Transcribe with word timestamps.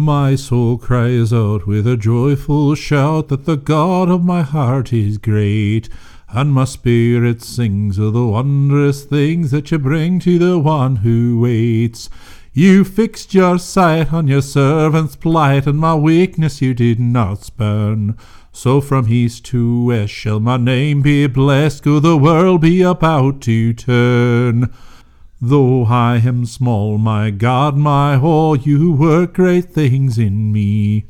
My 0.00 0.36
soul 0.36 0.78
cries 0.78 1.32
out 1.32 1.66
with 1.66 1.84
a 1.84 1.96
joyful 1.96 2.76
shout 2.76 3.26
that 3.30 3.46
the 3.46 3.56
God 3.56 4.08
of 4.08 4.24
my 4.24 4.42
heart 4.42 4.92
is 4.92 5.18
great, 5.18 5.88
and 6.28 6.52
my 6.52 6.66
spirit 6.66 7.42
sings 7.42 7.98
of 7.98 8.12
the 8.12 8.24
wondrous 8.24 9.04
things 9.04 9.50
that 9.50 9.72
you 9.72 9.78
bring 9.80 10.20
to 10.20 10.38
the 10.38 10.56
one 10.56 10.96
who 10.96 11.40
waits. 11.40 12.08
You 12.52 12.84
fixed 12.84 13.34
your 13.34 13.58
sight 13.58 14.12
on 14.12 14.28
your 14.28 14.40
servant's 14.40 15.16
plight, 15.16 15.66
and 15.66 15.80
my 15.80 15.96
weakness 15.96 16.62
you 16.62 16.74
did 16.74 17.00
not 17.00 17.42
spurn. 17.42 18.16
So 18.52 18.80
from 18.80 19.12
east 19.12 19.46
to 19.46 19.86
west 19.86 20.12
shall 20.12 20.38
my 20.38 20.58
name 20.58 21.02
be 21.02 21.26
blessed, 21.26 21.82
go 21.82 21.98
the 21.98 22.16
world 22.16 22.60
be 22.60 22.82
about 22.82 23.40
to 23.40 23.72
turn. 23.72 24.72
Though 25.40 25.84
I 25.84 26.16
am 26.16 26.46
small, 26.46 26.98
my 26.98 27.30
God, 27.30 27.76
my 27.76 28.18
all, 28.18 28.56
you 28.56 28.90
work 28.90 29.34
great 29.34 29.66
things 29.66 30.18
in 30.18 30.52
me. 30.52 31.04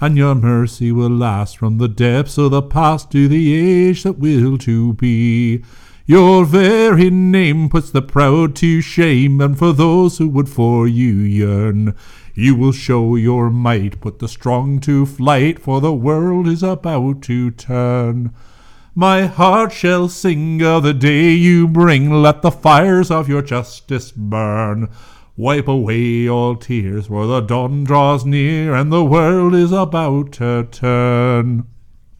And 0.00 0.16
your 0.16 0.34
mercy 0.34 0.90
will 0.90 1.10
last 1.10 1.58
from 1.58 1.78
the 1.78 1.86
depths 1.86 2.38
of 2.38 2.50
the 2.50 2.62
past 2.62 3.12
to 3.12 3.28
the 3.28 3.54
age 3.54 4.02
that 4.02 4.18
will 4.18 4.58
to 4.58 4.94
be. 4.94 5.62
Your 6.06 6.44
very 6.44 7.10
name 7.10 7.68
puts 7.68 7.90
the 7.90 8.02
proud 8.02 8.56
to 8.56 8.80
shame, 8.80 9.40
and 9.40 9.56
for 9.56 9.72
those 9.72 10.18
who 10.18 10.28
would 10.28 10.48
for 10.48 10.88
you 10.88 11.14
yearn, 11.14 11.94
you 12.34 12.56
will 12.56 12.72
show 12.72 13.14
your 13.14 13.48
might, 13.50 14.00
put 14.00 14.18
the 14.18 14.26
strong 14.26 14.80
to 14.80 15.06
flight, 15.06 15.60
for 15.60 15.80
the 15.80 15.92
world 15.92 16.48
is 16.48 16.64
about 16.64 17.22
to 17.22 17.52
turn. 17.52 18.34
My 19.00 19.26
heart 19.26 19.72
shall 19.72 20.08
sing 20.08 20.60
of 20.60 20.82
the 20.82 20.92
day 20.92 21.30
you 21.30 21.68
bring. 21.68 22.10
Let 22.10 22.42
the 22.42 22.50
fires 22.50 23.12
of 23.12 23.28
your 23.28 23.42
justice 23.42 24.10
burn. 24.10 24.88
Wipe 25.36 25.68
away 25.68 26.28
all 26.28 26.56
tears, 26.56 27.06
for 27.06 27.28
the 27.28 27.40
dawn 27.40 27.84
draws 27.84 28.24
near, 28.24 28.74
and 28.74 28.90
the 28.90 29.04
world 29.04 29.54
is 29.54 29.70
about 29.70 30.32
to 30.32 30.66
turn. 30.72 31.68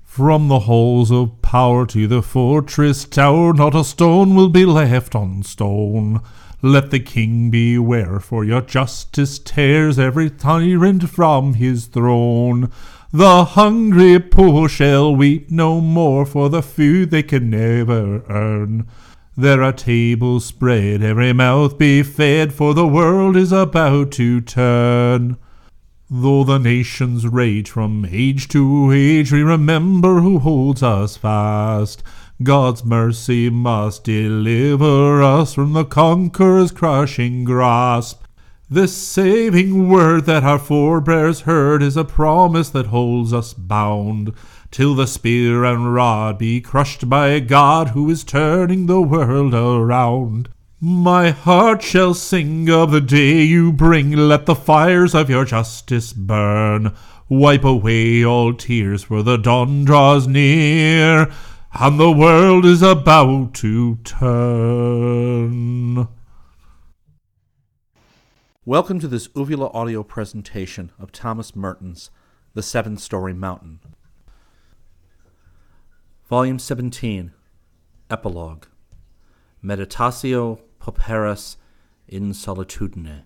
From 0.05 0.47
the 0.47 0.61
halls 0.61 1.11
of 1.11 1.43
power 1.43 1.85
to 1.87 2.07
the 2.07 2.23
fortress 2.23 3.05
tower, 3.05 3.53
not 3.53 3.75
a 3.75 3.83
stone 3.83 4.37
will 4.37 4.49
be 4.49 4.65
left 4.65 5.17
on 5.17 5.43
stone. 5.43 6.21
Let 6.63 6.93
the 6.93 7.01
king 7.01 7.51
beware, 7.51 8.21
for 8.21 8.45
your 8.45 8.61
justice 8.61 9.41
tears 9.41 9.99
every 9.99 10.31
tyrant 10.31 11.11
from 11.11 11.55
his 11.55 11.87
throne. 11.87 12.71
The 13.13 13.45
hungry 13.45 14.21
poor 14.21 14.69
shall 14.69 15.17
weep 15.17 15.51
no 15.51 15.81
more 15.81 16.27
for 16.27 16.51
the 16.51 16.61
food 16.61 17.11
they 17.11 17.23
can 17.23 17.49
never 17.49 18.23
earn. 18.29 18.87
There 19.35 19.63
are 19.63 19.73
tables 19.73 20.45
spread, 20.45 21.03
every 21.03 21.33
mouth 21.33 21.79
be 21.79 22.03
fed, 22.03 22.53
for 22.53 22.75
the 22.75 22.87
world 22.87 23.35
is 23.35 23.51
about 23.51 24.13
to 24.13 24.43
turn. 24.43 25.39
Though 26.11 26.45
the 26.45 26.59
nations 26.59 27.27
rage 27.27 27.71
from 27.71 28.07
age 28.11 28.47
to 28.49 28.93
age, 28.93 29.33
we 29.33 29.43
remember 29.43 30.21
who 30.21 30.39
holds 30.41 30.83
us 30.83 31.17
fast. 31.17 32.03
God's 32.43 32.85
mercy 32.85 33.49
must 33.49 34.05
deliver 34.05 35.23
us 35.23 35.55
from 35.55 35.73
the 35.73 35.87
conqueror's 35.87 36.73
crushing 36.73 37.45
grasp. 37.45 38.23
This 38.71 38.95
saving 38.95 39.89
word 39.89 40.27
that 40.27 40.45
our 40.45 40.59
forebears 40.59 41.41
heard 41.41 41.83
is 41.83 41.97
a 41.97 42.05
promise 42.05 42.69
that 42.69 42.89
holds 42.89 43.33
us 43.33 43.55
bound, 43.55 44.35
till 44.71 44.95
the 44.95 45.07
spear 45.07 45.65
and 45.65 45.95
rod 45.95 46.37
be 46.37 46.61
crushed 46.61 47.09
by 47.09 47.29
a 47.29 47.41
God 47.41 47.89
who 47.89 48.11
is 48.11 48.25
turning 48.25 48.85
the 48.85 49.01
world 49.01 49.55
around. 49.55 50.51
My 50.83 51.31
heart 51.31 51.83
shall 51.83 52.13
sing 52.13 52.69
of 52.69 52.91
the 52.91 53.01
day 53.01 53.43
you 53.43 53.73
bring, 53.73 54.13
let 54.13 54.45
the 54.45 54.55
fires 54.55 55.15
of 55.15 55.31
your 55.31 55.47
justice 55.47 56.13
burn. 56.13 56.95
Wipe 57.31 57.65
away 57.65 58.23
all 58.23 58.53
tears, 58.53 59.05
for 59.05 59.23
the 59.23 59.39
dawn 59.39 59.87
draws 59.87 60.29
near, 60.29 61.33
and 61.73 61.99
the 61.99 62.13
world 62.13 62.67
is 62.67 62.83
about 62.83 63.55
to 63.55 63.97
turn. 64.05 66.07
Welcome 68.69 69.01
to 69.01 69.09
this 69.09 69.31
Uvula 69.35 69.71
audio 69.71 70.03
presentation 70.03 70.93
of 70.99 71.11
Thomas 71.11 71.57
Merton's 71.57 72.11
The 72.53 72.63
Seven 72.63 72.99
Storey 72.99 73.33
Mountain. 73.33 73.81
Volume 76.29 76.59
17, 76.59 77.33
Epilogue 78.11 78.67
Meditatio 79.65 80.61
Pauperis 80.83 81.57
in 82.07 82.33
Solitudine. 82.33 83.23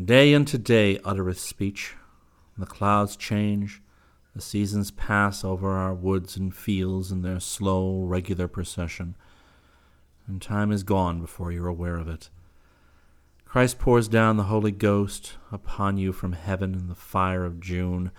Day 0.00 0.32
unto 0.32 0.56
day 0.56 1.00
uttereth 1.04 1.40
speech. 1.40 1.96
The 2.56 2.66
clouds 2.66 3.16
change, 3.16 3.82
the 4.32 4.40
seasons 4.40 4.92
pass 4.92 5.42
over 5.42 5.72
our 5.72 5.92
woods 5.92 6.36
and 6.36 6.54
fields 6.54 7.10
in 7.10 7.22
their 7.22 7.40
slow, 7.40 8.04
regular 8.04 8.46
procession, 8.46 9.16
and 10.28 10.40
time 10.40 10.70
is 10.70 10.84
gone 10.84 11.20
before 11.20 11.50
you're 11.50 11.66
aware 11.66 11.96
of 11.96 12.06
it. 12.06 12.30
Christ 13.56 13.78
pours 13.78 14.06
down 14.06 14.36
the 14.36 14.42
Holy 14.42 14.70
Ghost 14.70 15.32
upon 15.50 15.96
you 15.96 16.12
from 16.12 16.34
heaven 16.34 16.74
in 16.74 16.88
the 16.88 16.94
fire 16.94 17.42
of 17.42 17.58
June. 17.58 18.10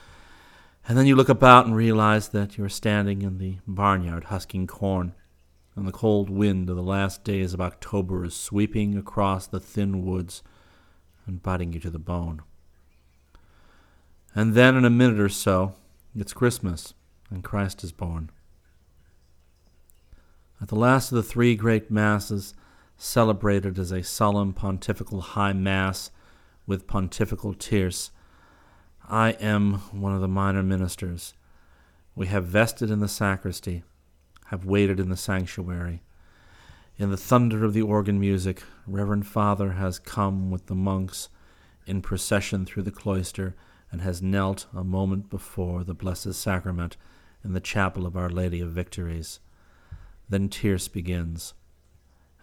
And 0.88 0.98
then 0.98 1.06
you 1.06 1.16
look 1.16 1.30
about 1.30 1.68
and 1.68 1.76
realize 1.76 2.30
that 2.30 2.58
you're 2.58 2.70
standing 2.70 3.22
in 3.22 3.38
the 3.38 3.60
barnyard 3.68 4.24
husking 4.24 4.66
corn, 4.66 5.14
and 5.76 5.88
the 5.88 5.92
cold 5.92 6.32
wind 6.32 6.72
of 6.72 6.76
the 6.76 6.82
last 6.82 7.24
days 7.24 7.54
of 7.54 7.62
October 7.62 8.26
is 8.26 8.36
sweeping 8.36 8.98
across 8.98 9.46
the 9.46 9.60
thin 9.60 10.04
woods 10.04 10.42
and 11.28 11.44
biting 11.44 11.72
you 11.72 11.80
to 11.82 11.92
the 11.92 12.00
bone. 12.00 12.42
And 14.34 14.56
then 14.56 14.76
in 14.76 14.86
a 14.86 14.90
minute 14.90 15.20
or 15.20 15.30
so, 15.30 15.76
it's 16.16 16.34
Christmas, 16.34 16.96
and 17.30 17.44
Christ 17.44 17.84
is 17.84 17.92
born. 17.92 18.32
At 20.60 20.70
the 20.70 20.76
last 20.76 21.12
of 21.12 21.16
the 21.16 21.22
three 21.22 21.54
great 21.54 21.92
masses, 21.92 22.56
celebrated 22.98 23.78
as 23.78 23.92
a 23.92 24.04
solemn 24.04 24.54
pontifical 24.54 25.22
high 25.22 25.54
mass 25.54 26.12
with 26.66 26.88
pontifical 26.88 27.54
tierce. 27.54 28.12
I 29.08 29.32
am 29.34 29.76
one 29.92 30.14
of 30.14 30.22
the 30.22 30.28
minor 30.28 30.64
ministers. 30.64 31.34
We 32.16 32.28
have 32.28 32.46
vested 32.46 32.90
in 32.90 33.00
the 33.00 33.08
sacristy, 33.08 33.84
have 34.48 34.66
waited 34.66 35.00
in 35.00 35.10
the 35.10 35.16
sanctuary. 35.18 36.02
In 36.98 37.12
the 37.12 37.18
thunder 37.18 37.64
of 37.64 37.74
the 37.74 37.84
organ 37.84 38.20
music, 38.20 38.64
Reverend 38.88 39.28
Father 39.28 39.74
has 39.74 40.00
come 40.00 40.50
with 40.50 40.66
the 40.66 40.76
monks 40.76 41.30
in 41.86 42.02
procession 42.02 42.66
through 42.66 42.84
the 42.84 42.92
cloister 42.92 43.56
and 43.92 44.02
has 44.02 44.22
knelt 44.22 44.66
a 44.76 44.84
moment 44.84 45.30
before 45.30 45.84
the 45.84 45.94
Blessed 45.94 46.34
Sacrament 46.34 46.98
in 47.44 47.54
the 47.54 47.62
chapel 47.62 48.06
of 48.06 48.18
Our 48.18 48.30
Lady 48.30 48.60
of 48.60 48.72
Victories. 48.72 49.40
Then 50.28 50.50
tierce 50.50 50.88
begins. 50.88 51.54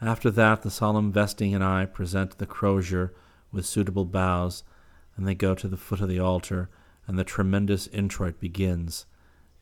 After 0.00 0.31
that, 0.31 0.62
the 0.62 0.71
solemn 0.71 1.12
vesting 1.12 1.55
and 1.55 1.62
I 1.62 1.87
present 1.87 2.38
the 2.38 2.47
crozier 2.47 3.15
with 3.53 3.66
suitable 3.66 4.05
bows, 4.05 4.65
and 5.16 5.27
they 5.27 5.34
go 5.34 5.55
to 5.55 5.69
the 5.69 5.77
foot 5.77 6.00
of 6.00 6.09
the 6.09 6.19
altar, 6.19 6.69
and 7.06 7.19
the 7.19 7.25
tremendous 7.25 7.87
introit 7.88 8.41
begins 8.41 9.06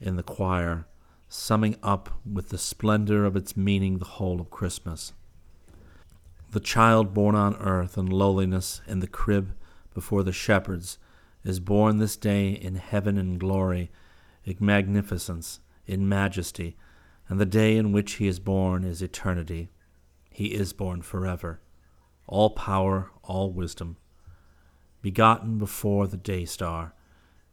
in 0.00 0.16
the 0.16 0.22
choir, 0.22 0.86
summing 1.28 1.76
up 1.82 2.10
with 2.30 2.48
the 2.48 2.58
splendor 2.58 3.24
of 3.24 3.36
its 3.36 3.56
meaning 3.56 3.98
the 3.98 4.04
whole 4.04 4.40
of 4.40 4.50
Christmas. 4.50 5.12
The 6.50 6.60
child 6.60 7.14
born 7.14 7.34
on 7.34 7.56
earth 7.56 7.96
in 7.96 8.06
lowliness 8.06 8.82
in 8.86 9.00
the 9.00 9.06
crib 9.06 9.54
before 9.94 10.22
the 10.22 10.32
shepherds 10.32 10.98
is 11.44 11.60
born 11.60 11.98
this 11.98 12.16
day 12.16 12.50
in 12.50 12.76
heaven 12.76 13.18
in 13.18 13.38
glory, 13.38 13.90
in 14.44 14.56
magnificence, 14.60 15.60
in 15.86 16.08
majesty, 16.08 16.76
and 17.28 17.40
the 17.40 17.46
day 17.46 17.76
in 17.76 17.92
which 17.92 18.14
he 18.14 18.26
is 18.26 18.38
born 18.38 18.84
is 18.84 19.02
eternity. 19.02 19.70
He 20.32 20.54
is 20.54 20.72
born 20.72 21.02
forever, 21.02 21.60
all 22.26 22.50
power, 22.50 23.10
all 23.22 23.52
wisdom. 23.52 23.98
Begotten 25.02 25.58
before 25.58 26.06
the 26.06 26.16
day 26.16 26.44
star, 26.44 26.94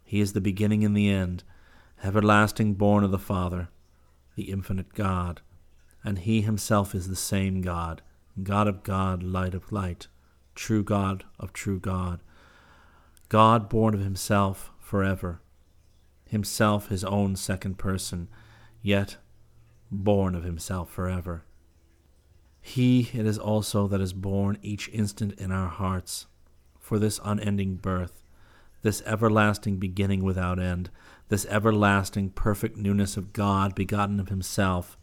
he 0.04 0.22
is 0.22 0.34
the 0.34 0.42
beginning 0.42 0.86
and 0.86 0.96
the 0.96 1.10
end, 1.10 1.44
everlasting 2.04 2.76
born 2.76 3.04
of 3.04 3.12
the 3.12 3.20
Father, 3.20 3.70
the 4.36 4.50
infinite 4.50 4.94
God, 4.94 5.42
and 6.04 6.20
he 6.20 6.42
himself 6.42 6.96
is 6.96 7.08
the 7.08 7.16
same 7.16 7.62
God, 7.62 8.02
God 8.42 8.68
of 8.68 8.84
God, 8.84 9.24
light 9.24 9.54
of 9.54 9.72
light, 9.72 10.08
true 10.56 10.84
God 10.84 11.26
of 11.40 11.52
true 11.52 11.80
God, 11.80 12.22
God 13.28 13.68
born 13.68 13.94
of 13.94 14.00
himself 14.00 14.72
forever, 14.80 15.42
himself 16.30 16.88
his 16.88 17.04
own 17.04 17.36
second 17.36 17.78
person, 17.78 18.30
yet 18.82 19.18
born 19.92 20.34
of 20.34 20.44
himself 20.44 20.90
forever. 20.90 21.44
He 22.62 23.10
it 23.14 23.26
is 23.26 23.38
also 23.38 23.88
that 23.88 24.02
is 24.02 24.14
born 24.14 24.58
each 24.62 24.90
instant 24.90 25.34
in 25.40 25.52
our 25.52 25.70
hearts, 25.70 26.28
for 26.80 27.00
this 27.00 27.20
unending 27.24 27.76
birth, 27.76 28.24
this 28.82 29.02
everlasting 29.06 29.78
beginning 29.78 30.24
without 30.24 30.60
end, 30.60 30.90
this 31.30 31.46
everlasting 31.46 32.32
perfect 32.32 32.78
newness 32.78 33.18
of 33.18 33.34
God 33.34 33.76
begotten 33.76 34.20
of 34.20 34.30
Himself, 34.30 34.98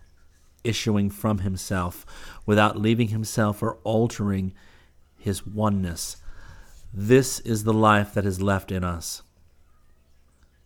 issuing 0.65 1.11
from 1.11 1.39
Himself, 1.39 2.05
without 2.45 2.79
leaving 2.79 3.09
Himself 3.09 3.63
or 3.63 3.79
altering 3.85 4.53
His 5.19 5.47
oneness. 5.47 6.17
This 6.93 7.41
is 7.41 7.65
the 7.65 7.75
life 7.75 8.15
that 8.15 8.27
is 8.27 8.41
left 8.41 8.73
in 8.73 8.83
us. 8.83 9.23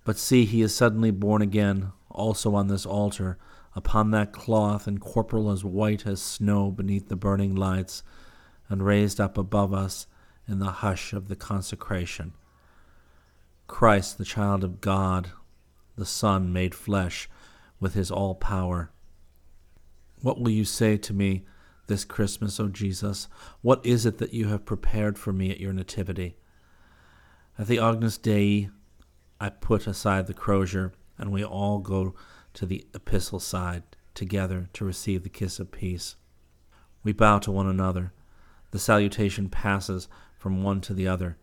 But 0.04 0.19
see, 0.19 0.44
he 0.44 0.62
is 0.62 0.75
suddenly 0.75 1.10
born 1.10 1.42
again, 1.42 1.92
also 2.10 2.54
on 2.54 2.69
this 2.69 2.87
altar, 2.87 3.38
upon 3.75 4.11
that 4.11 4.32
cloth, 4.32 4.87
and 4.87 5.00
corporal 5.00 5.50
as 5.50 5.64
white 5.64 6.06
as 6.06 6.20
snow 6.20 6.70
beneath 6.70 7.08
the 7.08 7.17
burning 7.17 7.55
lights, 7.55 8.02
and 8.69 8.84
raised 8.84 9.20
up 9.20 9.38
above 9.38 9.72
us 9.72 10.06
in 10.46 10.58
the 10.58 10.67
hush 10.67 11.12
of 11.12 11.28
the 11.28 11.37
consecration. 11.37 12.32
Christ, 13.67 14.19
the 14.19 14.25
child 14.25 14.64
of 14.64 14.81
God, 14.81 15.31
the 15.96 16.06
Son 16.06 16.52
made 16.52 16.75
flesh, 16.75 17.28
with 17.78 17.94
his 17.94 18.11
all 18.11 18.34
power. 18.34 18.90
What 20.23 20.40
will 20.40 20.50
you 20.50 20.64
say 20.64 20.96
to 20.96 21.14
me 21.14 21.44
this 21.87 22.05
Christmas, 22.05 22.58
O 22.61 22.69
Jesus? 22.69 23.28
What 23.62 23.84
is 23.87 24.05
it 24.05 24.19
that 24.19 24.34
you 24.34 24.49
have 24.49 24.64
prepared 24.64 25.19
for 25.19 25.32
me 25.32 25.50
at 25.50 25.61
your 25.61 25.73
Nativity? 25.73 26.37
At 27.58 27.69
the 27.69 27.78
Agnus 27.78 28.19
Dei, 28.19 28.70
I 29.40 29.49
put 29.49 29.87
aside 29.87 30.26
the 30.26 30.34
crozier, 30.34 30.93
and 31.16 31.32
we 31.32 31.44
all 31.44 31.78
go 31.78 32.14
to 32.55 32.67
the 32.67 32.87
epistle 32.94 33.41
side 33.41 33.82
together 34.14 34.69
to 34.75 34.85
receive 34.85 35.23
the 35.23 35.29
kiss 35.29 35.58
of 35.58 35.73
peace. 35.73 36.17
We 37.02 37.12
bow 37.12 37.38
to 37.41 37.50
one 37.50 37.69
another. 37.69 38.12
The 38.70 38.79
salutation 38.79 39.49
passes 39.49 40.08
from 40.38 40.62
one 40.62 40.81
to 40.82 40.94
the 40.94 41.08
other. 41.08 41.38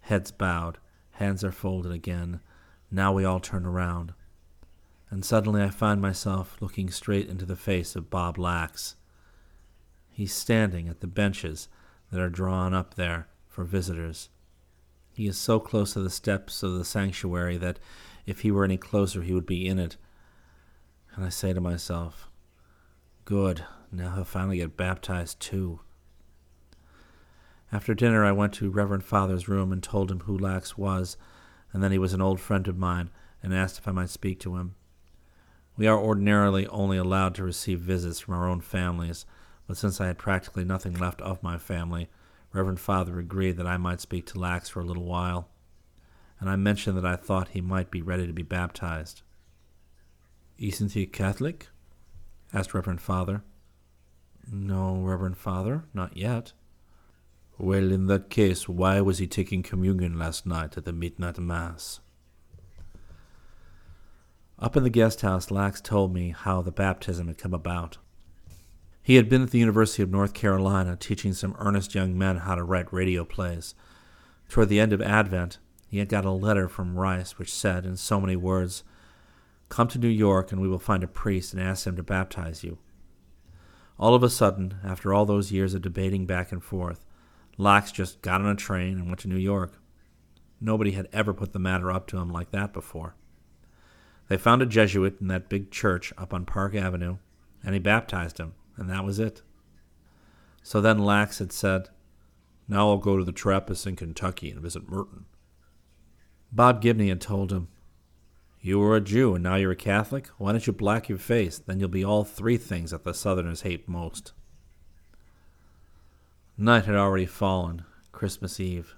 Heads 0.00 0.30
bowed, 0.30 0.78
hands 1.12 1.44
are 1.44 1.52
folded 1.52 1.92
again. 1.92 2.40
Now 2.90 3.12
we 3.12 3.24
all 3.24 3.40
turn 3.40 3.64
around. 3.64 4.12
And 5.10 5.24
suddenly 5.24 5.62
I 5.62 5.70
find 5.70 6.00
myself 6.00 6.56
looking 6.60 6.90
straight 6.90 7.28
into 7.28 7.44
the 7.44 7.56
face 7.56 7.94
of 7.96 8.10
Bob 8.10 8.38
Lax. 8.38 8.96
He's 10.10 10.32
standing 10.32 10.88
at 10.88 11.00
the 11.00 11.06
benches 11.06 11.68
that 12.10 12.20
are 12.20 12.30
drawn 12.30 12.74
up 12.74 12.94
there 12.94 13.28
for 13.48 13.64
visitors. 13.64 14.28
He 15.14 15.26
is 15.26 15.36
so 15.36 15.60
close 15.60 15.92
to 15.92 16.00
the 16.00 16.10
steps 16.10 16.62
of 16.62 16.74
the 16.74 16.84
sanctuary 16.84 17.56
that 17.58 17.78
if 18.26 18.40
he 18.40 18.50
were 18.50 18.64
any 18.64 18.76
closer 18.76 19.22
he 19.22 19.32
would 19.32 19.46
be 19.46 19.66
in 19.66 19.78
it. 19.78 19.96
And 21.14 21.24
I 21.24 21.28
say 21.28 21.52
to 21.52 21.60
myself, 21.60 22.28
Good, 23.24 23.64
now 23.90 24.14
he'll 24.14 24.24
finally 24.24 24.58
get 24.58 24.76
baptized 24.76 25.40
too. 25.40 25.80
After 27.70 27.94
dinner, 27.94 28.24
I 28.24 28.32
went 28.32 28.52
to 28.54 28.70
Reverend 28.70 29.04
Father's 29.04 29.48
room 29.48 29.72
and 29.72 29.82
told 29.82 30.10
him 30.10 30.20
who 30.20 30.36
Lax 30.36 30.76
was, 30.76 31.16
and 31.72 31.82
that 31.82 31.92
he 31.92 31.98
was 31.98 32.12
an 32.12 32.20
old 32.20 32.40
friend 32.40 32.66
of 32.68 32.76
mine, 32.76 33.10
and 33.42 33.54
asked 33.54 33.78
if 33.78 33.88
I 33.88 33.92
might 33.92 34.10
speak 34.10 34.40
to 34.40 34.56
him. 34.56 34.74
We 35.76 35.86
are 35.86 35.98
ordinarily 35.98 36.66
only 36.66 36.98
allowed 36.98 37.34
to 37.36 37.44
receive 37.44 37.80
visits 37.80 38.20
from 38.20 38.34
our 38.34 38.46
own 38.46 38.60
families, 38.60 39.24
but 39.66 39.78
since 39.78 40.00
I 40.00 40.06
had 40.06 40.18
practically 40.18 40.64
nothing 40.64 40.94
left 40.94 41.22
of 41.22 41.42
my 41.42 41.56
family, 41.56 42.10
Reverend 42.52 42.80
Father 42.80 43.18
agreed 43.18 43.56
that 43.56 43.66
I 43.66 43.78
might 43.78 44.02
speak 44.02 44.26
to 44.26 44.38
Lax 44.38 44.68
for 44.68 44.80
a 44.80 44.84
little 44.84 45.04
while, 45.04 45.48
and 46.40 46.50
I 46.50 46.56
mentioned 46.56 46.98
that 46.98 47.06
I 47.06 47.16
thought 47.16 47.48
he 47.48 47.62
might 47.62 47.90
be 47.90 48.02
ready 48.02 48.26
to 48.26 48.32
be 48.34 48.42
baptized. 48.42 49.22
Isn't 50.58 50.92
he 50.92 51.06
Catholic? 51.06 51.68
asked 52.52 52.74
Reverend 52.74 53.00
Father. 53.00 53.42
No, 54.50 54.96
Reverend 54.96 55.36
Father, 55.36 55.84
not 55.94 56.16
yet. 56.16 56.52
Well, 57.58 57.92
in 57.92 58.06
that 58.06 58.30
case, 58.30 58.68
why 58.68 59.00
was 59.00 59.18
he 59.18 59.26
taking 59.26 59.62
communion 59.62 60.18
last 60.18 60.46
night 60.46 60.76
at 60.76 60.84
the 60.84 60.92
midnight 60.92 61.38
mass? 61.38 62.00
Up 64.58 64.76
in 64.76 64.84
the 64.84 64.90
guest 64.90 65.22
house, 65.22 65.50
Lax 65.50 65.80
told 65.80 66.12
me 66.12 66.34
how 66.36 66.62
the 66.62 66.70
baptism 66.72 67.28
had 67.28 67.38
come 67.38 67.54
about. 67.54 67.98
He 69.02 69.16
had 69.16 69.28
been 69.28 69.42
at 69.42 69.50
the 69.50 69.58
University 69.58 70.02
of 70.02 70.10
North 70.10 70.34
Carolina 70.34 70.96
teaching 70.96 71.32
some 71.32 71.56
earnest 71.58 71.94
young 71.94 72.16
men 72.16 72.38
how 72.38 72.54
to 72.54 72.62
write 72.62 72.92
radio 72.92 73.24
plays. 73.24 73.74
Toward 74.48 74.68
the 74.68 74.78
end 74.78 74.92
of 74.92 75.02
Advent, 75.02 75.58
he 75.88 75.98
had 75.98 76.08
got 76.08 76.24
a 76.24 76.30
letter 76.30 76.68
from 76.68 76.96
Rice 76.96 77.38
which 77.38 77.52
said, 77.52 77.84
in 77.84 77.96
so 77.96 78.20
many 78.20 78.36
words, 78.36 78.84
Come 79.72 79.88
to 79.88 79.98
New 79.98 80.06
York 80.08 80.52
and 80.52 80.60
we 80.60 80.68
will 80.68 80.78
find 80.78 81.02
a 81.02 81.08
priest 81.08 81.54
and 81.54 81.62
ask 81.62 81.86
him 81.86 81.96
to 81.96 82.02
baptize 82.02 82.62
you. 82.62 82.76
All 83.98 84.14
of 84.14 84.22
a 84.22 84.28
sudden, 84.28 84.74
after 84.84 85.14
all 85.14 85.24
those 85.24 85.50
years 85.50 85.72
of 85.72 85.80
debating 85.80 86.26
back 86.26 86.52
and 86.52 86.62
forth, 86.62 87.06
Lax 87.56 87.90
just 87.90 88.20
got 88.20 88.42
on 88.42 88.48
a 88.48 88.54
train 88.54 88.98
and 88.98 89.06
went 89.06 89.20
to 89.20 89.28
New 89.28 89.38
York. 89.38 89.80
Nobody 90.60 90.90
had 90.90 91.08
ever 91.10 91.32
put 91.32 91.54
the 91.54 91.58
matter 91.58 91.90
up 91.90 92.06
to 92.08 92.18
him 92.18 92.28
like 92.28 92.50
that 92.50 92.74
before. 92.74 93.16
They 94.28 94.36
found 94.36 94.60
a 94.60 94.66
Jesuit 94.66 95.16
in 95.22 95.28
that 95.28 95.48
big 95.48 95.70
church 95.70 96.12
up 96.18 96.34
on 96.34 96.44
Park 96.44 96.74
Avenue, 96.74 97.16
and 97.64 97.72
he 97.72 97.80
baptized 97.80 98.36
him 98.36 98.52
and 98.76 98.90
that 98.90 99.06
was 99.06 99.18
it. 99.18 99.40
So 100.62 100.82
then 100.82 100.98
Lax 100.98 101.38
had 101.38 101.50
said, 101.50 101.88
Now 102.68 102.90
I'll 102.90 102.98
go 102.98 103.16
to 103.16 103.24
the 103.24 103.32
Trappist 103.32 103.86
in 103.86 103.96
Kentucky 103.96 104.50
and 104.50 104.60
visit 104.60 104.86
Merton. 104.86 105.24
Bob 106.52 106.82
Gibney 106.82 107.08
had 107.08 107.22
told 107.22 107.50
him, 107.50 107.68
You 108.64 108.78
were 108.78 108.94
a 108.94 109.00
Jew 109.00 109.34
and 109.34 109.42
now 109.42 109.56
you're 109.56 109.72
a 109.72 109.76
Catholic? 109.76 110.28
Why 110.38 110.52
don't 110.52 110.64
you 110.68 110.72
black 110.72 111.08
your 111.08 111.18
face? 111.18 111.58
Then 111.58 111.80
you'll 111.80 111.88
be 111.88 112.04
all 112.04 112.22
three 112.22 112.56
things 112.56 112.92
that 112.92 113.02
the 113.02 113.12
Southerners 113.12 113.62
hate 113.62 113.88
most. 113.88 114.32
Night 116.56 116.84
had 116.84 116.94
already 116.94 117.26
fallen, 117.26 117.84
Christmas 118.12 118.60
Eve, 118.60 118.94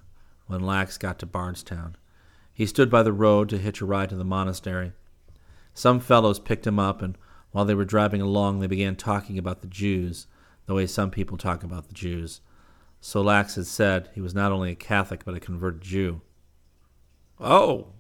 when 0.47 0.61
Lax 0.61 0.99
got 0.99 1.19
to 1.21 1.27
Bardstown. 1.27 1.97
He 2.53 2.67
stood 2.67 2.91
by 2.91 3.03
the 3.03 3.13
road 3.13 3.49
to 3.49 3.59
hitch 3.59 3.81
a 3.81 3.87
ride 3.87 4.11
to 4.11 4.17
the 4.17 4.25
monastery. 4.25 4.93
Some 5.73 5.99
fellows 5.99 6.39
picked 6.39 6.67
him 6.67 6.79
up 6.79 7.01
and 7.01 7.17
while 7.53 7.65
they 7.65 7.75
were 7.75 7.87
driving 7.87 8.21
along, 8.21 8.59
they 8.59 8.67
began 8.67 8.97
talking 8.97 9.39
about 9.39 9.63
the 9.63 9.67
Jews, 9.67 10.27
the 10.67 10.75
way 10.75 10.87
some 10.87 11.11
people 11.11 11.39
talk 11.39 11.65
about 11.65 11.89
the 11.89 11.95
Jews. 11.95 12.43
So 13.01 13.23
Lax 13.23 13.55
had 13.55 13.67
said 13.67 14.11
he 14.13 14.21
was 14.21 14.35
not 14.35 14.53
only 14.53 14.73
a 14.73 14.75
Catholic, 14.77 15.25
but 15.25 15.37
a 15.37 15.41
converted 15.41 15.81
Jew. 15.81 16.21
Oh, 17.41 17.94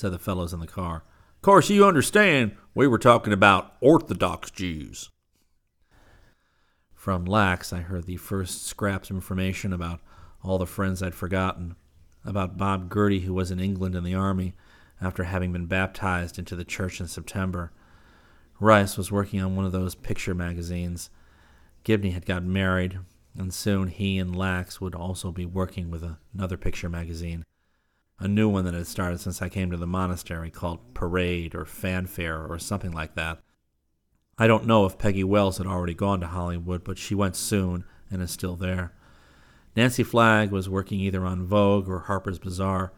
said 0.00 0.12
the 0.12 0.18
fellows 0.18 0.52
in 0.52 0.60
the 0.60 0.66
car. 0.66 1.04
Of 1.36 1.42
course, 1.42 1.70
you 1.70 1.86
understand 1.86 2.56
we 2.74 2.86
were 2.86 2.98
talking 2.98 3.32
about 3.32 3.74
Orthodox 3.80 4.50
Jews. 4.50 5.10
From 6.94 7.24
Lax, 7.24 7.72
I 7.72 7.80
heard 7.80 8.06
the 8.06 8.16
first 8.16 8.66
scraps 8.66 9.10
of 9.10 9.16
information 9.16 9.72
about 9.72 10.00
all 10.42 10.58
the 10.58 10.66
friends 10.66 11.02
I'd 11.02 11.14
forgotten, 11.14 11.76
about 12.24 12.56
Bob 12.56 12.90
Gerdy, 12.90 13.22
who 13.22 13.34
was 13.34 13.50
in 13.50 13.60
England 13.60 13.94
in 13.94 14.04
the 14.04 14.14
army 14.14 14.54
after 15.00 15.24
having 15.24 15.52
been 15.52 15.66
baptized 15.66 16.38
into 16.38 16.56
the 16.56 16.64
church 16.64 17.00
in 17.00 17.08
September, 17.08 17.72
Rice 18.58 18.98
was 18.98 19.10
working 19.10 19.40
on 19.40 19.56
one 19.56 19.64
of 19.64 19.72
those 19.72 19.94
picture 19.94 20.34
magazines. 20.34 21.08
Gibney 21.84 22.10
had 22.10 22.26
got 22.26 22.44
married, 22.44 22.98
and 23.34 23.54
soon 23.54 23.88
he 23.88 24.18
and 24.18 24.36
Lax 24.36 24.80
would 24.80 24.94
also 24.94 25.32
be 25.32 25.46
working 25.46 25.90
with 25.90 26.04
another 26.34 26.58
picture 26.58 26.90
magazine, 26.90 27.44
a 28.20 28.28
new 28.28 28.48
one 28.48 28.64
that 28.66 28.74
had 28.74 28.86
started 28.86 29.18
since 29.18 29.42
I 29.42 29.48
came 29.48 29.70
to 29.70 29.76
the 29.76 29.86
monastery 29.86 30.50
called 30.50 30.94
Parade 30.94 31.54
or 31.54 31.64
Fanfare 31.64 32.46
or 32.46 32.58
something 32.58 32.92
like 32.92 33.14
that. 33.16 33.40
I 34.38 34.46
don't 34.46 34.66
know 34.66 34.86
if 34.86 34.98
Peggy 34.98 35.24
Wells 35.24 35.58
had 35.58 35.66
already 35.66 35.94
gone 35.94 36.20
to 36.20 36.26
Hollywood, 36.28 36.84
but 36.84 36.98
she 36.98 37.14
went 37.14 37.34
soon 37.34 37.84
and 38.10 38.22
is 38.22 38.30
still 38.30 38.56
there. 38.56 38.92
Nancy 39.74 40.02
Flagg 40.02 40.50
was 40.50 40.68
working 40.68 41.00
either 41.00 41.24
on 41.24 41.46
Vogue 41.46 41.88
or 41.88 42.00
Harper's 42.00 42.38
Bazaar, 42.38 42.92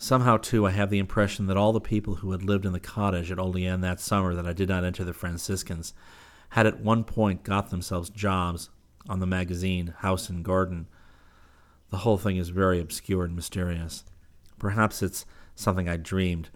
Somehow, 0.00 0.36
too, 0.36 0.64
I 0.64 0.70
have 0.70 0.90
the 0.90 1.00
impression 1.00 1.46
that 1.46 1.56
all 1.56 1.72
the 1.72 1.80
people 1.80 2.16
who 2.16 2.30
had 2.30 2.44
lived 2.44 2.64
in 2.64 2.72
the 2.72 2.78
cottage 2.78 3.32
at 3.32 3.40
Olean 3.40 3.80
that 3.80 3.98
summer 3.98 4.32
that 4.32 4.46
I 4.46 4.52
did 4.52 4.68
not 4.68 4.84
enter 4.84 5.02
the 5.02 5.12
Franciscans 5.12 5.92
had 6.50 6.68
at 6.68 6.80
one 6.80 7.02
point 7.02 7.42
got 7.42 7.70
themselves 7.70 8.08
jobs 8.08 8.70
on 9.08 9.18
the 9.18 9.26
magazine 9.26 9.94
House 9.98 10.28
and 10.28 10.44
Garden. 10.44 10.86
The 11.90 11.98
whole 11.98 12.16
thing 12.16 12.36
is 12.36 12.50
very 12.50 12.80
obscure 12.80 13.24
and 13.24 13.34
mysterious. 13.34 14.04
Perhaps 14.58 15.02
it's 15.02 15.26
something 15.54 15.88
I 15.88 15.96
dreamed, 15.96 16.50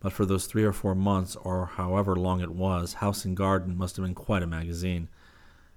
but 0.00 0.12
for 0.12 0.26
those 0.26 0.46
three 0.46 0.64
or 0.64 0.72
four 0.72 0.94
months, 0.94 1.36
or 1.36 1.66
however 1.66 2.16
long 2.16 2.40
it 2.40 2.52
was, 2.52 2.94
House 2.94 3.24
and 3.24 3.36
Garden 3.36 3.76
must 3.76 3.96
have 3.96 4.04
been 4.04 4.14
quite 4.14 4.42
a 4.42 4.46
magazine. 4.46 5.08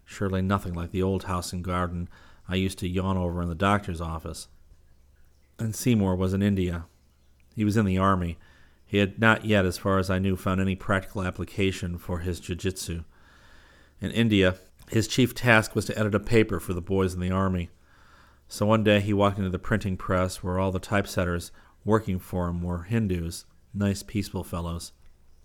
Surely 0.06 0.42
nothing 0.42 0.74
like 0.74 0.92
the 0.92 1.04
old 1.04 1.24
House 1.26 1.54
and 1.54 1.64
Garden 1.64 2.10
I 2.48 2.56
used 2.56 2.80
to 2.80 2.88
yawn 2.88 3.18
over 3.18 3.42
in 3.42 3.50
the 3.50 3.56
doctor's 3.56 4.02
office 4.02 4.48
and 5.60 5.76
Seymour 5.76 6.16
was 6.16 6.34
in 6.34 6.42
India. 6.42 6.86
He 7.56 7.66
was 7.66 7.78
in 7.78 7.86
the 7.86 7.98
army. 7.98 8.38
He 8.86 8.98
had 8.98 9.20
not 9.20 9.46
yet, 9.46 9.66
as 9.66 9.78
far 9.78 9.98
as 9.98 10.10
I 10.10 10.20
knew, 10.20 10.36
found 10.36 10.62
any 10.62 10.76
practical 10.76 11.24
application 11.24 11.98
for 11.98 12.20
his 12.20 12.40
jiu-jitsu. 12.40 13.04
In 14.00 14.12
India, 14.12 14.56
his 14.90 15.08
chief 15.08 15.34
task 15.34 15.76
was 15.76 15.86
to 15.86 15.98
edit 15.98 16.16
a 16.16 16.20
paper 16.20 16.60
for 16.60 16.74
the 16.74 16.82
boys 16.82 17.14
in 17.14 17.20
the 17.20 17.32
army. 17.32 17.70
So 18.48 18.66
one 18.66 18.84
day 18.84 19.02
he 19.02 19.14
walked 19.14 19.38
into 19.38 19.50
the 19.50 19.60
printing 19.60 19.98
press 19.98 20.42
where 20.42 20.58
all 20.58 20.72
the 20.72 20.80
typesetters 20.80 21.52
working 21.84 22.20
for 22.20 22.48
him 22.48 22.62
were 22.62 22.84
Hindus, 22.84 23.46
nice, 23.74 24.04
peaceful 24.04 24.44
fellows. 24.44 24.94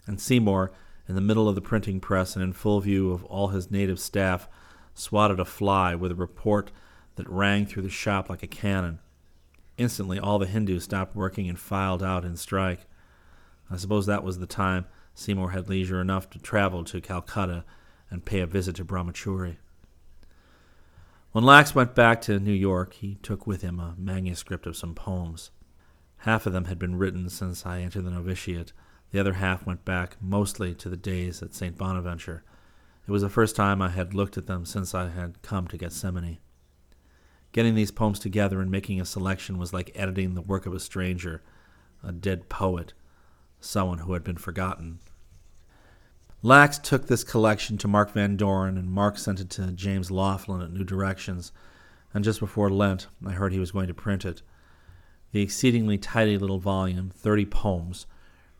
And 0.06 0.20
Seymour, 0.20 0.72
in 1.08 1.14
the 1.14 1.20
middle 1.20 1.48
of 1.48 1.54
the 1.54 1.60
printing 1.60 2.00
press 2.00 2.36
and 2.36 2.42
in 2.42 2.52
full 2.52 2.80
view 2.80 3.12
of 3.12 3.24
all 3.24 3.48
his 3.48 3.70
native 3.70 3.98
staff, 3.98 4.48
swatted 4.94 5.40
a 5.40 5.44
fly 5.44 5.94
with 5.94 6.12
a 6.12 6.16
report 6.16 6.70
that 7.16 7.28
rang 7.28 7.66
through 7.66 7.82
the 7.82 7.88
shop 7.90 8.30
like 8.30 8.42
a 8.42 8.46
cannon. 8.46 9.00
Instantly, 9.76 10.18
all 10.18 10.38
the 10.38 10.46
Hindus 10.46 10.84
stopped 10.84 11.16
working 11.16 11.48
and 11.48 11.58
filed 11.58 12.02
out 12.02 12.24
in 12.24 12.36
strike. 12.36 12.86
I 13.70 13.76
suppose 13.76 14.06
that 14.06 14.24
was 14.24 14.38
the 14.38 14.46
time 14.46 14.86
Seymour 15.14 15.50
had 15.50 15.68
leisure 15.68 16.00
enough 16.00 16.30
to 16.30 16.38
travel 16.38 16.84
to 16.84 17.00
Calcutta 17.00 17.64
and 18.10 18.24
pay 18.24 18.40
a 18.40 18.46
visit 18.46 18.76
to 18.76 18.84
Brahmachari. 18.84 19.56
When 21.32 21.44
Lax 21.44 21.74
went 21.74 21.94
back 21.94 22.20
to 22.22 22.38
New 22.38 22.52
York, 22.52 22.92
he 22.92 23.14
took 23.22 23.46
with 23.46 23.62
him 23.62 23.80
a 23.80 23.94
manuscript 23.96 24.66
of 24.66 24.76
some 24.76 24.94
poems. 24.94 25.50
Half 26.18 26.44
of 26.44 26.52
them 26.52 26.66
had 26.66 26.78
been 26.78 26.96
written 26.96 27.30
since 27.30 27.64
I 27.64 27.80
entered 27.80 28.04
the 28.04 28.10
novitiate. 28.10 28.74
The 29.12 29.18
other 29.18 29.32
half 29.32 29.64
went 29.64 29.86
back 29.86 30.18
mostly 30.20 30.74
to 30.74 30.90
the 30.90 30.96
days 30.96 31.42
at 31.42 31.54
St. 31.54 31.78
Bonaventure. 31.78 32.44
It 33.08 33.10
was 33.10 33.22
the 33.22 33.30
first 33.30 33.56
time 33.56 33.80
I 33.80 33.88
had 33.88 34.12
looked 34.12 34.36
at 34.36 34.46
them 34.46 34.66
since 34.66 34.94
I 34.94 35.08
had 35.08 35.40
come 35.40 35.66
to 35.68 35.78
Gethsemani. 35.78 36.40
Getting 37.52 37.76
these 37.76 37.90
poems 37.90 38.18
together 38.18 38.60
and 38.60 38.70
making 38.70 39.00
a 39.00 39.06
selection 39.06 39.56
was 39.56 39.72
like 39.72 39.90
editing 39.94 40.34
the 40.34 40.42
work 40.42 40.66
of 40.66 40.74
a 40.74 40.80
stranger, 40.80 41.42
a 42.02 42.12
dead 42.12 42.50
poet, 42.50 42.92
someone 43.58 43.98
who 43.98 44.12
had 44.12 44.22
been 44.22 44.36
forgotten. 44.36 44.98
Lax 46.44 46.76
took 46.76 47.06
this 47.06 47.22
collection 47.22 47.78
to 47.78 47.86
Mark 47.86 48.10
Van 48.10 48.36
Doren, 48.36 48.76
and 48.76 48.90
Mark 48.90 49.16
sent 49.16 49.38
it 49.38 49.48
to 49.50 49.70
James 49.70 50.10
Laughlin 50.10 50.60
at 50.60 50.72
New 50.72 50.82
Directions. 50.82 51.52
And 52.12 52.24
just 52.24 52.40
before 52.40 52.68
Lent, 52.68 53.06
I 53.24 53.30
heard 53.30 53.52
he 53.52 53.60
was 53.60 53.70
going 53.70 53.86
to 53.86 53.94
print 53.94 54.24
it. 54.24 54.42
The 55.30 55.40
exceedingly 55.40 55.98
tidy 55.98 56.36
little 56.36 56.58
volume, 56.58 57.10
30 57.14 57.46
poems, 57.46 58.06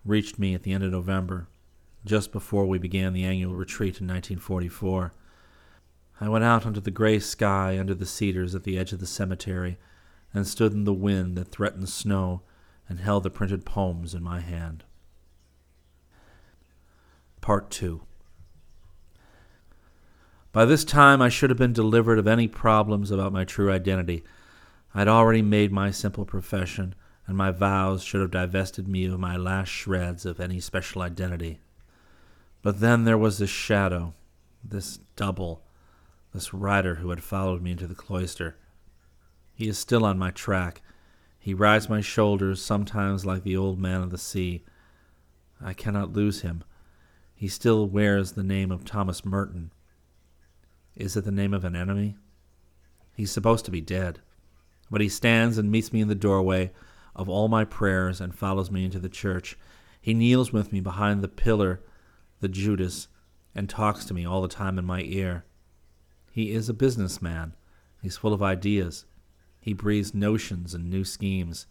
reached 0.04 0.38
me 0.38 0.54
at 0.54 0.62
the 0.62 0.72
end 0.72 0.84
of 0.84 0.92
November, 0.92 1.48
just 2.04 2.30
before 2.30 2.66
we 2.66 2.78
began 2.78 3.14
the 3.14 3.24
annual 3.24 3.54
retreat 3.54 4.00
in 4.00 4.06
1944. 4.06 5.12
I 6.20 6.28
went 6.28 6.44
out 6.44 6.64
under 6.64 6.80
the 6.80 6.92
gray 6.92 7.18
sky 7.18 7.80
under 7.80 7.94
the 7.94 8.06
cedars 8.06 8.54
at 8.54 8.62
the 8.62 8.78
edge 8.78 8.92
of 8.92 9.00
the 9.00 9.06
cemetery 9.06 9.76
and 10.32 10.46
stood 10.46 10.72
in 10.72 10.84
the 10.84 10.94
wind 10.94 11.36
that 11.36 11.50
threatened 11.50 11.88
snow 11.88 12.42
and 12.88 13.00
held 13.00 13.24
the 13.24 13.30
printed 13.30 13.66
poems 13.66 14.14
in 14.14 14.22
my 14.22 14.38
hand. 14.38 14.84
Part 17.42 17.72
2 17.72 18.00
By 20.52 20.64
this 20.64 20.84
time, 20.84 21.20
I 21.20 21.28
should 21.28 21.50
have 21.50 21.58
been 21.58 21.72
delivered 21.72 22.20
of 22.20 22.28
any 22.28 22.46
problems 22.46 23.10
about 23.10 23.32
my 23.32 23.44
true 23.44 23.68
identity. 23.72 24.22
I 24.94 25.00
had 25.00 25.08
already 25.08 25.42
made 25.42 25.72
my 25.72 25.90
simple 25.90 26.24
profession, 26.24 26.94
and 27.26 27.36
my 27.36 27.50
vows 27.50 28.04
should 28.04 28.20
have 28.20 28.30
divested 28.30 28.86
me 28.86 29.06
of 29.06 29.18
my 29.18 29.36
last 29.36 29.70
shreds 29.70 30.24
of 30.24 30.38
any 30.38 30.60
special 30.60 31.02
identity. 31.02 31.58
But 32.62 32.78
then 32.78 33.02
there 33.02 33.18
was 33.18 33.38
this 33.38 33.50
shadow, 33.50 34.14
this 34.62 35.00
double, 35.16 35.64
this 36.32 36.54
rider 36.54 36.94
who 36.94 37.10
had 37.10 37.24
followed 37.24 37.60
me 37.60 37.72
into 37.72 37.88
the 37.88 37.96
cloister. 37.96 38.56
He 39.52 39.66
is 39.66 39.76
still 39.76 40.04
on 40.04 40.16
my 40.16 40.30
track. 40.30 40.80
He 41.40 41.54
rides 41.54 41.88
my 41.88 42.02
shoulders 42.02 42.62
sometimes 42.62 43.26
like 43.26 43.42
the 43.42 43.56
old 43.56 43.80
man 43.80 44.00
of 44.00 44.10
the 44.10 44.16
sea. 44.16 44.64
I 45.60 45.72
cannot 45.72 46.12
lose 46.12 46.42
him 46.42 46.62
he 47.42 47.48
still 47.48 47.88
wears 47.88 48.32
the 48.32 48.42
name 48.44 48.70
of 48.70 48.84
Thomas 48.84 49.24
Merton. 49.24 49.72
Is 50.94 51.16
it 51.16 51.24
the 51.24 51.32
name 51.32 51.52
of 51.52 51.64
an 51.64 51.74
enemy? 51.74 52.14
He's 53.16 53.32
supposed 53.32 53.64
to 53.64 53.72
be 53.72 53.80
dead, 53.80 54.20
but 54.92 55.00
he 55.00 55.08
stands 55.08 55.58
and 55.58 55.68
meets 55.68 55.92
me 55.92 56.00
in 56.00 56.06
the 56.06 56.14
doorway 56.14 56.70
of 57.16 57.28
all 57.28 57.48
my 57.48 57.64
prayers 57.64 58.20
and 58.20 58.32
follows 58.32 58.70
me 58.70 58.84
into 58.84 59.00
the 59.00 59.08
church. 59.08 59.58
He 60.00 60.14
kneels 60.14 60.52
with 60.52 60.72
me 60.72 60.78
behind 60.78 61.20
the 61.20 61.26
pillar, 61.26 61.80
the 62.38 62.46
Judas, 62.46 63.08
and 63.56 63.68
talks 63.68 64.04
to 64.04 64.14
me 64.14 64.24
all 64.24 64.40
the 64.40 64.46
time 64.46 64.78
in 64.78 64.84
my 64.84 65.00
ear. 65.00 65.44
He 66.30 66.52
is 66.52 66.68
a 66.68 66.72
businessman. 66.72 67.56
He's 68.00 68.16
full 68.16 68.32
of 68.32 68.40
ideas. 68.40 69.04
He 69.60 69.72
breathes 69.72 70.14
notions 70.14 70.74
and 70.74 70.88
new 70.88 71.02
schemes. 71.02 71.66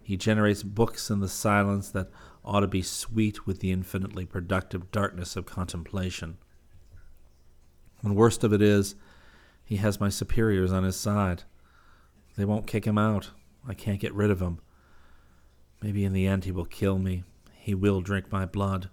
He 0.00 0.16
generates 0.16 0.62
books 0.62 1.10
in 1.10 1.18
the 1.18 1.28
silence 1.28 1.90
that 1.90 2.08
ought 2.44 2.60
to 2.60 2.66
be 2.66 2.82
sweet 2.82 3.46
with 3.46 3.60
the 3.60 3.70
infinitely 3.70 4.26
productive 4.26 4.90
darkness 4.90 5.36
of 5.36 5.46
contemplation. 5.46 6.38
And 8.02 8.16
worst 8.16 8.42
of 8.42 8.52
it 8.52 8.60
is, 8.60 8.96
he 9.64 9.76
has 9.76 10.00
my 10.00 10.08
superiors 10.08 10.72
on 10.72 10.84
his 10.84 10.96
side. 10.96 11.44
They 12.36 12.44
won't 12.44 12.66
kick 12.66 12.84
him 12.84 12.98
out. 12.98 13.30
I 13.66 13.74
can't 13.74 14.00
get 14.00 14.14
rid 14.14 14.30
of 14.30 14.40
him. 14.40 14.58
Maybe 15.80 16.04
in 16.04 16.12
the 16.12 16.26
end 16.26 16.44
he 16.44 16.52
will 16.52 16.64
kill 16.64 16.98
me. 16.98 17.24
He 17.52 17.74
will 17.74 18.00
drink 18.00 18.32
my 18.32 18.44
blood. 18.44 18.90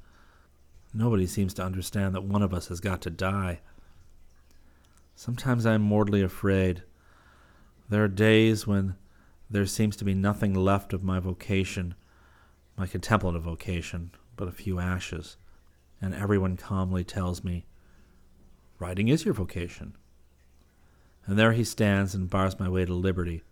Nobody 0.93 1.25
seems 1.25 1.53
to 1.55 1.63
understand 1.63 2.13
that 2.13 2.23
one 2.23 2.43
of 2.43 2.53
us 2.53 2.67
has 2.67 2.79
got 2.79 3.01
to 3.01 3.09
die. 3.09 3.61
Sometimes 5.15 5.65
I 5.65 5.73
am 5.73 5.81
mortally 5.81 6.21
afraid. 6.21 6.83
There 7.89 8.03
are 8.03 8.07
days 8.07 8.67
when 8.67 8.95
there 9.49 9.65
seems 9.65 9.95
to 9.97 10.05
be 10.05 10.13
nothing 10.13 10.53
left 10.53 10.93
of 10.93 11.03
my 11.03 11.19
vocation 11.19 11.95
my 12.79 12.87
contemplative 12.87 13.43
vocation, 13.43 14.09
but 14.37 14.47
a 14.47 14.53
few 14.53 14.79
ashes, 14.79 15.35
and 16.01 16.15
everyone 16.15 16.55
calmly 16.55 17.03
tells 17.03 17.43
me, 17.43 17.65
Writing 18.79 19.09
is 19.09 19.25
your 19.25 19.33
vocation. 19.33 19.97
And 21.25 21.37
there 21.37 21.51
he 21.51 21.65
stands 21.65 22.15
and 22.15 22.29
bars 22.29 22.57
my 22.57 22.69
way 22.69 22.85
to 22.85 22.93
liberty. 22.93 23.43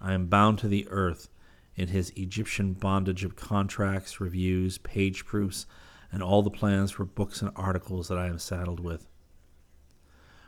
I 0.00 0.12
am 0.12 0.26
bound 0.26 0.58
to 0.58 0.66
the 0.66 0.88
earth 0.90 1.28
in 1.76 1.88
his 1.88 2.10
Egyptian 2.16 2.72
bondage 2.72 3.22
of 3.22 3.36
contracts, 3.36 4.20
reviews, 4.20 4.76
page 4.78 5.24
proofs, 5.24 5.64
and 6.10 6.20
all 6.20 6.42
the 6.42 6.50
plans 6.50 6.90
for 6.90 7.04
books 7.04 7.42
and 7.42 7.52
articles 7.54 8.08
that 8.08 8.18
I 8.18 8.26
am 8.26 8.40
saddled 8.40 8.80
with. 8.80 9.06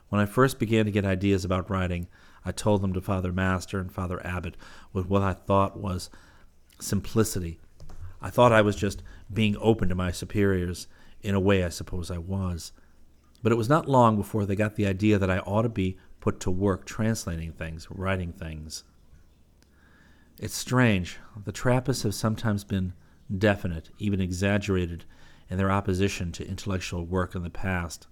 When 0.08 0.20
I 0.20 0.26
first 0.26 0.58
began 0.58 0.84
to 0.84 0.90
get 0.90 1.04
ideas 1.04 1.44
about 1.44 1.70
writing, 1.70 2.08
I 2.44 2.50
told 2.50 2.82
them 2.82 2.92
to 2.94 3.00
Father 3.00 3.32
Master 3.32 3.78
and 3.78 3.92
Father 3.92 4.20
Abbot 4.26 4.56
with 4.92 5.06
what 5.06 5.22
I 5.22 5.32
thought 5.32 5.78
was 5.78 6.10
simplicity 6.80 7.60
I 8.24 8.30
thought 8.30 8.52
I 8.52 8.62
was 8.62 8.74
just 8.74 9.02
being 9.30 9.54
open 9.60 9.90
to 9.90 9.94
my 9.94 10.10
superiors. 10.10 10.88
In 11.20 11.34
a 11.34 11.40
way, 11.40 11.62
I 11.62 11.68
suppose 11.68 12.10
I 12.10 12.16
was. 12.16 12.72
But 13.42 13.52
it 13.52 13.56
was 13.56 13.68
not 13.68 13.86
long 13.86 14.16
before 14.16 14.46
they 14.46 14.56
got 14.56 14.76
the 14.76 14.86
idea 14.86 15.18
that 15.18 15.30
I 15.30 15.40
ought 15.40 15.62
to 15.62 15.68
be 15.68 15.98
put 16.20 16.40
to 16.40 16.50
work 16.50 16.86
translating 16.86 17.52
things, 17.52 17.86
writing 17.90 18.32
things. 18.32 18.82
It's 20.38 20.56
strange. 20.56 21.18
The 21.44 21.52
Trappists 21.52 22.02
have 22.04 22.14
sometimes 22.14 22.64
been 22.64 22.94
definite, 23.36 23.90
even 23.98 24.22
exaggerated, 24.22 25.04
in 25.50 25.58
their 25.58 25.70
opposition 25.70 26.32
to 26.32 26.48
intellectual 26.48 27.04
work 27.04 27.34
in 27.34 27.42
the 27.42 27.50
past. 27.50 28.06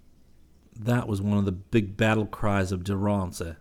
That 0.79 1.09
was 1.09 1.23
one 1.23 1.39
of 1.39 1.47
the 1.47 1.53
big 1.53 1.97
battle 1.97 2.27
cries 2.27 2.71
of 2.71 2.85
de 2.85 2.93
Rancé. 2.93 3.57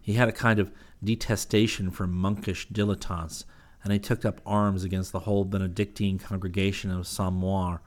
He 0.00 0.14
had 0.14 0.30
a 0.30 0.32
kind 0.32 0.58
of 0.58 0.72
detestation 1.02 1.90
for 1.90 2.06
monkish 2.06 2.68
dilettantes 2.70 3.44
and 3.84 3.92
he 3.92 3.98
took 3.98 4.24
up 4.24 4.40
arms 4.44 4.82
against 4.82 5.12
the 5.12 5.20
whole 5.20 5.44
Benedictine 5.44 6.18
congregation 6.18 6.90
of 6.90 7.06
Saint-Maur 7.06 7.82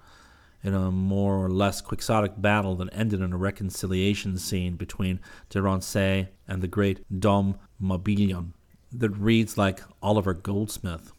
in 0.63 0.73
a 0.73 0.91
more 0.91 1.35
or 1.35 1.49
less 1.49 1.81
quixotic 1.81 2.39
battle 2.39 2.75
that 2.75 2.89
ended 2.91 3.19
in 3.21 3.33
a 3.33 3.37
reconciliation 3.37 4.37
scene 4.37 4.75
between 4.75 5.19
Delancey 5.49 6.27
and 6.47 6.61
the 6.61 6.67
great 6.67 7.03
Dom 7.19 7.57
Mabillon 7.81 8.53
that 8.91 9.09
reads 9.09 9.57
like 9.57 9.81
Oliver 10.01 10.33
Goldsmith. 10.33 11.11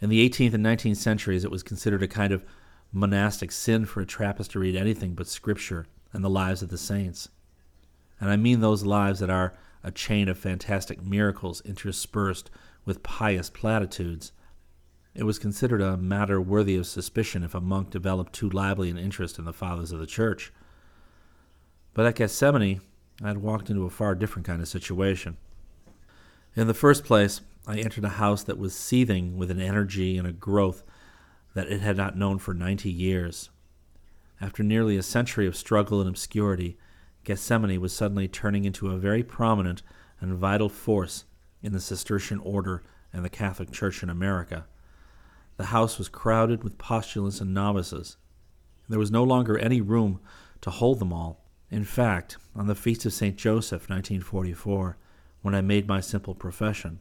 In 0.00 0.08
the 0.10 0.28
18th 0.28 0.54
and 0.54 0.64
19th 0.64 0.96
centuries, 0.96 1.44
it 1.44 1.50
was 1.50 1.62
considered 1.62 2.02
a 2.02 2.08
kind 2.08 2.32
of 2.32 2.44
monastic 2.92 3.52
sin 3.52 3.84
for 3.84 4.00
a 4.00 4.06
Trappist 4.06 4.52
to 4.52 4.58
read 4.58 4.76
anything 4.76 5.14
but 5.14 5.26
Scripture 5.26 5.86
and 6.12 6.24
the 6.24 6.30
lives 6.30 6.62
of 6.62 6.70
the 6.70 6.78
saints. 6.78 7.28
And 8.20 8.30
I 8.30 8.36
mean 8.36 8.60
those 8.60 8.84
lives 8.84 9.20
that 9.20 9.30
are 9.30 9.54
a 9.84 9.90
chain 9.90 10.28
of 10.28 10.38
fantastic 10.38 11.02
miracles 11.02 11.60
interspersed 11.62 12.50
with 12.88 13.02
pious 13.02 13.50
platitudes. 13.50 14.32
It 15.14 15.24
was 15.24 15.38
considered 15.38 15.82
a 15.82 15.98
matter 15.98 16.40
worthy 16.40 16.74
of 16.76 16.86
suspicion 16.86 17.44
if 17.44 17.54
a 17.54 17.60
monk 17.60 17.90
developed 17.90 18.32
too 18.32 18.48
lively 18.48 18.88
an 18.88 18.96
interest 18.96 19.38
in 19.38 19.44
the 19.44 19.52
fathers 19.52 19.92
of 19.92 20.00
the 20.00 20.06
church. 20.06 20.52
But 21.92 22.06
at 22.06 22.16
Gethsemani, 22.16 22.80
I 23.22 23.28
had 23.28 23.42
walked 23.42 23.68
into 23.68 23.84
a 23.84 23.90
far 23.90 24.14
different 24.14 24.46
kind 24.46 24.62
of 24.62 24.68
situation. 24.68 25.36
In 26.56 26.66
the 26.66 26.72
first 26.72 27.04
place, 27.04 27.42
I 27.66 27.76
entered 27.76 28.04
a 28.04 28.08
house 28.08 28.42
that 28.44 28.56
was 28.56 28.74
seething 28.74 29.36
with 29.36 29.50
an 29.50 29.60
energy 29.60 30.16
and 30.16 30.26
a 30.26 30.32
growth 30.32 30.82
that 31.52 31.70
it 31.70 31.82
had 31.82 31.98
not 31.98 32.16
known 32.16 32.38
for 32.38 32.54
ninety 32.54 32.90
years. 32.90 33.50
After 34.40 34.62
nearly 34.62 34.96
a 34.96 35.02
century 35.02 35.46
of 35.46 35.56
struggle 35.56 36.00
and 36.00 36.08
obscurity, 36.08 36.78
Gethsemani 37.26 37.76
was 37.76 37.92
suddenly 37.92 38.28
turning 38.28 38.64
into 38.64 38.90
a 38.90 38.98
very 38.98 39.22
prominent 39.22 39.82
and 40.20 40.38
vital 40.38 40.70
force 40.70 41.24
in 41.62 41.72
the 41.72 41.80
Cistercian 41.80 42.38
order 42.40 42.82
and 43.12 43.24
the 43.24 43.30
Catholic 43.30 43.70
Church 43.70 44.02
in 44.02 44.10
America. 44.10 44.66
The 45.56 45.66
house 45.66 45.98
was 45.98 46.08
crowded 46.08 46.62
with 46.62 46.78
postulants 46.78 47.40
and 47.40 47.52
novices. 47.52 48.16
There 48.88 48.98
was 48.98 49.10
no 49.10 49.24
longer 49.24 49.58
any 49.58 49.80
room 49.80 50.20
to 50.60 50.70
hold 50.70 50.98
them 50.98 51.12
all. 51.12 51.44
In 51.70 51.84
fact, 51.84 52.38
on 52.54 52.66
the 52.66 52.74
feast 52.74 53.04
of 53.04 53.12
St. 53.12 53.36
Joseph, 53.36 53.90
1944, 53.90 54.96
when 55.42 55.54
I 55.54 55.60
made 55.60 55.86
my 55.86 56.00
simple 56.00 56.34
profession, 56.34 57.00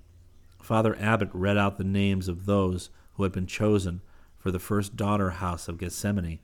Father 0.62 0.98
Abbot 1.00 1.30
read 1.34 1.58
out 1.58 1.78
the 1.78 1.84
names 1.84 2.28
of 2.28 2.46
those 2.46 2.90
who 3.14 3.24
had 3.24 3.32
been 3.32 3.48
chosen 3.48 4.02
for 4.38 4.52
the 4.52 4.60
first 4.60 4.96
daughter 4.96 5.30
house 5.32 5.68
of 5.68 5.78
Gethsemani. 5.78 6.40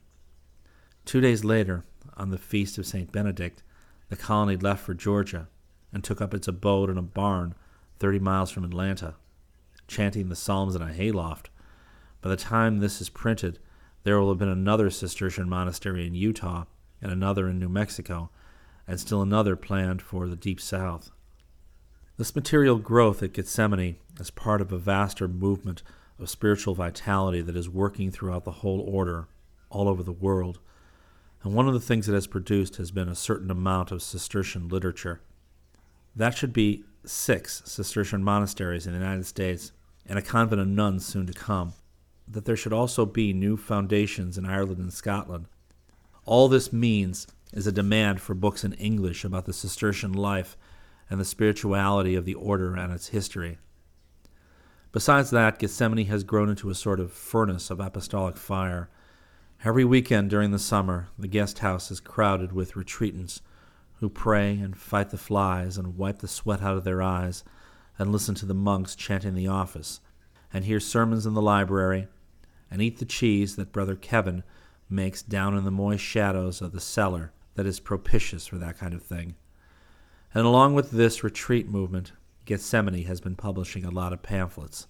Two 1.05 1.20
days 1.20 1.43
later, 1.43 1.84
on 2.15 2.29
the 2.29 2.38
feast 2.38 2.77
of 2.77 2.86
St. 2.86 3.12
Benedict, 3.12 3.63
the 4.10 4.15
colony 4.15 4.55
left 4.55 4.84
for 4.86 4.93
Georgia 4.93 5.48
and 5.91 6.03
took 6.03 6.22
up 6.22 6.34
its 6.34 6.48
abode 6.48 6.89
in 6.89 6.98
a 6.98 7.01
barn 7.01 7.55
30 8.04 8.20
miles 8.20 8.52
from 8.52 8.66
Atlanta, 8.66 9.16
chanting 9.88 10.28
the 10.28 10.36
Psalms 10.36 10.76
in 10.76 10.82
a 10.82 10.92
hayloft. 10.92 11.50
By 12.20 12.32
the 12.32 12.36
time 12.36 12.80
this 12.80 13.00
is 13.00 13.08
printed, 13.08 13.60
there 14.04 14.20
will 14.20 14.28
have 14.28 14.38
been 14.38 14.50
another 14.50 14.90
Cistercian 14.90 15.48
monastery 15.48 16.06
in 16.06 16.14
Utah 16.14 16.66
and 17.02 17.14
another 17.14 17.48
in 17.48 17.60
New 17.60 17.70
Mexico, 17.70 18.30
and 18.86 19.00
still 19.00 19.22
another 19.22 19.56
planned 19.56 20.02
for 20.02 20.28
the 20.28 20.36
Deep 20.36 20.60
South. 20.60 21.12
This 22.18 22.36
material 22.36 22.78
growth 22.78 23.24
at 23.24 23.32
Gethsemani 23.32 23.96
is 24.20 24.32
part 24.32 24.60
of 24.60 24.74
a 24.74 24.78
vaster 24.78 25.30
movement 25.30 25.82
of 26.20 26.30
spiritual 26.30 26.76
vitality 26.76 27.40
that 27.40 27.56
is 27.56 27.70
working 27.70 28.12
throughout 28.12 28.44
the 28.44 28.52
whole 28.52 28.82
order, 28.82 29.30
all 29.70 29.88
over 29.88 30.04
the 30.04 30.12
world. 30.12 30.60
And 31.42 31.54
one 31.54 31.70
of 31.70 31.74
the 31.74 31.80
things 31.80 32.10
it 32.10 32.14
has 32.14 32.28
produced 32.28 32.76
has 32.76 32.92
been 32.92 33.08
a 33.08 33.16
certain 33.16 33.50
amount 33.50 33.94
of 33.94 34.02
Cistercian 34.02 34.68
literature. 34.68 35.22
That 36.14 36.38
should 36.38 36.52
be 36.52 36.84
six 37.06 37.62
Cistercian 37.66 38.24
monasteries 38.24 38.86
in 38.86 38.94
the 38.94 39.00
United 39.00 39.26
States 39.26 39.72
and 40.06 40.20
a 40.20 40.22
convent 40.22 40.62
of 40.62 40.68
nuns 40.68 41.06
soon 41.06 41.26
to 41.28 41.34
come. 41.34 41.74
That 42.28 42.46
there 42.46 42.56
should 42.56 42.74
also 42.74 43.06
be 43.06 43.34
new 43.34 43.58
foundations 43.58 44.38
in 44.38 44.46
Ireland 44.46 44.80
and 44.80 44.94
Scotland. 44.94 45.48
All 46.26 46.48
this 46.48 46.72
means 46.72 47.28
is 47.52 47.68
a 47.68 47.72
demand 47.72 48.22
for 48.22 48.34
books 48.34 48.64
in 48.64 48.74
English 48.74 49.24
about 49.24 49.46
the 49.46 49.54
Cistercian 49.54 50.14
life 50.14 50.58
and 51.10 51.20
the 51.20 51.26
spirituality 51.26 52.16
of 52.16 52.26
the 52.26 52.34
order 52.34 52.76
and 52.76 52.94
its 52.94 53.10
history. 53.10 53.58
Besides 54.92 55.32
that, 55.32 55.60
Gethsemani 55.60 56.08
has 56.08 56.24
grown 56.24 56.50
into 56.50 56.70
a 56.70 56.76
sort 56.76 57.00
of 57.00 57.12
furnace 57.12 57.70
of 57.70 57.80
apostolic 57.80 58.38
fire. 58.38 58.90
Every 59.66 59.84
weekend 59.84 60.30
during 60.30 60.52
the 60.52 60.60
summer, 60.60 61.08
the 61.18 61.28
guest 61.28 61.60
house 61.60 61.92
is 61.92 62.00
crowded 62.00 62.54
with 62.54 62.74
retreatants 62.74 63.42
who 64.04 64.10
pray 64.10 64.58
and 64.58 64.76
fight 64.76 65.12
the 65.12 65.18
flies 65.18 65.78
and 65.78 65.98
wipe 65.98 66.20
the 66.20 66.28
sweat 66.28 66.62
out 66.62 66.76
of 66.76 66.84
their 66.84 67.02
eyes 67.02 67.42
and 67.98 68.12
listen 68.12 68.36
to 68.36 68.46
the 68.46 68.54
monks 68.54 68.98
chanting 68.98 69.34
the 69.34 69.48
office 69.48 70.02
and 70.54 70.66
hear 70.66 70.78
sermons 70.78 71.26
in 71.26 71.34
the 71.34 71.42
library 71.42 72.06
and 72.70 72.82
eat 72.82 72.98
the 73.00 73.06
cheese 73.06 73.56
that 73.56 73.72
Brother 73.72 73.96
Kevin 73.96 74.44
makes 74.90 75.22
down 75.22 75.58
in 75.58 75.64
the 75.64 75.72
moist 75.72 76.04
shadows 76.04 76.62
of 76.62 76.74
the 76.74 76.82
cellar 76.82 77.32
that 77.56 77.66
is 77.66 77.80
propitious 77.80 78.46
for 78.46 78.58
that 78.58 78.78
kind 78.78 78.94
of 78.94 79.02
thing. 79.02 79.36
And 80.34 80.46
along 80.46 80.74
with 80.74 80.92
this 80.92 81.24
retreat 81.24 81.70
movement, 81.70 82.12
Gethsemani 82.46 83.06
has 83.06 83.22
been 83.22 83.38
publishing 83.38 83.86
a 83.86 83.90
lot 83.90 84.12
of 84.12 84.22
pamphlets. 84.22 84.86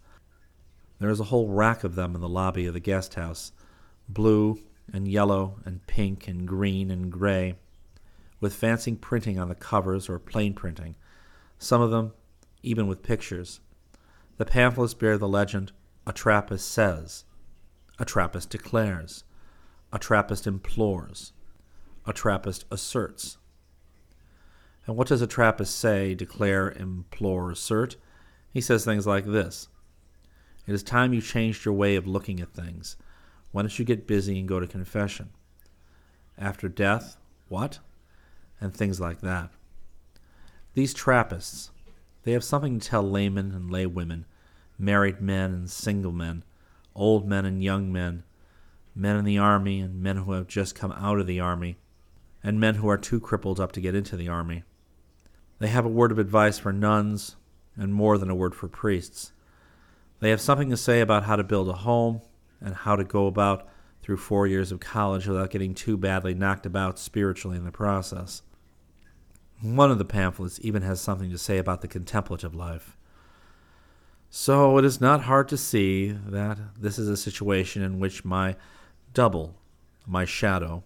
There 0.98 1.12
is 1.12 1.20
a 1.20 1.25
whole 1.25 1.50
rack 1.50 1.84
of 1.84 1.93
them 1.93 2.15
in 2.15 2.22
the 2.22 2.27
lobby 2.27 2.65
of 2.65 2.74
the 2.74 2.79
guest 2.79 3.13
house, 3.13 3.51
blue 4.10 4.58
and 4.91 5.08
yellow 5.08 5.60
and 5.65 5.86
pink 5.86 6.27
and 6.27 6.48
green 6.48 6.89
and 6.89 7.12
gray, 7.12 7.58
with 8.43 8.53
fancy 8.53 8.93
printing 8.93 9.39
on 9.39 9.47
the 9.47 9.55
covers 9.55 10.09
or 10.09 10.19
plain 10.19 10.53
printing, 10.53 10.95
some 11.57 11.81
of 11.81 11.91
them 11.91 12.12
even 12.62 12.88
with 12.88 13.01
pictures. 13.01 13.62
The 14.35 14.43
pamphlets 14.43 14.93
bear 14.93 15.17
the 15.17 15.29
legend, 15.29 15.71
A 16.05 16.12
Trappist 16.12 16.69
says, 16.69 17.23
A 18.00 18.03
Trappist 18.03 18.50
declares, 18.50 19.23
A 19.93 19.97
Trappist 19.97 20.45
implores, 20.45 21.31
A 22.05 22.12
Trappist 22.12 22.65
asserts. 22.69 23.38
And 24.85 24.97
what 24.97 25.07
does 25.07 25.21
a 25.21 25.27
Trappist 25.27 25.79
say, 25.79 26.13
declare, 26.13 26.69
implore, 26.69 27.50
assert? 27.50 27.95
He 28.51 28.59
says 28.59 28.83
things 28.83 29.07
like 29.07 29.25
this 29.25 29.69
It 30.67 30.73
is 30.73 30.83
time 30.83 31.13
you 31.13 31.21
changed 31.21 31.63
your 31.63 31.75
way 31.75 31.95
of 31.95 32.05
looking 32.05 32.41
at 32.41 32.53
things. 32.53 32.97
Why 33.53 33.62
don't 33.62 33.79
you 33.79 33.85
get 33.85 34.05
busy 34.05 34.38
and 34.38 34.50
go 34.50 34.59
to 34.59 34.67
confession? 34.67 35.29
After 36.38 36.67
death, 36.67 37.15
what? 37.47 37.79
And 38.63 38.74
things 38.74 39.01
like 39.01 39.20
that. 39.20 39.50
These 40.74 40.93
Trappists, 40.93 41.72
they 42.24 42.32
have 42.32 42.46
something 42.46 42.79
to 42.79 42.88
tell 42.88 43.03
laymen 43.03 43.51
and 43.51 43.70
laywomen, 43.70 44.24
married 44.79 45.20
men 45.20 45.51
and 45.51 45.70
single 45.70 46.13
men, 46.13 46.46
old 46.96 47.27
men 47.27 47.43
and 47.43 47.62
young 47.62 47.91
men, 47.91 48.24
men 48.96 49.17
in 49.17 49.25
the 49.25 49.38
army 49.38 49.82
and 49.82 50.01
men 50.01 50.15
who 50.15 50.32
have 50.32 50.48
just 50.48 50.75
come 50.75 50.93
out 50.93 51.20
of 51.20 51.27
the 51.27 51.41
army, 51.41 51.75
and 52.41 52.58
men 52.58 52.75
who 52.75 52.88
are 52.88 52.98
too 52.98 53.20
crippled 53.20 53.60
up 53.60 53.74
to 53.74 53.82
get 53.82 53.96
into 53.96 54.15
the 54.15 54.29
army. 54.29 54.63
They 55.60 55.67
have 55.67 55.86
a 55.86 55.89
word 55.89 56.13
of 56.13 56.17
advice 56.17 56.58
for 56.58 56.72
nuns, 56.72 57.36
and 57.75 57.93
more 57.93 58.17
than 58.17 58.29
a 58.29 58.36
word 58.36 58.55
for 58.55 58.70
priests. 58.70 59.34
They 60.21 60.30
have 60.30 60.39
something 60.39 60.69
to 60.69 60.78
say 60.78 61.02
about 61.02 61.26
how 61.26 61.36
to 61.36 61.43
build 61.43 61.67
a 61.67 61.73
home 61.73 62.21
and 62.62 62.76
how 62.76 62.95
to 62.95 63.04
go 63.04 63.28
about 63.28 63.67
through 64.02 64.17
four 64.17 64.47
years 64.47 64.71
of 64.71 64.80
college 64.80 65.28
without 65.28 65.49
getting 65.49 65.76
too 65.76 65.97
badly 65.97 66.34
knocked 66.34 66.65
about 66.65 66.97
spiritually 66.97 67.58
in 67.58 67.65
the 67.65 67.71
process. 67.71 68.41
One 69.63 69.91
of 69.91 69.97
the 69.97 70.04
pamphlets 70.04 70.60
even 70.62 70.82
has 70.82 70.99
something 70.99 71.32
to 71.32 71.38
say 71.38 71.58
about 71.58 71.80
the 71.80 71.88
contemplative 71.88 72.54
life. 72.54 72.97
So 74.30 74.78
it 74.78 74.84
is 74.84 74.99
not 74.99 75.21
hard 75.21 75.47
to 75.47 75.58
see 75.58 76.12
that 76.12 76.58
this 76.78 76.99
is 76.99 77.08
a 77.08 77.15
situation 77.15 77.82
in 77.82 77.97
which 77.97 78.26
my 78.26 78.58
double, 79.13 79.56
my 80.06 80.26
shadow, 80.26 80.84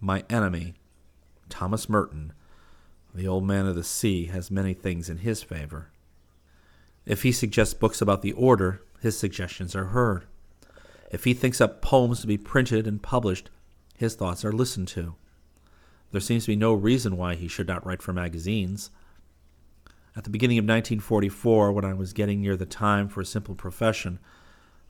my 0.00 0.22
enemy, 0.28 0.74
Thomas 1.48 1.88
Merton, 1.88 2.34
the 3.14 3.26
old 3.26 3.46
man 3.46 3.66
of 3.66 3.74
the 3.74 3.82
sea 3.82 4.26
has 4.26 4.50
many 4.50 4.74
things 4.74 5.08
in 5.08 5.18
his 5.18 5.42
favor. 5.42 5.90
If 7.06 7.22
he 7.22 7.32
suggests 7.32 7.72
books 7.72 8.02
about 8.02 8.20
the 8.20 8.32
order, 8.32 8.82
his 9.00 9.16
suggestions 9.16 9.74
are 9.74 9.86
heard. 9.86 10.26
If 11.10 11.24
he 11.24 11.32
thinks 11.32 11.58
up 11.58 11.80
poems 11.80 12.20
to 12.20 12.26
be 12.26 12.36
printed 12.36 12.86
and 12.86 13.02
published, 13.02 13.48
his 13.96 14.14
thoughts 14.14 14.44
are 14.44 14.52
listened 14.52 14.88
to. 14.88 15.14
There 16.12 16.20
seems 16.20 16.44
to 16.44 16.52
be 16.52 16.56
no 16.56 16.72
reason 16.74 17.16
why 17.16 17.34
he 17.34 17.48
should 17.48 17.68
not 17.68 17.86
write 17.86 18.02
for 18.02 18.12
magazines. 18.12 18.90
At 20.16 20.24
the 20.24 20.30
beginning 20.30 20.58
of 20.58 20.64
1944, 20.64 21.72
when 21.72 21.84
I 21.84 21.94
was 21.94 22.12
getting 22.12 22.40
near 22.40 22.56
the 22.56 22.66
time 22.66 23.08
for 23.08 23.20
a 23.20 23.26
simple 23.26 23.54
profession, 23.54 24.18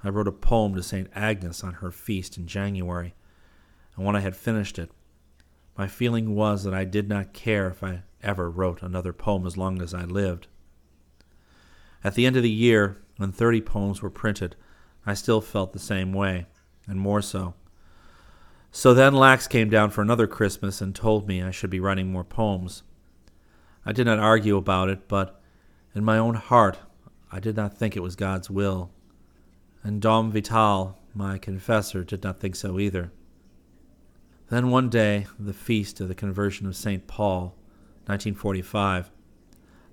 I 0.03 0.09
wrote 0.09 0.29
a 0.29 0.33
poem 0.33 0.75
to 0.75 0.83
St. 0.83 1.09
Agnes 1.15 1.63
on 1.63 1.75
her 1.75 1.91
feast 1.91 2.39
in 2.39 2.47
January, 2.47 3.15
and 3.97 4.07
when 4.07 4.17
I 4.17 4.21
had 4.21 4.35
finished 4.35 4.79
it, 4.79 4.91
my 5.77 5.87
feeling 5.87 6.35
was 6.35 6.65
that 6.65 6.75
I 6.75 6.85
did 6.85 7.09
not 7.09 7.35
care 7.35 7.69
if 7.69 7.83
I 7.83 8.03
ever 8.23 8.51
wrote 8.51 8.83
another 8.83 9.13
poem 9.13 9.47
as 9.47 9.59
long 9.59 9.83
as 9.83 9.93
I 9.93 10.05
lived. 10.05 10.47
At 12.03 12.15
the 12.15 12.25
end 12.25 12.37
of 12.37 12.43
the 12.43 12.51
year, 12.51 12.97
when 13.19 13.31
30 13.31 13.61
poems 13.61 14.01
were 14.01 14.11
printed, 14.11 14.57
I 15.05 15.13
still 15.13 15.43
felt 15.43 15.73
the 15.75 15.79
same 15.79 16.15
way, 16.15 16.47
and 16.87 16.99
more 16.99 17.21
so. 17.21 17.55
So 18.73 18.95
then 18.95 19.15
Lax 19.15 19.49
came 19.49 19.69
down 19.69 19.91
for 19.91 20.01
another 20.01 20.27
Christmas 20.27 20.81
and 20.81 20.95
told 20.95 21.27
me 21.27 21.43
I 21.43 21.51
should 21.51 21.71
be 21.71 21.81
writing 21.81 22.13
more 22.13 22.25
poems. 22.25 22.85
I 23.85 23.93
did 23.93 24.07
not 24.07 24.19
argue 24.21 24.57
about 24.57 24.89
it, 24.89 25.09
but 25.09 25.41
in 25.95 26.05
my 26.05 26.19
own 26.19 26.35
heart 26.35 26.79
I 27.33 27.41
did 27.41 27.57
not 27.57 27.77
think 27.77 27.97
it 27.97 28.03
was 28.03 28.15
God's 28.17 28.49
will. 28.49 28.91
And 29.83 30.01
Dom 30.01 30.31
Vital, 30.31 30.99
my 31.15 31.39
confessor, 31.39 32.05
did 32.05 32.23
not 32.23 32.39
think 32.39 32.55
so 32.55 32.79
either. 32.79 33.11
Then 34.51 34.71
one 34.71 34.89
day, 34.89 35.27
the 35.39 35.53
feast 35.53 36.01
of 36.01 36.09
the 36.09 36.15
conversion 36.15 36.67
of 36.67 36.77
St. 36.77 37.07
Paul, 37.07 37.57
1945, 38.07 39.11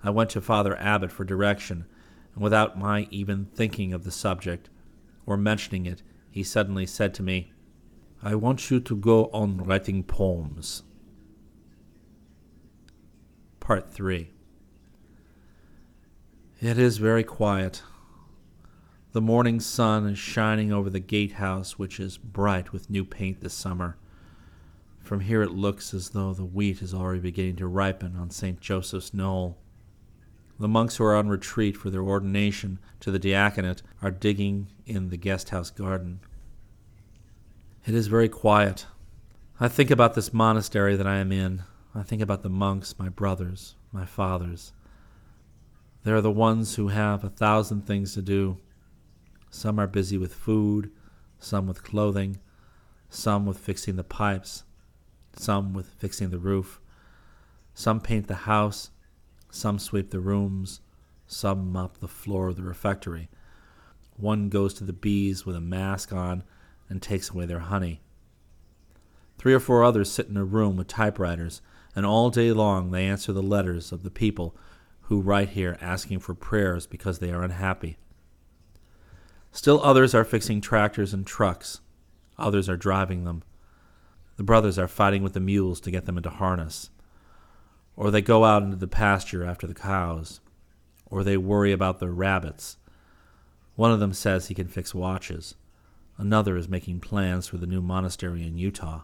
I 0.04 0.10
went 0.10 0.32
to 0.32 0.42
Father 0.42 0.78
Abbot 0.80 1.12
for 1.12 1.24
direction, 1.24 1.86
and 2.34 2.44
without 2.44 2.78
my 2.78 3.08
even 3.12 3.46
thinking 3.46 3.94
of 3.94 4.04
the 4.04 4.12
subject 4.12 4.70
or 5.26 5.38
mentioning 5.38 5.86
it, 5.86 6.02
he 6.32 6.44
suddenly 6.44 6.86
said 6.86 7.14
to 7.16 7.24
me, 7.24 7.52
I 8.24 8.34
want 8.34 8.72
you 8.72 8.80
to 8.80 8.96
go 8.96 9.26
on 9.28 9.58
writing 9.58 10.04
poems. 10.04 10.82
Part 13.60 13.92
3 13.92 14.32
It 16.60 16.80
is 16.80 16.98
very 16.98 17.24
quiet. 17.24 17.84
The 19.12 19.22
morning 19.22 19.60
sun 19.60 20.08
is 20.08 20.18
shining 20.18 20.72
over 20.72 20.90
the 20.90 21.00
gatehouse, 21.00 21.78
which 21.78 22.00
is 22.00 22.18
bright 22.18 22.74
with 22.74 22.90
new 22.90 23.06
paint 23.06 23.42
this 23.42 23.54
summer. 23.54 23.98
From 25.00 25.22
here 25.22 25.44
it 25.44 25.52
looks 25.52 25.94
as 25.94 26.10
though 26.10 26.34
the 26.34 26.44
wheat 26.44 26.82
is 26.82 26.94
already 26.94 27.22
beginning 27.22 27.58
to 27.58 27.68
ripen 27.68 28.16
on 28.16 28.32
St. 28.32 28.60
Joseph's 28.60 29.14
Knoll. 29.14 29.58
The 30.60 30.68
monks 30.68 30.98
who 30.98 31.04
are 31.04 31.16
on 31.16 31.30
retreat 31.30 31.78
for 31.78 31.92
their 31.92 32.02
ordination 32.02 32.80
to 33.00 33.12
the 33.12 33.20
diaconate 33.20 33.84
are 34.02 34.12
digging 34.12 34.68
in 34.88 35.10
the 35.10 35.18
guest 35.18 35.50
house 35.50 35.70
garden. 35.70 36.20
It 37.88 37.96
is 37.96 38.08
very 38.08 38.28
quiet. 38.28 38.86
I 39.62 39.70
think 39.70 39.90
about 39.90 40.14
this 40.14 40.34
monastery 40.34 40.98
that 40.98 41.08
I 41.08 41.20
am 41.20 41.32
in. 41.32 41.64
I 41.96 42.04
think 42.04 42.22
about 42.22 42.44
the 42.44 42.50
monks, 42.50 43.00
my 43.00 43.08
brothers, 43.08 43.76
my 43.94 44.04
fathers. 44.04 44.74
They 46.04 46.12
are 46.12 46.20
the 46.20 46.30
ones 46.30 46.76
who 46.76 46.90
have 46.90 47.24
a 47.24 47.30
thousand 47.30 47.88
things 47.88 48.14
to 48.16 48.22
do. 48.22 48.58
Some 49.50 49.80
are 49.80 49.88
busy 49.88 50.18
with 50.18 50.34
food, 50.34 50.92
some 51.40 51.66
with 51.66 51.82
clothing, 51.82 52.40
some 53.10 53.46
with 53.46 53.58
fixing 53.58 53.96
the 53.96 54.04
pipes, 54.04 54.66
some 55.38 55.74
with 55.74 55.88
fixing 55.88 56.30
the 56.30 56.40
roof. 56.40 56.82
Some 57.74 58.02
paint 58.02 58.28
the 58.28 58.36
house, 58.36 58.90
some 59.50 59.80
sweep 59.80 60.12
the 60.12 60.20
rooms, 60.20 60.82
some 61.26 61.72
mop 61.72 62.00
the 62.00 62.10
floor 62.10 62.50
of 62.50 62.58
the 62.58 62.64
refectory. 62.64 63.30
One 64.18 64.50
goes 64.50 64.74
to 64.74 64.84
the 64.84 64.92
bees 64.92 65.46
with 65.46 65.56
a 65.56 65.62
mask 65.62 66.12
on 66.12 66.44
and 66.90 67.02
takes 67.02 67.30
away 67.30 67.46
their 67.46 67.60
honey. 67.60 68.02
Three 69.38 69.54
or 69.54 69.60
four 69.60 69.84
others 69.84 70.12
sit 70.12 70.28
in 70.28 70.38
a 70.38 70.44
room 70.46 70.78
with 70.78 70.88
typewriters, 70.88 71.62
and 71.96 72.06
all 72.06 72.30
day 72.30 72.52
long 72.52 72.92
they 72.92 73.06
answer 73.06 73.34
the 73.34 73.44
letters 73.44 73.92
of 73.92 74.04
the 74.04 74.12
people 74.12 74.56
who 75.02 75.22
write 75.22 75.50
here 75.50 75.78
asking 75.80 76.20
for 76.20 76.34
prayers 76.34 76.86
because 76.88 77.20
they 77.20 77.32
are 77.32 77.44
unhappy. 77.44 77.98
Still 79.52 79.82
others 79.82 80.14
are 80.14 80.24
fixing 80.24 80.60
tractors 80.62 81.14
and 81.14 81.26
trucks. 81.26 81.82
Others 82.38 82.68
are 82.70 82.78
driving 82.78 83.24
them. 83.24 83.44
The 84.36 84.44
brothers 84.44 84.78
are 84.78 84.88
fighting 84.88 85.24
with 85.24 85.34
the 85.34 85.40
mules 85.40 85.80
to 85.82 85.92
get 85.92 86.06
them 86.06 86.18
into 86.18 86.30
harness. 86.30 86.90
or 87.98 88.12
they 88.12 88.22
go 88.22 88.46
out 88.46 88.62
into 88.64 88.78
the 88.78 88.88
pasture 88.88 89.44
after 89.44 89.66
the 89.66 89.74
cows, 89.74 90.40
or 91.08 91.24
they 91.24 91.36
worry 91.36 91.72
about 91.72 92.00
their 92.00 92.12
rabbits. 92.12 92.78
One 93.76 93.92
of 93.92 94.00
them 94.00 94.14
says 94.14 94.48
he 94.48 94.54
can 94.54 94.68
fix 94.68 94.94
watches. 94.94 95.56
Another 96.18 96.58
is 96.58 96.68
making 96.68 97.00
plans 97.00 97.48
for 97.48 97.58
the 97.58 97.68
new 97.68 97.82
monastery 97.82 98.46
in 98.46 98.58
Utah. 98.58 99.02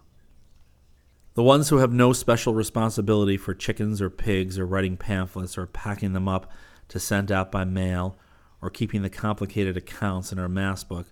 The 1.35 1.43
ones 1.43 1.69
who 1.69 1.77
have 1.77 1.91
no 1.91 2.13
special 2.13 2.53
responsibility 2.53 3.37
for 3.37 3.53
chickens 3.53 4.01
or 4.01 4.09
pigs 4.09 4.59
or 4.59 4.65
writing 4.65 4.97
pamphlets 4.97 5.57
or 5.57 5.65
packing 5.65 6.13
them 6.13 6.27
up 6.27 6.51
to 6.89 6.99
send 6.99 7.31
out 7.31 7.51
by 7.51 7.65
mail 7.65 8.17
or 8.61 8.69
keeping 8.69 9.01
the 9.01 9.09
complicated 9.09 9.75
accounts 9.75 10.31
in 10.31 10.39
our 10.39 10.47
mass 10.47 10.83
book, 10.83 11.11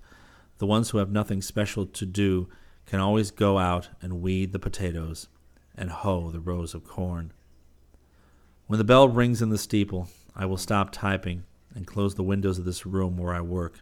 the 0.58 0.66
ones 0.66 0.90
who 0.90 1.00
have 1.00 1.12
nothing 1.12 1.42
special 1.42 1.86
to 1.86 2.06
do 2.06 2.48
can 2.86 3.00
always 3.00 3.32
go 3.32 3.58
out 3.58 3.90
and 4.02 4.22
weed 4.22 4.54
the 4.54 4.60
potatoes 4.60 5.28
and 5.76 5.90
hoe 5.90 6.30
the 6.30 6.40
rows 6.40 6.74
of 6.74 6.84
corn. 6.84 7.34
When 8.68 8.78
the 8.78 8.84
bell 8.84 9.10
rings 9.10 9.42
in 9.42 9.50
the 9.50 9.58
steeple, 9.58 10.08
I 10.36 10.46
will 10.46 10.58
stop 10.58 10.92
typing 10.92 11.44
and 11.74 11.88
close 11.88 12.16
the 12.16 12.24
windows 12.24 12.58
of 12.58 12.66
this 12.66 12.86
room 12.86 13.18
where 13.18 13.34
I 13.34 13.42
work. 13.42 13.82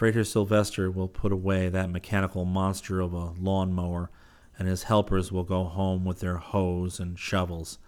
Frater 0.00 0.24
Sylvester 0.24 0.90
will 0.90 1.08
put 1.08 1.30
away 1.30 1.68
that 1.68 1.90
mechanical 1.90 2.46
monster 2.46 3.02
of 3.02 3.12
a 3.12 3.34
lawn 3.38 3.70
mower, 3.70 4.10
and 4.58 4.66
his 4.66 4.84
helpers 4.84 5.30
will 5.30 5.44
go 5.44 5.64
home 5.64 6.06
with 6.06 6.20
their 6.20 6.38
hoes 6.38 6.98
and 6.98 7.18
shovels. 7.18 7.78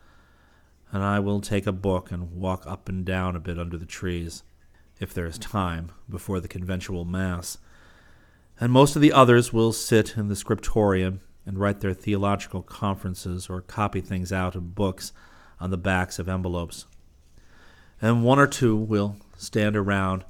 And 0.90 1.03
I 1.03 1.20
will 1.20 1.40
take 1.40 1.66
a 1.66 1.72
book 1.72 2.12
and 2.12 2.33
walk 2.33 2.66
up 2.66 2.87
and 2.87 3.03
down 3.03 3.35
a 3.35 3.40
bit 3.40 3.59
under 3.59 3.79
the 3.79 3.87
trees, 3.87 4.42
if 5.01 5.14
there 5.14 5.25
is 5.25 5.38
time, 5.38 5.90
before 6.07 6.38
the 6.38 6.48
conventual 6.48 7.07
Mass. 7.07 7.57
And 8.61 8.70
most 8.70 8.94
of 8.94 9.01
the 9.01 9.14
others 9.14 9.55
will 9.55 9.72
sit 9.72 10.18
in 10.18 10.29
the 10.29 10.37
scriptorium 10.37 11.22
and 11.46 11.59
write 11.59 11.81
their 11.81 11.94
theological 11.94 12.61
conferences 12.61 13.48
or 13.48 13.62
copy 13.62 14.03
things 14.03 14.31
out 14.35 14.55
of 14.55 14.75
books 14.75 15.14
on 15.59 15.70
the 15.70 15.79
backs 15.79 16.18
of 16.18 16.29
envelopes. 16.29 16.85
And 18.03 18.22
one 18.22 18.38
or 18.38 18.46
two 18.46 18.77
will 18.77 19.16
stand 19.38 19.79
around 19.79 20.27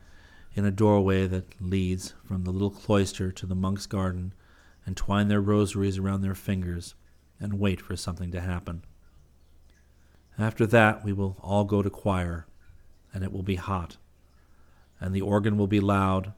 in 0.55 0.65
a 0.65 0.71
doorway 0.71 1.27
that 1.27 1.61
leads 1.61 2.15
from 2.25 2.45
the 2.45 2.51
little 2.51 2.71
cloister 2.71 3.33
to 3.33 3.47
the 3.47 3.55
monk's 3.55 3.87
garden 3.87 4.35
and 4.85 4.97
twine 4.97 5.29
their 5.29 5.41
rosaries 5.41 5.99
around 5.99 6.21
their 6.21 6.35
fingers 6.35 6.95
and 7.41 7.59
wait 7.59 7.81
for 7.81 7.97
something 7.97 8.31
to 8.31 8.41
happen. 8.41 8.85
After 10.39 10.67
that, 10.67 11.05
we 11.05 11.13
will 11.13 11.37
all 11.43 11.65
go 11.65 11.83
to 11.83 11.91
choir, 11.91 12.47
and 13.13 13.23
it 13.23 13.33
will 13.33 13.43
be 13.43 13.57
hot, 13.57 13.97
and 15.01 15.15
the 15.15 15.21
organ 15.21 15.57
will 15.57 15.67
be 15.67 15.81
loud, 15.81 16.33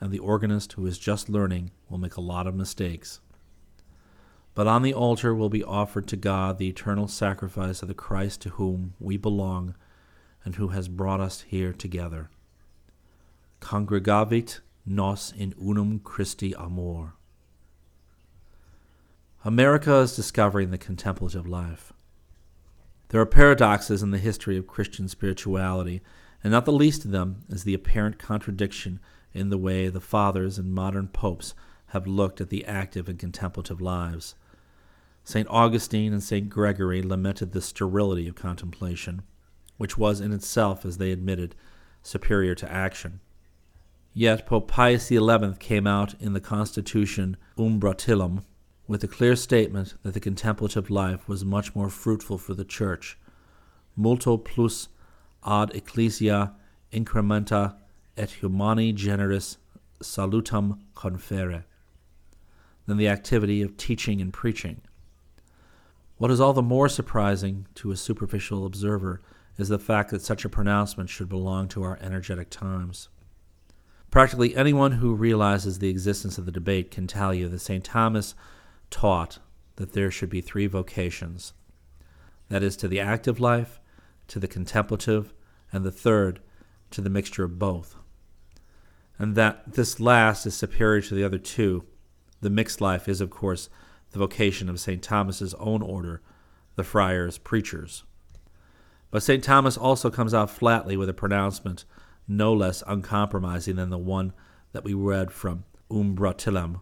and 0.00 0.10
the 0.10 0.18
organist 0.18 0.74
who 0.74 0.86
is 0.86 0.98
just 0.98 1.28
learning 1.28 1.70
will 1.88 1.98
make 1.98 2.16
a 2.16 2.20
lot 2.20 2.46
of 2.46 2.54
mistakes. 2.54 3.20
But 4.54 4.66
on 4.66 4.82
the 4.82 4.94
altar 4.94 5.34
will 5.34 5.48
be 5.48 5.64
offered 5.64 6.06
to 6.08 6.16
God 6.16 6.58
the 6.58 6.68
eternal 6.68 7.08
sacrifice 7.08 7.80
of 7.80 7.88
the 7.88 7.94
Christ 7.94 8.40
to 8.42 8.50
whom 8.50 8.94
we 8.98 9.16
belong 9.16 9.74
and 10.44 10.56
who 10.56 10.68
has 10.68 10.88
brought 10.88 11.20
us 11.20 11.42
here 11.42 11.72
together. 11.72 12.30
Congregavit 13.60 14.60
nos 14.86 15.32
in 15.36 15.54
unum 15.60 15.98
Christi 15.98 16.54
amor. 16.54 17.14
America 19.44 19.96
is 19.96 20.16
discovering 20.16 20.70
the 20.70 20.78
contemplative 20.78 21.46
life. 21.46 21.92
There 23.08 23.20
are 23.20 23.26
paradoxes 23.26 24.02
in 24.02 24.10
the 24.10 24.18
history 24.18 24.56
of 24.56 24.66
Christian 24.66 25.08
spirituality, 25.08 26.02
and 26.42 26.52
not 26.52 26.64
the 26.64 26.72
least 26.72 27.04
of 27.04 27.10
them 27.10 27.40
is 27.48 27.64
the 27.64 27.74
apparent 27.74 28.18
contradiction 28.18 29.00
in 29.32 29.50
the 29.50 29.58
way 29.58 29.88
the 29.88 30.00
fathers 30.00 30.58
and 30.58 30.72
modern 30.72 31.08
popes 31.08 31.54
have 31.88 32.06
looked 32.06 32.40
at 32.40 32.50
the 32.50 32.64
active 32.66 33.08
and 33.08 33.18
contemplative 33.18 33.80
lives. 33.80 34.34
St. 35.24 35.48
Augustine 35.48 36.12
and 36.12 36.22
St. 36.22 36.48
Gregory 36.48 37.02
lamented 37.02 37.52
the 37.52 37.60
sterility 37.60 38.28
of 38.28 38.34
contemplation, 38.34 39.22
which 39.76 39.98
was 39.98 40.20
in 40.20 40.32
itself, 40.32 40.84
as 40.84 40.98
they 40.98 41.12
admitted, 41.12 41.54
superior 42.02 42.54
to 42.54 42.70
action. 42.70 43.20
Yet 44.18 44.46
Pope 44.46 44.66
Pius 44.66 45.06
XI 45.06 45.52
came 45.60 45.86
out 45.86 46.14
in 46.18 46.32
the 46.32 46.40
Constitution 46.40 47.36
Umbratilem 47.56 48.42
with 48.88 49.04
a 49.04 49.06
clear 49.06 49.36
statement 49.36 49.94
that 50.02 50.12
the 50.12 50.18
contemplative 50.18 50.90
life 50.90 51.28
was 51.28 51.44
much 51.44 51.76
more 51.76 51.88
fruitful 51.88 52.36
for 52.36 52.52
the 52.52 52.64
Church, 52.64 53.16
multo 53.94 54.36
plus 54.36 54.88
ad 55.46 55.70
ecclesia 55.72 56.52
incrementa 56.92 57.76
et 58.16 58.32
humani 58.32 58.92
generis 58.92 59.58
salutem 60.02 60.80
confere, 60.96 61.62
than 62.86 62.96
the 62.96 63.06
activity 63.06 63.62
of 63.62 63.76
teaching 63.76 64.20
and 64.20 64.32
preaching. 64.32 64.80
What 66.16 66.32
is 66.32 66.40
all 66.40 66.54
the 66.54 66.60
more 66.60 66.88
surprising 66.88 67.68
to 67.76 67.92
a 67.92 67.96
superficial 67.96 68.66
observer 68.66 69.22
is 69.58 69.68
the 69.68 69.78
fact 69.78 70.10
that 70.10 70.22
such 70.22 70.44
a 70.44 70.48
pronouncement 70.48 71.08
should 71.08 71.28
belong 71.28 71.68
to 71.68 71.84
our 71.84 72.00
energetic 72.02 72.50
times. 72.50 73.10
Practically 74.10 74.56
anyone 74.56 74.92
who 74.92 75.14
realizes 75.14 75.78
the 75.78 75.90
existence 75.90 76.38
of 76.38 76.46
the 76.46 76.52
debate 76.52 76.90
can 76.90 77.06
tell 77.06 77.34
you 77.34 77.48
that 77.48 77.58
St. 77.58 77.84
Thomas 77.84 78.34
taught 78.90 79.38
that 79.76 79.92
there 79.92 80.10
should 80.10 80.30
be 80.30 80.40
three 80.40 80.66
vocations 80.66 81.52
that 82.48 82.62
is, 82.62 82.76
to 82.78 82.88
the 82.88 83.00
active 83.00 83.38
life, 83.38 83.78
to 84.28 84.38
the 84.38 84.48
contemplative, 84.48 85.34
and 85.70 85.84
the 85.84 85.92
third, 85.92 86.40
to 86.90 87.00
the 87.02 87.10
mixture 87.10 87.44
of 87.44 87.58
both. 87.58 87.96
And 89.18 89.34
that 89.34 89.74
this 89.74 90.00
last 90.00 90.46
is 90.46 90.54
superior 90.54 91.02
to 91.02 91.14
the 91.14 91.24
other 91.24 91.38
two. 91.38 91.84
The 92.40 92.50
mixed 92.50 92.80
life 92.80 93.08
is, 93.08 93.20
of 93.20 93.30
course, 93.30 93.68
the 94.12 94.18
vocation 94.18 94.70
of 94.70 94.80
St. 94.80 95.02
Thomas's 95.02 95.54
own 95.54 95.82
order, 95.82 96.22
the 96.76 96.84
friars 96.84 97.36
preachers. 97.36 98.04
But 99.10 99.22
St. 99.22 99.44
Thomas 99.44 99.76
also 99.76 100.10
comes 100.10 100.32
out 100.32 100.50
flatly 100.50 100.96
with 100.96 101.08
a 101.08 101.14
pronouncement 101.14 101.84
no 102.28 102.52
less 102.52 102.82
uncompromising 102.86 103.76
than 103.76 103.90
the 103.90 103.98
one 103.98 104.32
that 104.72 104.84
we 104.84 104.94
read 104.94 105.32
from 105.32 105.64
Umbratilem. 105.90 106.80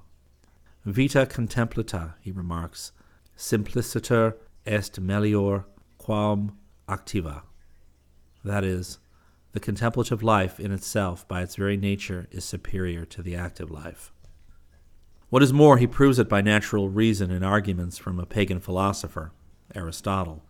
Vita 0.84 1.24
contemplata, 1.26 2.14
he 2.20 2.30
remarks, 2.30 2.92
simpliciter 3.36 4.36
est 4.66 5.00
melior 5.00 5.64
quam 5.98 6.58
activa. 6.88 7.42
That 8.44 8.64
is, 8.64 8.98
the 9.52 9.60
contemplative 9.60 10.22
life 10.22 10.60
in 10.60 10.72
itself, 10.72 11.26
by 11.26 11.42
its 11.42 11.56
very 11.56 11.76
nature, 11.76 12.28
is 12.30 12.44
superior 12.44 13.04
to 13.06 13.22
the 13.22 13.34
active 13.34 13.70
life. 13.70 14.12
What 15.28 15.42
is 15.42 15.52
more, 15.52 15.78
he 15.78 15.86
proves 15.86 16.18
it 16.18 16.28
by 16.28 16.40
natural 16.40 16.88
reason 16.88 17.30
and 17.30 17.44
arguments 17.44 17.98
from 17.98 18.20
a 18.20 18.26
pagan 18.26 18.60
philosopher, 18.60 19.32
Aristotle. 19.74 20.44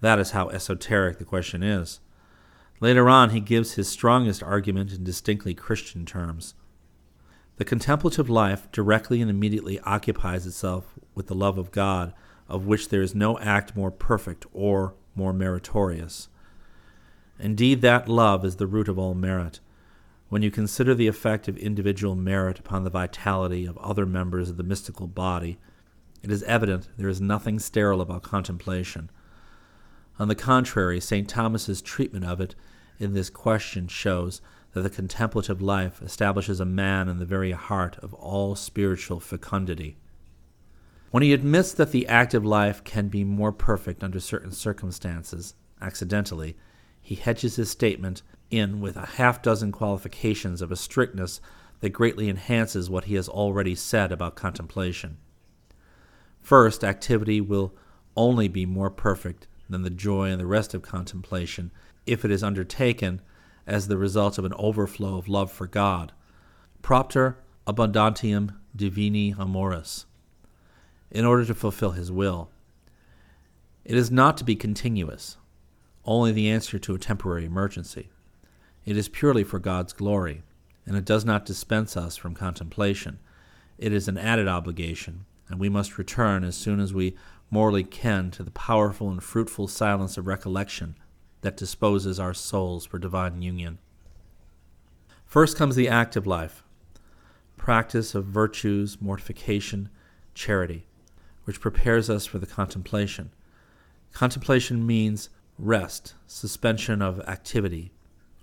That 0.00 0.18
is 0.18 0.32
how 0.32 0.50
esoteric 0.50 1.18
the 1.18 1.24
question 1.24 1.62
is. 1.62 2.00
Later 2.80 3.08
on, 3.08 3.30
he 3.30 3.40
gives 3.40 3.72
his 3.72 3.88
strongest 3.88 4.42
argument 4.42 4.92
in 4.92 5.04
distinctly 5.04 5.54
Christian 5.54 6.04
terms. 6.04 6.54
The 7.56 7.64
contemplative 7.64 8.28
life 8.28 8.70
directly 8.72 9.20
and 9.20 9.30
immediately 9.30 9.78
occupies 9.80 10.46
itself 10.46 10.94
with 11.14 11.28
the 11.28 11.36
love 11.36 11.56
of 11.56 11.70
God, 11.70 12.12
of 12.48 12.66
which 12.66 12.88
there 12.88 13.02
is 13.02 13.14
no 13.14 13.38
act 13.38 13.76
more 13.76 13.92
perfect 13.92 14.44
or 14.52 14.94
more 15.14 15.32
meritorious. 15.32 16.28
Indeed, 17.38 17.80
that 17.82 18.08
love 18.08 18.44
is 18.44 18.56
the 18.56 18.66
root 18.66 18.88
of 18.88 18.98
all 18.98 19.14
merit. 19.14 19.60
When 20.28 20.42
you 20.42 20.50
consider 20.50 20.94
the 20.94 21.06
effect 21.06 21.46
of 21.46 21.56
individual 21.56 22.16
merit 22.16 22.58
upon 22.58 22.82
the 22.82 22.90
vitality 22.90 23.66
of 23.66 23.78
other 23.78 24.04
members 24.04 24.50
of 24.50 24.56
the 24.56 24.62
mystical 24.64 25.06
body, 25.06 25.58
it 26.22 26.30
is 26.30 26.42
evident 26.44 26.88
there 26.96 27.08
is 27.08 27.20
nothing 27.20 27.58
sterile 27.58 28.00
about 28.00 28.22
contemplation. 28.22 29.10
On 30.18 30.28
the 30.28 30.34
contrary, 30.34 31.00
St. 31.00 31.28
Thomas's 31.28 31.82
treatment 31.82 32.24
of 32.24 32.40
it 32.40 32.54
in 32.98 33.14
this 33.14 33.30
question 33.30 33.88
shows 33.88 34.40
that 34.72 34.82
the 34.82 34.90
contemplative 34.90 35.60
life 35.60 36.00
establishes 36.02 36.60
a 36.60 36.64
man 36.64 37.08
in 37.08 37.18
the 37.18 37.24
very 37.24 37.52
heart 37.52 37.96
of 37.98 38.14
all 38.14 38.54
spiritual 38.54 39.20
fecundity. 39.20 39.96
When 41.10 41.22
he 41.22 41.32
admits 41.32 41.72
that 41.72 41.92
the 41.92 42.08
active 42.08 42.44
life 42.44 42.82
can 42.82 43.08
be 43.08 43.22
more 43.22 43.52
perfect 43.52 44.02
under 44.02 44.18
certain 44.18 44.50
circumstances, 44.50 45.54
accidentally, 45.80 46.56
he 47.00 47.14
hedges 47.14 47.56
his 47.56 47.70
statement 47.70 48.22
in 48.50 48.80
with 48.80 48.96
a 48.96 49.06
half 49.06 49.42
dozen 49.42 49.70
qualifications 49.70 50.60
of 50.60 50.72
a 50.72 50.76
strictness 50.76 51.40
that 51.80 51.90
greatly 51.90 52.28
enhances 52.28 52.90
what 52.90 53.04
he 53.04 53.14
has 53.14 53.28
already 53.28 53.74
said 53.74 54.10
about 54.10 54.34
contemplation. 54.34 55.18
First, 56.40 56.82
activity 56.82 57.40
will 57.40 57.74
only 58.16 58.48
be 58.48 58.66
more 58.66 58.90
perfect 58.90 59.46
than 59.68 59.82
the 59.82 59.90
joy 59.90 60.30
and 60.30 60.40
the 60.40 60.46
rest 60.46 60.74
of 60.74 60.82
contemplation 60.82 61.70
if 62.06 62.24
it 62.24 62.30
is 62.30 62.42
undertaken 62.42 63.20
as 63.66 63.88
the 63.88 63.96
result 63.96 64.38
of 64.38 64.44
an 64.44 64.52
overflow 64.58 65.16
of 65.16 65.28
love 65.28 65.50
for 65.50 65.66
God. 65.66 66.12
Propter 66.82 67.38
abundantium 67.66 68.54
divini 68.76 69.34
amoris, 69.38 70.04
in 71.10 71.24
order 71.24 71.44
to 71.44 71.54
fulfill 71.54 71.92
his 71.92 72.12
will. 72.12 72.50
It 73.84 73.96
is 73.96 74.10
not 74.10 74.36
to 74.38 74.44
be 74.44 74.56
continuous, 74.56 75.36
only 76.04 76.32
the 76.32 76.50
answer 76.50 76.78
to 76.78 76.94
a 76.94 76.98
temporary 76.98 77.46
emergency. 77.46 78.10
It 78.84 78.96
is 78.96 79.08
purely 79.08 79.44
for 79.44 79.58
God's 79.58 79.94
glory, 79.94 80.42
and 80.84 80.96
it 80.96 81.06
does 81.06 81.24
not 81.24 81.46
dispense 81.46 81.96
us 81.96 82.16
from 82.16 82.34
contemplation. 82.34 83.18
It 83.78 83.92
is 83.92 84.08
an 84.08 84.18
added 84.18 84.48
obligation, 84.48 85.24
and 85.48 85.58
we 85.58 85.70
must 85.70 85.96
return 85.96 86.44
as 86.44 86.56
soon 86.56 86.80
as 86.80 86.92
we 86.92 87.16
morally 87.50 87.84
kin 87.84 88.30
to 88.32 88.42
the 88.42 88.50
powerful 88.50 89.10
and 89.10 89.22
fruitful 89.22 89.68
silence 89.68 90.16
of 90.16 90.26
recollection 90.26 90.96
that 91.42 91.56
disposes 91.56 92.18
our 92.18 92.34
souls 92.34 92.86
for 92.86 92.98
divine 92.98 93.42
union. 93.42 93.78
First 95.26 95.56
comes 95.56 95.76
the 95.76 95.88
active 95.88 96.26
life, 96.26 96.62
practice 97.56 98.14
of 98.14 98.24
virtues, 98.24 99.00
mortification, 99.00 99.88
charity, 100.34 100.86
which 101.44 101.60
prepares 101.60 102.08
us 102.08 102.26
for 102.26 102.38
the 102.38 102.46
contemplation. 102.46 103.30
Contemplation 104.12 104.86
means 104.86 105.28
rest, 105.58 106.14
suspension 106.26 107.02
of 107.02 107.20
activity, 107.20 107.92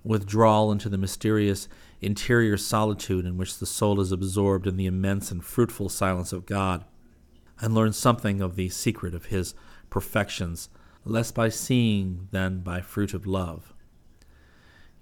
withdrawal 0.04 0.72
into 0.72 0.90
the 0.90 0.98
mysterious 0.98 1.68
interior 2.02 2.58
solitude 2.58 3.26
in 3.26 3.38
which 3.38 3.60
the 3.60 3.66
soul 3.66 4.00
is 4.00 4.12
absorbed 4.12 4.68
in 4.68 4.78
the 4.78 4.86
immense 4.86 5.32
and 5.32 5.44
fruitful 5.44 5.90
silence 5.90 6.34
of 6.34 6.46
God, 6.46 6.86
and 7.62 7.74
learns 7.76 7.98
something 7.98 8.42
of 8.42 8.56
the 8.56 8.70
secret 8.70 9.14
of 9.14 9.26
His 9.26 9.54
perfections, 9.90 10.70
less 11.06 11.32
by 11.32 11.50
seeing 11.50 12.28
than 12.32 12.60
by 12.60 12.82
fruit 12.82 13.14
of 13.14 13.28
love. 13.28 13.74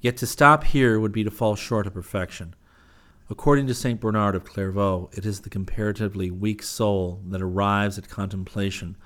Yet 0.01 0.17
to 0.17 0.27
stop 0.27 0.65
here 0.65 0.99
would 0.99 1.11
be 1.11 1.23
to 1.23 1.31
fall 1.31 1.55
short 1.55 1.87
of 1.87 1.93
perfection. 1.93 2.55
According 3.29 3.67
to 3.67 3.73
St. 3.73 3.99
Bernard 3.99 4.35
of 4.35 4.43
Clairvaux, 4.43 5.09
it 5.13 5.25
is 5.25 5.41
the 5.41 5.49
comparatively 5.49 6.31
weak 6.31 6.63
soul 6.63 7.21
that 7.27 7.41
arrives 7.41 7.97
at 7.97 8.09
contemplation, 8.09 8.97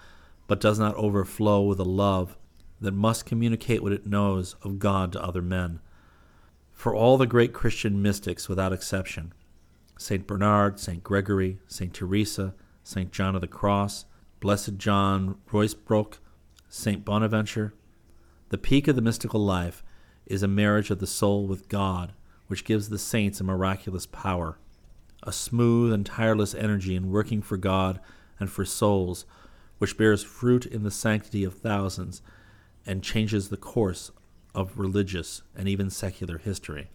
but 0.48 0.62
does 0.62 0.80
not 0.80 0.96
overflow 0.96 1.62
with 1.62 1.80
a 1.80 1.84
love 1.84 2.38
that 2.80 2.94
must 2.94 3.26
communicate 3.26 3.82
what 3.82 3.92
it 3.92 4.08
knows 4.08 4.56
of 4.62 4.80
God 4.80 5.12
to 5.14 5.24
other 5.24 5.42
men. 5.42 5.80
For 6.72 6.94
all 6.96 7.18
the 7.18 7.28
great 7.28 7.54
Christian 7.54 8.02
mystics, 8.02 8.48
without 8.48 8.74
exception, 8.74 9.34
St. 9.98 10.28
Bernard, 10.28 10.80
St. 10.80 11.04
Gregory, 11.04 11.60
St. 11.68 11.94
Teresa, 11.94 12.54
St. 12.84 13.12
John 13.12 13.36
of 13.36 13.42
the 13.42 13.48
Cross, 13.48 14.06
Blessed 14.40 14.78
John 14.78 15.38
Ruysbroeck, 15.52 16.18
St. 16.70 17.06
Bonaventure, 17.06 17.74
the 18.50 18.58
peak 18.58 18.88
of 18.88 18.96
the 18.96 19.02
mystical 19.02 19.44
life 19.44 19.84
is 20.26 20.44
a 20.44 20.48
marriage 20.48 20.90
of 20.90 21.00
the 21.00 21.08
soul 21.08 21.48
with 21.48 21.70
God, 21.70 22.14
which 22.48 22.66
gives 22.66 22.90
the 22.90 23.00
saints 23.00 23.40
a 23.40 23.44
miraculous 23.44 24.06
power, 24.06 24.60
a 25.24 25.32
smooth 25.32 25.94
and 25.94 26.06
tireless 26.06 26.54
energy 26.54 26.96
in 26.96 27.10
working 27.10 27.42
for 27.42 27.58
God 27.58 28.00
and 28.40 28.52
for 28.52 28.66
souls, 28.66 29.26
which 29.78 29.98
bears 29.98 30.24
fruit 30.24 30.66
in 30.66 30.84
the 30.84 30.92
sanctity 30.92 31.44
of 31.44 31.56
thousands 31.56 32.22
and 32.86 33.04
changes 33.04 33.50
the 33.50 33.58
course 33.58 34.12
of 34.54 34.78
religious 34.78 35.42
and 35.56 35.68
even 35.68 35.90
secular 35.90 36.38
history. 36.38 36.90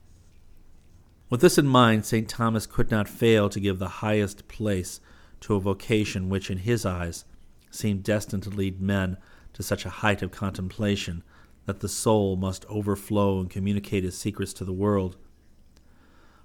With 1.31 1.41
this 1.41 1.59
in 1.59 1.67
mind, 1.67 2.07
St. 2.07 2.29
Thomas 2.29 2.67
could 2.67 2.91
not 2.91 3.09
fail 3.09 3.49
to 3.49 3.61
give 3.61 3.79
the 3.79 3.89
highest 3.89 4.49
place 4.49 5.01
to 5.41 5.55
a 5.55 5.61
vocation 5.61 6.29
which, 6.29 6.51
in 6.51 6.59
his 6.59 6.85
eyes, 6.85 7.25
seemed 7.71 8.03
destined 8.03 8.43
to 8.45 8.51
lead 8.51 8.81
men 8.81 9.17
to 9.53 9.63
such 9.63 9.85
a 9.85 9.91
height 9.91 10.23
of 10.23 10.31
contemplation 10.31 11.23
that 11.67 11.81
the 11.81 11.89
soul 11.89 12.37
must 12.37 12.65
overflow 12.69 13.41
and 13.41 13.51
communicate 13.51 14.05
his 14.05 14.17
secrets 14.17 14.53
to 14.55 14.65
the 14.65 14.73
world. 14.73 15.17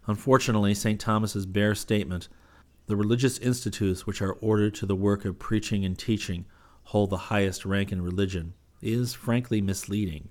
Unfortunately, 0.06 0.74
St. 0.74 1.00
Thomas's 1.00 1.46
bare 1.46 1.76
statement, 1.76 2.28
the 2.88 2.98
religious 2.98 3.38
institutes 3.38 4.06
which 4.06 4.22
are 4.22 4.34
ordered 4.34 4.76
to 4.76 4.86
the 4.86 4.96
work 4.96 5.24
of 5.24 5.40
preaching 5.40 5.86
and 5.86 5.98
teaching 5.98 6.46
hold 6.88 7.10
the 7.10 7.18
highest 7.18 7.64
rank 7.64 7.92
in 7.92 8.02
religion, 8.02 8.54
is 8.82 9.14
frankly 9.14 9.62
misleading. 9.62 10.28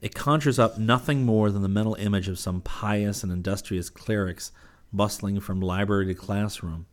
It 0.00 0.14
conjures 0.14 0.58
up 0.58 0.76
nothing 0.76 1.24
more 1.24 1.50
than 1.50 1.62
the 1.62 1.68
mental 1.68 1.94
image 1.94 2.28
of 2.28 2.38
some 2.38 2.60
pious 2.60 3.22
and 3.22 3.32
industrious 3.32 3.88
clerics 3.88 4.50
bustling 4.92 5.40
from 5.40 5.60
library 5.60 6.06
to 6.06 6.14
classroom. 6.14 6.86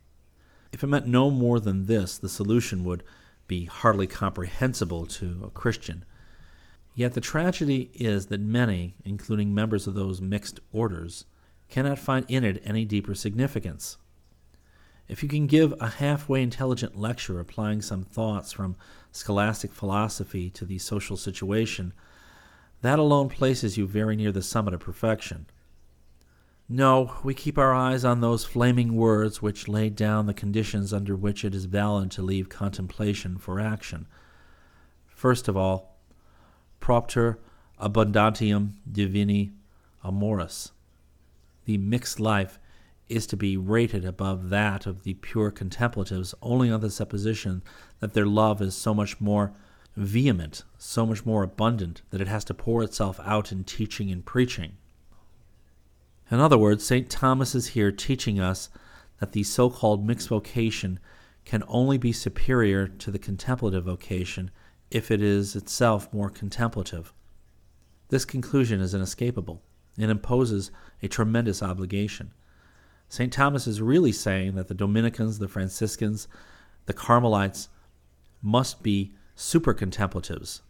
If 0.71 0.83
it 0.83 0.87
meant 0.87 1.07
no 1.07 1.29
more 1.29 1.59
than 1.59 1.85
this, 1.85 2.17
the 2.17 2.29
solution 2.29 2.83
would 2.83 3.03
be 3.47 3.65
hardly 3.65 4.07
comprehensible 4.07 5.05
to 5.05 5.41
a 5.45 5.49
Christian. 5.49 6.05
Yet 6.95 7.13
the 7.13 7.21
tragedy 7.21 7.91
is 7.93 8.27
that 8.27 8.41
many, 8.41 8.95
including 9.03 9.53
members 9.53 9.87
of 9.87 9.93
those 9.93 10.21
mixed 10.21 10.59
orders, 10.71 11.25
cannot 11.69 11.99
find 11.99 12.25
in 12.27 12.43
it 12.43 12.61
any 12.65 12.85
deeper 12.85 13.15
significance. 13.15 13.97
If 15.07 15.23
you 15.23 15.29
can 15.29 15.47
give 15.47 15.73
a 15.79 15.87
halfway 15.87 16.41
intelligent 16.41 16.97
lecture 16.97 17.39
applying 17.39 17.81
some 17.81 18.03
thoughts 18.03 18.53
from 18.53 18.77
scholastic 19.11 19.73
philosophy 19.73 20.49
to 20.51 20.63
the 20.63 20.77
social 20.77 21.17
situation, 21.17 21.91
that 22.81 22.99
alone 22.99 23.29
places 23.29 23.77
you 23.77 23.87
very 23.87 24.15
near 24.15 24.31
the 24.31 24.41
summit 24.41 24.73
of 24.73 24.79
perfection. 24.79 25.47
No, 26.73 27.17
we 27.21 27.33
keep 27.33 27.57
our 27.57 27.73
eyes 27.73 28.05
on 28.05 28.21
those 28.21 28.45
flaming 28.45 28.95
words 28.95 29.41
which 29.41 29.67
lay 29.67 29.89
down 29.89 30.25
the 30.25 30.33
conditions 30.33 30.93
under 30.93 31.17
which 31.17 31.43
it 31.43 31.53
is 31.53 31.65
valid 31.65 32.11
to 32.11 32.21
leave 32.21 32.47
contemplation 32.47 33.37
for 33.37 33.59
action. 33.59 34.07
First 35.05 35.49
of 35.49 35.57
all, 35.57 35.97
propter 36.79 37.39
abundantium 37.77 38.75
divini 38.89 39.51
amoris. 40.01 40.71
The 41.65 41.77
mixed 41.77 42.21
life 42.21 42.57
is 43.09 43.27
to 43.27 43.35
be 43.35 43.57
rated 43.57 44.05
above 44.05 44.49
that 44.49 44.85
of 44.85 45.03
the 45.03 45.15
pure 45.15 45.51
contemplatives 45.51 46.33
only 46.41 46.71
on 46.71 46.79
the 46.79 46.89
supposition 46.89 47.63
that 47.99 48.13
their 48.13 48.25
love 48.25 48.61
is 48.61 48.75
so 48.75 48.93
much 48.93 49.19
more 49.19 49.51
vehement, 49.97 50.63
so 50.77 51.05
much 51.05 51.25
more 51.25 51.43
abundant, 51.43 52.01
that 52.11 52.21
it 52.21 52.29
has 52.29 52.45
to 52.45 52.53
pour 52.53 52.81
itself 52.81 53.19
out 53.25 53.51
in 53.51 53.65
teaching 53.65 54.09
and 54.09 54.25
preaching. 54.25 54.77
In 56.31 56.39
other 56.39 56.57
words, 56.57 56.85
St. 56.85 57.09
Thomas 57.09 57.53
is 57.53 57.67
here 57.67 57.91
teaching 57.91 58.39
us 58.39 58.69
that 59.19 59.33
the 59.33 59.43
so 59.43 59.69
called 59.69 60.07
mixed 60.07 60.29
vocation 60.29 60.97
can 61.43 61.61
only 61.67 61.97
be 61.97 62.13
superior 62.13 62.87
to 62.87 63.11
the 63.11 63.19
contemplative 63.19 63.83
vocation 63.83 64.49
if 64.89 65.11
it 65.11 65.21
is 65.21 65.57
itself 65.57 66.11
more 66.13 66.29
contemplative. 66.29 67.13
This 68.07 68.23
conclusion 68.23 68.79
is 68.79 68.93
inescapable. 68.93 69.61
It 69.97 70.09
imposes 70.09 70.71
a 71.03 71.09
tremendous 71.09 71.61
obligation. 71.61 72.33
St. 73.09 73.33
Thomas 73.33 73.67
is 73.67 73.81
really 73.81 74.13
saying 74.13 74.55
that 74.55 74.69
the 74.69 74.73
Dominicans, 74.73 75.39
the 75.39 75.49
Franciscans, 75.49 76.29
the 76.85 76.93
Carmelites 76.93 77.67
must 78.41 78.81
be 78.81 79.13
super 79.35 79.73
contemplatives. 79.73 80.61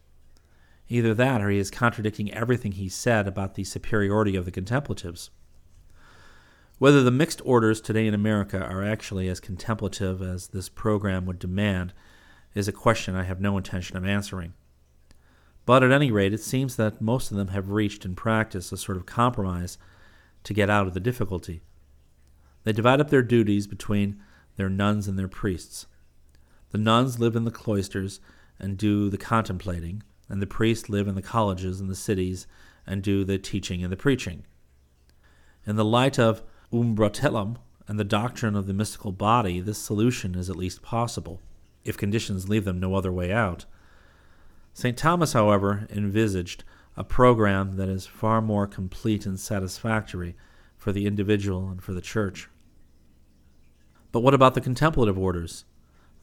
Either 0.89 1.13
that 1.13 1.39
or 1.39 1.51
he 1.51 1.59
is 1.59 1.69
contradicting 1.69 2.33
everything 2.33 2.71
he 2.71 2.89
said 2.89 3.27
about 3.27 3.53
the 3.53 3.63
superiority 3.63 4.35
of 4.35 4.45
the 4.45 4.51
contemplatives. 4.51 5.29
Whether 6.81 7.03
the 7.03 7.11
mixed 7.11 7.43
orders 7.45 7.79
today 7.79 8.07
in 8.07 8.15
America 8.15 8.59
are 8.59 8.83
actually 8.83 9.27
as 9.29 9.39
contemplative 9.39 10.19
as 10.19 10.47
this 10.47 10.67
program 10.67 11.27
would 11.27 11.37
demand 11.37 11.93
is 12.55 12.67
a 12.67 12.71
question 12.71 13.15
I 13.15 13.21
have 13.21 13.39
no 13.39 13.55
intention 13.55 13.97
of 13.97 14.03
answering. 14.03 14.55
But 15.67 15.83
at 15.83 15.91
any 15.91 16.09
rate, 16.09 16.33
it 16.33 16.41
seems 16.41 16.77
that 16.77 16.99
most 16.99 17.29
of 17.29 17.37
them 17.37 17.49
have 17.49 17.69
reached 17.69 18.03
in 18.03 18.15
practice 18.15 18.71
a 18.71 18.77
sort 18.77 18.97
of 18.97 19.05
compromise 19.05 19.77
to 20.43 20.55
get 20.55 20.71
out 20.71 20.87
of 20.87 20.95
the 20.95 20.99
difficulty. 20.99 21.61
They 22.63 22.73
divide 22.73 22.99
up 22.99 23.11
their 23.11 23.21
duties 23.21 23.67
between 23.67 24.19
their 24.55 24.67
nuns 24.67 25.07
and 25.07 25.19
their 25.19 25.27
priests. 25.27 25.85
The 26.71 26.79
nuns 26.79 27.19
live 27.19 27.35
in 27.35 27.45
the 27.45 27.51
cloisters 27.51 28.19
and 28.57 28.75
do 28.75 29.07
the 29.11 29.19
contemplating, 29.19 30.01
and 30.27 30.41
the 30.41 30.47
priests 30.47 30.89
live 30.89 31.07
in 31.07 31.13
the 31.13 31.21
colleges 31.21 31.79
and 31.79 31.91
the 31.91 31.95
cities 31.95 32.47
and 32.87 33.03
do 33.03 33.23
the 33.23 33.37
teaching 33.37 33.83
and 33.83 33.91
the 33.91 33.97
preaching. 33.97 34.47
In 35.67 35.75
the 35.75 35.85
light 35.85 36.17
of 36.17 36.41
Umbratilem 36.71 37.57
and 37.87 37.99
the 37.99 38.03
doctrine 38.03 38.55
of 38.55 38.67
the 38.67 38.73
mystical 38.73 39.11
body, 39.11 39.59
this 39.59 39.77
solution 39.77 40.35
is 40.35 40.49
at 40.49 40.55
least 40.55 40.81
possible, 40.81 41.41
if 41.83 41.97
conditions 41.97 42.47
leave 42.47 42.65
them 42.65 42.79
no 42.79 42.95
other 42.95 43.11
way 43.11 43.31
out. 43.31 43.65
St. 44.73 44.97
Thomas, 44.97 45.33
however, 45.33 45.87
envisaged 45.89 46.63
a 46.95 47.03
program 47.03 47.75
that 47.75 47.89
is 47.89 48.05
far 48.05 48.41
more 48.41 48.67
complete 48.67 49.25
and 49.25 49.39
satisfactory 49.39 50.35
for 50.77 50.91
the 50.91 51.05
individual 51.05 51.69
and 51.69 51.83
for 51.83 51.93
the 51.93 52.01
church. 52.01 52.49
But 54.11 54.21
what 54.21 54.33
about 54.33 54.53
the 54.55 54.61
contemplative 54.61 55.17
orders? 55.17 55.65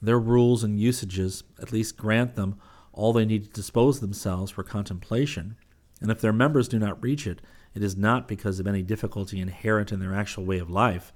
Their 0.01 0.19
rules 0.19 0.65
and 0.65 0.81
usages 0.81 1.45
at 1.61 1.73
least 1.73 1.97
grant 1.97 2.35
them 2.35 2.59
all 2.93 3.13
they 3.13 3.25
need 3.25 3.45
to 3.45 3.51
dispose 3.51 4.01
themselves 4.01 4.51
for 4.51 4.63
contemplation, 4.63 5.57
and 6.01 6.11
if 6.11 6.21
their 6.21 6.33
members 6.33 6.69
do 6.69 6.79
not 6.79 7.03
reach 7.03 7.27
it, 7.27 7.41
it 7.79 7.85
is 7.85 7.97
not 7.97 8.27
because 8.27 8.59
of 8.59 8.67
any 8.67 8.83
difficulty 8.83 9.39
inherent 9.39 9.93
in 9.93 10.01
their 10.01 10.13
actual 10.13 10.45
way 10.45 10.59
of 10.59 10.69
life, 10.69 11.13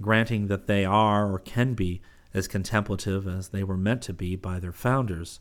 granting 0.00 0.46
that 0.46 0.66
they 0.66 0.86
are 0.86 1.30
or 1.30 1.38
can 1.38 1.74
be 1.74 2.00
as 2.32 2.48
contemplative 2.48 3.28
as 3.28 3.50
they 3.50 3.62
were 3.62 3.76
meant 3.76 4.00
to 4.00 4.14
be 4.14 4.34
by 4.34 4.58
their 4.58 4.72
founders. 4.72 5.40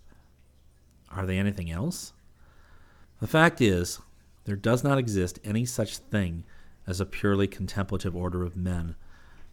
Are 1.09 1.25
they 1.25 1.37
anything 1.37 1.71
else? 1.71 2.11
The 3.21 3.27
fact 3.27 3.61
is, 3.61 4.01
there 4.43 4.57
does 4.57 4.83
not 4.83 4.97
exist 4.97 5.39
any 5.45 5.63
such 5.63 5.99
thing 5.99 6.43
as 6.85 6.99
a 6.99 7.05
purely 7.05 7.47
contemplative 7.47 8.13
order 8.13 8.43
of 8.43 8.57
men, 8.57 8.95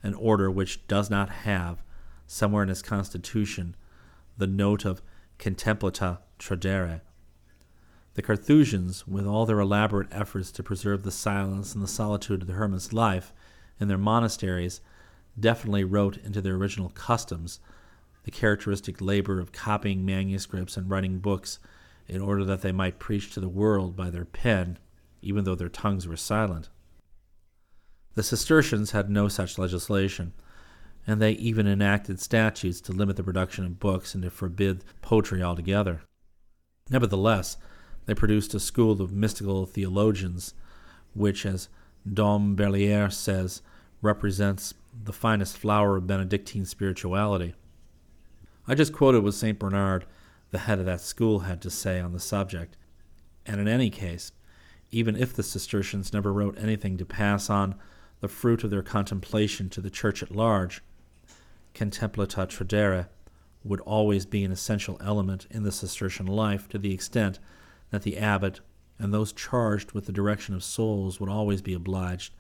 an 0.03 0.15
order 0.15 0.51
which 0.51 0.85
does 0.89 1.09
not 1.09 1.31
have, 1.31 1.81
somewhere 2.27 2.65
in 2.65 2.71
its 2.71 2.83
constitution, 2.83 3.77
the 4.37 4.49
note 4.49 4.85
of 4.85 5.01
contemplata 5.39 6.19
tradere. 6.41 7.03
The 8.19 8.23
Carthusians, 8.23 9.07
with 9.07 9.29
all 9.29 9.47
their 9.47 9.61
elaborate 9.61 10.09
efforts 10.11 10.51
to 10.51 10.65
preserve 10.65 11.05
the 11.05 11.13
silence 11.13 11.73
and 11.73 11.81
the 11.81 11.87
solitude 11.87 12.41
of 12.43 12.49
the 12.49 12.55
hermit's 12.55 12.93
life 12.93 13.33
in 13.79 13.87
their 13.87 13.97
monasteries, 13.97 14.81
definitely 15.39 15.85
wrote 15.85 16.17
into 16.17 16.41
their 16.43 16.57
original 16.57 16.89
customs 16.89 17.61
the 18.25 18.33
characteristic 18.33 19.01
labor 19.01 19.39
of 19.39 19.53
copying 19.53 20.05
manuscripts 20.05 20.77
and 20.77 20.91
writing 20.91 21.21
books 21.21 21.61
in 22.09 22.21
order 22.21 22.45
that 22.45 22.61
they 22.61 22.73
might 22.73 22.99
preach 22.99 23.31
to 23.31 23.39
the 23.39 23.49
world 23.49 23.95
by 23.95 24.11
their 24.11 24.25
pen, 24.25 24.81
even 25.23 25.45
though 25.45 25.55
their 25.55 25.69
tongues 25.69 26.09
were 26.09 26.17
silent. 26.17 26.71
The 28.17 28.25
Cistercians 28.25 28.91
had 28.91 29.09
no 29.09 29.29
such 29.29 29.59
legislation, 29.59 30.33
and 31.07 31.23
they 31.23 31.35
even 31.35 31.69
enacted 31.69 32.19
statutes 32.19 32.81
to 32.81 32.93
limit 32.93 33.15
the 33.15 33.23
production 33.23 33.65
of 33.65 33.79
books 33.79 34.13
and 34.13 34.25
to 34.25 34.31
forbid 34.31 34.83
poetry 35.03 35.41
altogether. 35.41 36.01
Nevertheless, 36.91 37.57
they 38.09 38.14
produced 38.14 38.55
a 38.55 38.61
school 38.61 39.03
of 39.03 39.12
mystical 39.12 39.66
theologians, 39.66 40.55
which, 41.12 41.44
as 41.44 41.68
Dom 42.11 42.57
Berlière 42.57 43.12
says, 43.12 43.61
represents 44.01 44.73
the 45.05 45.12
finest 45.12 45.59
flower 45.59 45.99
of 45.99 46.07
Benedictine 46.07 46.64
spirituality. 46.64 47.55
I 48.66 48.75
just 48.75 48.94
quoted 48.94 49.23
what 49.23 49.35
St. 49.35 49.59
Bernard, 49.59 50.07
the 50.53 50.61
head 50.61 50.79
of 50.79 50.87
that 50.87 51.03
school, 51.03 51.40
had 51.40 51.61
to 51.61 51.68
say 51.68 52.01
on 52.01 52.14
the 52.14 52.18
subject. 52.18 52.79
And 53.44 53.61
in 53.61 53.68
any 53.68 53.90
case, 53.90 54.33
even 54.90 55.14
if 55.14 55.37
the 55.37 55.42
Cistercians 55.42 56.11
never 56.11 56.33
wrote 56.33 56.57
anything 56.59 56.97
to 56.97 57.05
pass 57.05 57.51
on 57.51 57.75
the 58.21 58.29
fruit 58.29 58.64
of 58.64 58.71
their 58.71 58.83
contemplation 58.83 59.68
to 59.68 59.83
the 59.83 59.90
Church 59.90 60.23
at 60.23 60.35
large, 60.35 60.83
contemplata 61.75 62.47
tradere 62.47 63.09
would 63.62 63.81
always 63.81 64.25
be 64.25 64.44
an 64.44 64.53
essential 64.53 64.97
element 65.05 65.47
in 65.51 65.62
the 65.62 65.73
Cistercian 65.73 66.27
life 66.27 66.71
to 66.71 66.79
the 66.79 66.94
extent 66.94 67.38
that 67.90 68.03
the 68.03 68.18
abbot 68.18 68.61
and 68.98 69.12
those 69.12 69.33
charged 69.33 69.92
with 69.92 70.07
the 70.07 70.12
direction 70.12 70.55
of 70.55 70.64
souls 70.64 71.20
would 71.20 71.29
always 71.29 71.62
be 71.62 71.74
obliged 71.74 72.35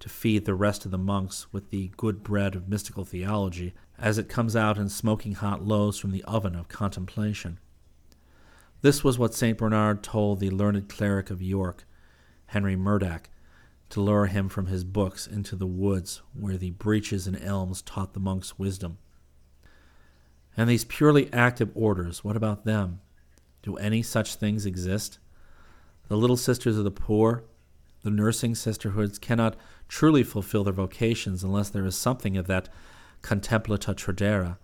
to 0.00 0.08
feed 0.08 0.44
the 0.44 0.54
rest 0.54 0.84
of 0.84 0.90
the 0.90 0.98
monks 0.98 1.52
with 1.52 1.70
the 1.70 1.90
good 1.96 2.22
bread 2.22 2.54
of 2.54 2.68
mystical 2.68 3.04
theology 3.04 3.74
as 3.98 4.18
it 4.18 4.28
comes 4.28 4.54
out 4.54 4.78
in 4.78 4.88
smoking 4.88 5.32
hot 5.32 5.64
loaves 5.64 5.98
from 5.98 6.12
the 6.12 6.22
oven 6.24 6.54
of 6.54 6.68
contemplation. 6.68 7.58
This 8.80 9.02
was 9.02 9.18
what 9.18 9.34
St. 9.34 9.58
Bernard 9.58 10.02
told 10.04 10.38
the 10.38 10.50
learned 10.50 10.88
cleric 10.88 11.30
of 11.30 11.42
York, 11.42 11.84
Henry 12.46 12.76
Murdac, 12.76 13.24
to 13.90 14.00
lure 14.00 14.26
him 14.26 14.48
from 14.48 14.66
his 14.66 14.84
books 14.84 15.26
into 15.26 15.56
the 15.56 15.66
woods 15.66 16.22
where 16.32 16.56
the 16.56 16.70
breeches 16.70 17.26
and 17.26 17.42
elms 17.42 17.82
taught 17.82 18.12
the 18.12 18.20
monks 18.20 18.58
wisdom. 18.58 18.98
And 20.56 20.68
these 20.68 20.84
purely 20.84 21.32
active 21.32 21.70
orders, 21.74 22.22
what 22.22 22.36
about 22.36 22.64
them? 22.64 23.00
Do 23.62 23.76
any 23.76 24.02
such 24.02 24.36
things 24.36 24.66
exist? 24.66 25.18
The 26.08 26.16
little 26.16 26.36
sisters 26.36 26.78
of 26.78 26.84
the 26.84 26.90
poor, 26.90 27.44
the 28.02 28.10
nursing 28.10 28.54
sisterhoods 28.54 29.18
cannot 29.18 29.56
truly 29.88 30.22
fulfill 30.22 30.64
their 30.64 30.72
vocations 30.72 31.42
unless 31.42 31.68
there 31.68 31.84
is 31.84 31.96
something 31.96 32.36
of 32.36 32.46
that 32.46 32.68
contemplata 33.22 33.94
tradere, 33.94 34.56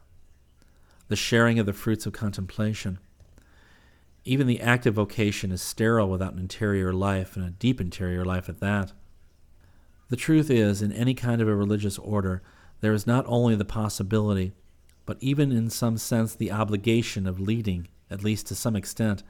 the 1.09 1.17
sharing 1.17 1.59
of 1.59 1.67
the 1.67 1.73
fruits 1.73 2.07
of 2.07 2.13
contemplation. 2.13 2.99
Even 4.25 4.47
the 4.47 4.61
active 4.61 4.95
vocation 4.95 5.53
is 5.53 5.61
sterile 5.61 6.09
without 6.09 6.33
an 6.33 6.39
interior 6.39 6.93
life, 6.93 7.37
and 7.37 7.45
a 7.45 7.51
deep 7.51 7.81
interior 7.81 8.25
life 8.25 8.49
at 8.49 8.61
that. 8.61 8.93
The 10.09 10.17
truth 10.17 10.51
is, 10.51 10.81
in 10.81 10.93
any 10.93 11.13
kind 11.13 11.43
of 11.43 11.49
a 11.49 11.55
religious 11.55 11.99
order, 11.99 12.43
there 12.81 12.93
is 12.93 13.07
not 13.07 13.25
only 13.27 13.55
the 13.57 13.65
possibility, 13.65 14.53
but 15.05 15.19
even 15.21 15.53
in 15.53 15.69
some 15.69 15.99
sense 15.99 16.35
the 16.35 16.53
obligation 16.53 17.27
of 17.27 17.41
leading, 17.41 17.89
at 18.14 18.24
least 18.24 18.46
to 18.46 18.55
some 18.55 18.77
extent, 18.77 19.22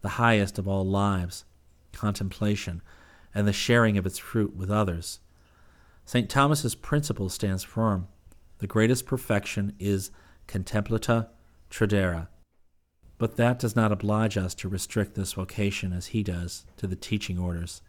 the 0.00 0.10
highest 0.10 0.58
of 0.58 0.66
all 0.66 0.86
lives, 0.86 1.44
contemplation, 1.92 2.80
and 3.34 3.46
the 3.46 3.52
sharing 3.52 3.98
of 3.98 4.06
its 4.06 4.18
fruit 4.18 4.56
with 4.56 4.70
others. 4.70 5.20
St. 6.04 6.30
Thomas's 6.30 6.74
principle 6.74 7.28
stands 7.28 7.64
firm. 7.64 8.08
The 8.58 8.66
greatest 8.66 9.04
perfection 9.04 9.74
is 9.78 10.10
contemplata 10.46 11.28
tradere. 11.70 12.28
But 13.18 13.36
that 13.36 13.58
does 13.58 13.76
not 13.76 13.92
oblige 13.92 14.38
us 14.38 14.54
to 14.54 14.68
restrict 14.68 15.14
this 15.14 15.34
vocation 15.34 15.92
as 15.92 16.06
he 16.06 16.22
does 16.22 16.64
to 16.78 16.86
the 16.86 16.96
teaching 16.96 17.38
orders. 17.38 17.82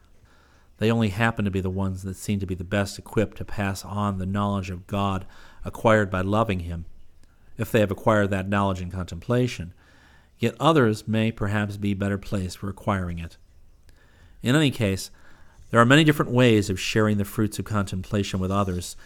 They 0.77 0.91
only 0.91 1.10
happen 1.10 1.45
to 1.45 1.51
be 1.51 1.62
the 1.62 1.69
ones 1.69 2.01
that 2.01 2.17
seem 2.17 2.39
to 2.39 2.47
be 2.47 2.56
the 2.56 2.63
best 2.63 2.97
equipped 2.97 3.38
to 3.38 3.45
pass 3.45 3.86
on 3.86 4.17
the 4.17 4.25
knowledge 4.25 4.71
of 4.71 4.88
God 4.88 5.27
acquired 5.63 6.10
by 6.10 6.21
loving 6.21 6.62
Him, 6.62 6.86
if 7.56 7.71
they 7.71 7.82
have 7.82 7.91
acquired 7.91 8.32
that 8.32 8.49
knowledge 8.49 8.82
in 8.82 8.89
contemplation. 8.89 9.75
Yet 10.41 10.56
others 10.60 11.08
may 11.08 11.32
perhaps 11.32 11.77
be 11.77 11.93
better 11.93 12.17
placed 12.17 12.58
for 12.58 12.67
acquiring 12.67 13.19
it. 13.19 13.38
In 14.41 14.56
any 14.56 14.71
case, 14.71 15.12
there 15.69 15.80
are 15.80 15.86
many 15.86 16.04
different 16.04 16.32
ways 16.32 16.69
of 16.69 16.80
sharing 16.80 17.17
the 17.17 17.25
fruits 17.25 17.60
of 17.60 17.65
contemplation 17.65 18.39
with 18.39 18.51
others. 18.51 18.97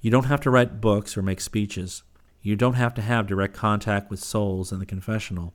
You 0.00 0.10
don't 0.10 0.26
have 0.26 0.40
to 0.40 0.50
write 0.50 0.80
books 0.80 1.16
or 1.16 1.22
make 1.22 1.40
speeches. 1.40 2.02
You 2.42 2.56
don't 2.56 2.74
have 2.74 2.94
to 2.94 3.02
have 3.02 3.28
direct 3.28 3.54
contact 3.54 4.10
with 4.10 4.18
souls 4.18 4.72
in 4.72 4.80
the 4.80 4.84
confessional. 4.84 5.54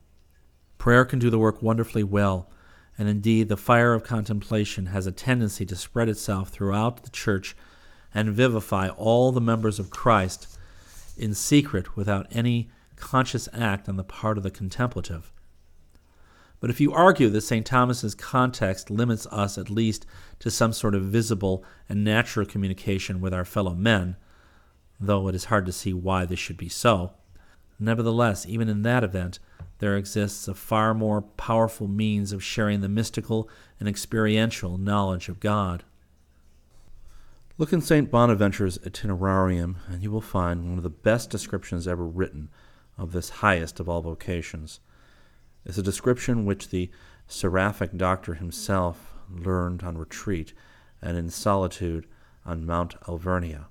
Prayer 0.78 1.04
can 1.04 1.18
do 1.18 1.28
the 1.28 1.38
work 1.38 1.62
wonderfully 1.62 2.02
well 2.02 2.50
and 2.98 3.08
indeed 3.08 3.48
the 3.48 3.56
fire 3.56 3.94
of 3.94 4.02
contemplation 4.02 4.86
has 4.86 5.06
a 5.06 5.12
tendency 5.12 5.64
to 5.64 5.76
spread 5.76 6.08
itself 6.08 6.48
throughout 6.48 7.04
the 7.04 7.10
church 7.10 7.54
and 8.12 8.30
vivify 8.30 8.88
all 8.88 9.30
the 9.30 9.40
members 9.40 9.78
of 9.78 9.90
Christ 9.90 10.58
in 11.16 11.34
secret 11.34 11.96
without 11.96 12.26
any 12.32 12.70
conscious 12.98 13.48
act 13.52 13.88
on 13.88 13.96
the 13.96 14.04
part 14.04 14.36
of 14.36 14.42
the 14.42 14.50
contemplative. 14.50 15.32
But 16.60 16.70
if 16.70 16.80
you 16.80 16.92
argue 16.92 17.28
that 17.28 17.42
St. 17.42 17.64
Thomas's 17.64 18.14
context 18.14 18.90
limits 18.90 19.26
us 19.28 19.58
at 19.58 19.70
least 19.70 20.06
to 20.40 20.50
some 20.50 20.72
sort 20.72 20.94
of 20.94 21.04
visible 21.04 21.64
and 21.88 22.02
natural 22.02 22.46
communication 22.46 23.20
with 23.20 23.32
our 23.32 23.44
fellow 23.44 23.74
men, 23.74 24.16
though 24.98 25.28
it 25.28 25.34
is 25.34 25.46
hard 25.46 25.66
to 25.66 25.72
see 25.72 25.92
why 25.92 26.24
this 26.24 26.38
should 26.38 26.56
be 26.56 26.68
so, 26.68 27.12
nevertheless, 27.78 28.44
even 28.46 28.68
in 28.68 28.82
that 28.82 29.04
event, 29.04 29.38
there 29.78 29.96
exists 29.96 30.48
a 30.48 30.54
far 30.54 30.94
more 30.94 31.22
powerful 31.22 31.86
means 31.86 32.32
of 32.32 32.42
sharing 32.42 32.80
the 32.80 32.88
mystical 32.88 33.48
and 33.78 33.88
experiential 33.88 34.76
knowledge 34.76 35.28
of 35.28 35.38
God. 35.38 35.84
Look 37.56 37.72
in 37.72 37.80
St. 37.80 38.10
Bonaventure's 38.10 38.78
Itinerarium, 38.78 39.76
and 39.88 40.02
you 40.02 40.10
will 40.10 40.20
find 40.20 40.68
one 40.68 40.78
of 40.78 40.84
the 40.84 40.90
best 40.90 41.30
descriptions 41.30 41.86
ever 41.86 42.04
written 42.04 42.48
of 42.98 43.12
this 43.12 43.30
highest 43.30 43.80
of 43.80 43.88
all 43.88 44.02
vocations. 44.02 44.80
It's 45.64 45.78
a 45.78 45.82
description 45.82 46.44
which 46.44 46.68
the 46.68 46.90
seraphic 47.26 47.96
doctor 47.96 48.34
himself 48.34 49.14
learned 49.30 49.82
on 49.82 49.96
retreat 49.96 50.52
and 51.00 51.16
in 51.16 51.30
solitude 51.30 52.06
on 52.44 52.66
Mount 52.66 52.96
Alvernia. 53.08 53.68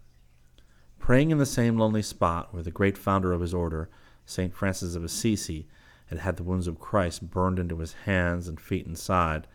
Praying 0.99 1.31
in 1.31 1.37
the 1.37 1.45
same 1.45 1.77
lonely 1.77 2.01
spot 2.01 2.53
where 2.53 2.63
the 2.63 2.71
great 2.71 2.97
founder 2.97 3.33
of 3.33 3.41
his 3.41 3.53
order, 3.53 3.89
St. 4.25 4.53
Francis 4.53 4.95
of 4.95 5.03
Assisi, 5.03 5.67
had 6.07 6.19
had 6.19 6.37
the 6.37 6.43
wounds 6.43 6.67
of 6.67 6.79
Christ 6.79 7.29
burned 7.29 7.59
into 7.59 7.79
his 7.79 7.93
hands 8.05 8.47
and 8.47 8.59
feet 8.59 8.85
and 8.85 8.97
side, 8.97 9.47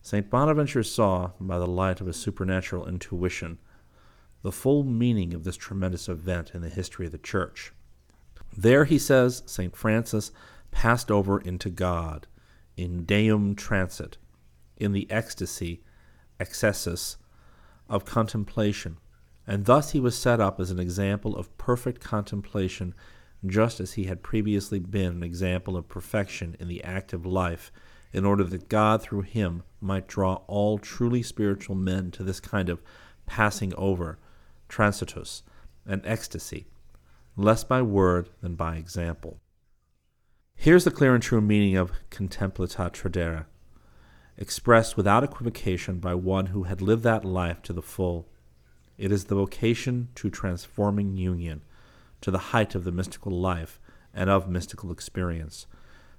St. 0.00 0.30
Bonaventure 0.30 0.82
saw, 0.82 1.32
by 1.40 1.58
the 1.58 1.66
light 1.66 2.00
of 2.00 2.08
a 2.08 2.12
supernatural 2.12 2.86
intuition, 2.86 3.58
the 4.42 4.52
full 4.52 4.84
meaning 4.84 5.34
of 5.34 5.44
this 5.44 5.56
tremendous 5.56 6.08
event 6.08 6.52
in 6.54 6.62
the 6.62 6.68
history 6.68 7.06
of 7.06 7.12
the 7.12 7.18
Church. 7.18 7.72
There, 8.56 8.84
he 8.84 8.98
says, 8.98 9.42
St. 9.46 9.76
Francis 9.76 10.32
passed 10.70 11.10
over 11.10 11.40
into 11.40 11.70
God, 11.70 12.26
in 12.76 13.04
Deum 13.04 13.54
transit, 13.54 14.18
in 14.76 14.92
the 14.92 15.10
ecstasy, 15.10 15.82
excessus, 16.40 17.16
of 17.88 18.04
contemplation, 18.04 18.98
and 19.46 19.64
thus 19.64 19.92
he 19.92 20.00
was 20.00 20.16
set 20.16 20.40
up 20.40 20.60
as 20.60 20.70
an 20.70 20.78
example 20.78 21.36
of 21.36 21.56
perfect 21.56 22.00
contemplation 22.00 22.94
just 23.46 23.80
as 23.80 23.92
he 23.92 24.04
had 24.04 24.22
previously 24.22 24.78
been 24.78 25.12
an 25.12 25.22
example 25.22 25.76
of 25.76 25.88
perfection 25.88 26.56
in 26.58 26.68
the 26.68 26.82
active 26.82 27.24
life, 27.24 27.70
in 28.12 28.24
order 28.24 28.44
that 28.44 28.68
God 28.68 29.02
through 29.02 29.22
him 29.22 29.62
might 29.80 30.08
draw 30.08 30.40
all 30.46 30.78
truly 30.78 31.22
spiritual 31.22 31.76
men 31.76 32.10
to 32.12 32.22
this 32.22 32.40
kind 32.40 32.68
of 32.68 32.82
passing 33.26 33.72
over, 33.74 34.18
transitus, 34.68 35.42
and 35.86 36.02
ecstasy, 36.04 36.66
less 37.38 37.62
by 37.62 37.80
word 37.80 38.28
than 38.40 38.56
by 38.56 38.74
example. 38.74 39.38
Here's 40.56 40.82
the 40.82 40.90
clear 40.90 41.14
and 41.14 41.22
true 41.22 41.40
meaning 41.40 41.76
of 41.76 41.92
contemplata 42.10 42.90
tradere, 42.92 43.46
expressed 44.36 44.96
without 44.96 45.22
equivocation 45.22 46.00
by 46.00 46.16
one 46.16 46.46
who 46.46 46.64
had 46.64 46.82
lived 46.82 47.04
that 47.04 47.24
life 47.24 47.62
to 47.62 47.72
the 47.72 47.80
full. 47.80 48.26
It 48.96 49.12
is 49.12 49.26
the 49.26 49.36
vocation 49.36 50.08
to 50.16 50.30
transforming 50.30 51.16
union, 51.16 51.62
to 52.22 52.32
the 52.32 52.50
height 52.50 52.74
of 52.74 52.82
the 52.82 52.90
mystical 52.90 53.30
life 53.30 53.78
and 54.12 54.28
of 54.28 54.48
mystical 54.48 54.90
experience, 54.90 55.68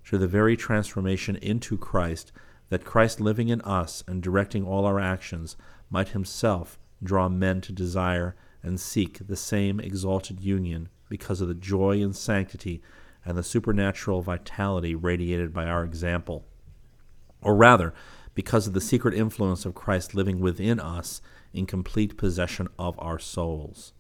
to 0.06 0.18
the 0.18 0.28
very 0.28 0.56
transformation 0.56 1.36
into 1.36 1.78
Christ, 1.78 2.32
that 2.70 2.86
Christ 2.86 3.20
living 3.20 3.50
in 3.50 3.60
us 3.64 4.06
and 4.08 4.24
directing 4.24 4.66
all 4.66 4.86
our 4.86 5.02
actions 5.02 5.58
might 5.90 6.10
himself 6.10 6.80
draw 7.04 7.28
men 7.28 7.60
to 7.60 7.74
desire 7.74 8.38
and 8.64 8.80
seek 8.80 9.28
the 9.28 9.36
same 9.36 9.82
exalted 9.82 10.40
union 10.40 10.88
because 11.10 11.42
of 11.42 11.48
the 11.48 11.54
joy 11.54 12.02
and 12.02 12.16
sanctity 12.16 12.82
and 13.26 13.38
the 13.38 13.44
supernatural 13.44 14.22
vitality 14.22 14.96
radiated 14.96 15.54
by 15.54 15.66
our 15.66 15.84
example. 15.84 16.46
Or 17.42 17.56
rather, 17.56 17.94
because 18.34 18.68
of 18.68 18.74
the 18.74 18.82
secret 18.82 19.14
influence 19.14 19.66
of 19.66 19.76
Christ 19.76 20.16
living 20.16 20.40
within 20.40 20.80
us 20.80 21.22
in 21.54 21.66
complete 21.66 22.18
possession 22.18 22.68
of 22.78 22.96
our 23.00 23.20
souls. 23.20 23.94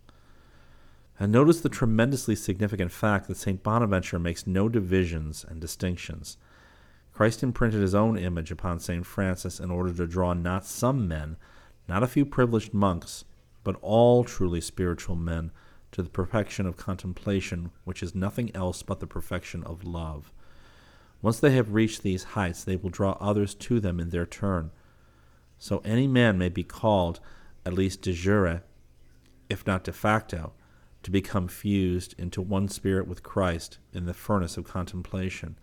And 1.19 1.31
notice 1.31 1.59
the 1.59 1.67
tremendously 1.67 2.35
significant 2.35 2.91
fact 2.91 3.27
that 3.27 3.35
St. 3.35 3.61
Bonaventure 3.61 4.19
makes 4.19 4.47
no 4.47 4.69
divisions 4.69 5.45
and 5.47 5.59
distinctions. 5.59 6.37
Christ 7.11 7.43
imprinted 7.43 7.81
his 7.81 7.93
own 7.93 8.17
image 8.17 8.51
upon 8.51 8.79
St. 8.79 9.05
Francis 9.05 9.59
in 9.59 9.69
order 9.69 9.91
to 9.91 10.07
draw 10.07 10.33
not 10.33 10.65
some 10.65 11.05
men, 11.07 11.35
not 11.89 12.03
a 12.03 12.07
few 12.07 12.25
privileged 12.25 12.73
monks, 12.73 13.25
but 13.65 13.75
all 13.81 14.23
truly 14.23 14.61
spiritual 14.61 15.17
men 15.17 15.51
to 15.91 16.01
the 16.01 16.09
perfection 16.09 16.65
of 16.65 16.77
contemplation, 16.77 17.71
which 17.83 18.03
is 18.03 18.13
nothing 18.13 18.55
else 18.55 18.83
but 18.83 18.99
the 18.99 19.07
perfection 19.07 19.63
of 19.63 19.83
love. 19.83 20.31
Once 21.21 21.39
they 21.39 21.51
have 21.51 21.73
reached 21.73 22.01
these 22.01 22.23
heights, 22.23 22.63
they 22.63 22.75
will 22.75 22.89
draw 22.89 23.17
others 23.19 23.53
to 23.53 23.79
them 23.79 23.99
in 23.99 24.09
their 24.09 24.25
turn. 24.25 24.71
So 25.57 25.81
any 25.83 26.07
man 26.07 26.37
may 26.37 26.49
be 26.49 26.63
called, 26.63 27.19
at 27.65 27.73
least 27.73 28.01
de 28.01 28.13
jure, 28.13 28.63
if 29.49 29.67
not 29.67 29.83
de 29.83 29.91
facto, 29.91 30.53
to 31.03 31.11
become 31.11 31.47
fused 31.47 32.13
into 32.17 32.41
one 32.41 32.67
spirit 32.67 33.07
with 33.07 33.23
Christ 33.23 33.79
in 33.93 34.05
the 34.05 34.13
furnace 34.13 34.57
of 34.57 34.65
contemplation, 34.65 35.57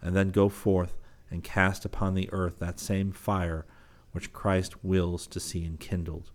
and 0.00 0.16
then 0.16 0.30
go 0.30 0.48
forth 0.48 0.96
and 1.30 1.44
cast 1.44 1.84
upon 1.84 2.14
the 2.14 2.28
earth 2.32 2.58
that 2.58 2.80
same 2.80 3.12
fire 3.12 3.66
which 4.12 4.32
Christ 4.32 4.82
wills 4.82 5.26
to 5.28 5.40
see 5.40 5.64
enkindled. 5.64 6.30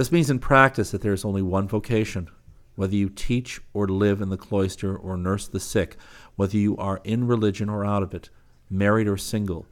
This 0.00 0.10
means 0.10 0.30
in 0.30 0.38
practice 0.38 0.92
that 0.92 1.02
there 1.02 1.12
is 1.12 1.26
only 1.26 1.42
one 1.42 1.68
vocation. 1.68 2.30
Whether 2.74 2.96
you 2.96 3.10
teach 3.10 3.60
or 3.74 3.86
live 3.86 4.22
in 4.22 4.30
the 4.30 4.38
cloister 4.38 4.96
or 4.96 5.18
nurse 5.18 5.46
the 5.46 5.60
sick, 5.60 5.98
whether 6.36 6.56
you 6.56 6.74
are 6.78 7.02
in 7.04 7.26
religion 7.26 7.68
or 7.68 7.84
out 7.84 8.02
of 8.02 8.14
it, 8.14 8.30
married 8.70 9.06
or 9.06 9.18
single, 9.18 9.66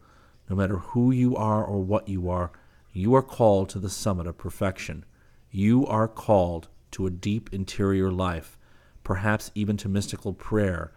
no 0.51 0.55
matter 0.55 0.77
who 0.77 1.11
you 1.11 1.35
are 1.35 1.65
or 1.65 1.81
what 1.81 2.11
you 2.11 2.29
are, 2.29 2.53
you 2.93 3.15
are 3.15 3.23
called 3.23 3.71
to 3.71 3.79
the 3.79 3.89
summit 3.89 4.27
of 4.27 4.37
perfection. 4.37 5.07
You 5.51 5.87
are 5.87 6.07
called 6.07 6.69
to 6.91 7.07
a 7.07 7.11
deep 7.11 7.49
interior 7.51 8.13
life, 8.13 8.59
perhaps 9.05 9.51
even 9.55 9.79
to 9.79 9.89
mystical 9.89 10.35
prayer, 10.35 10.93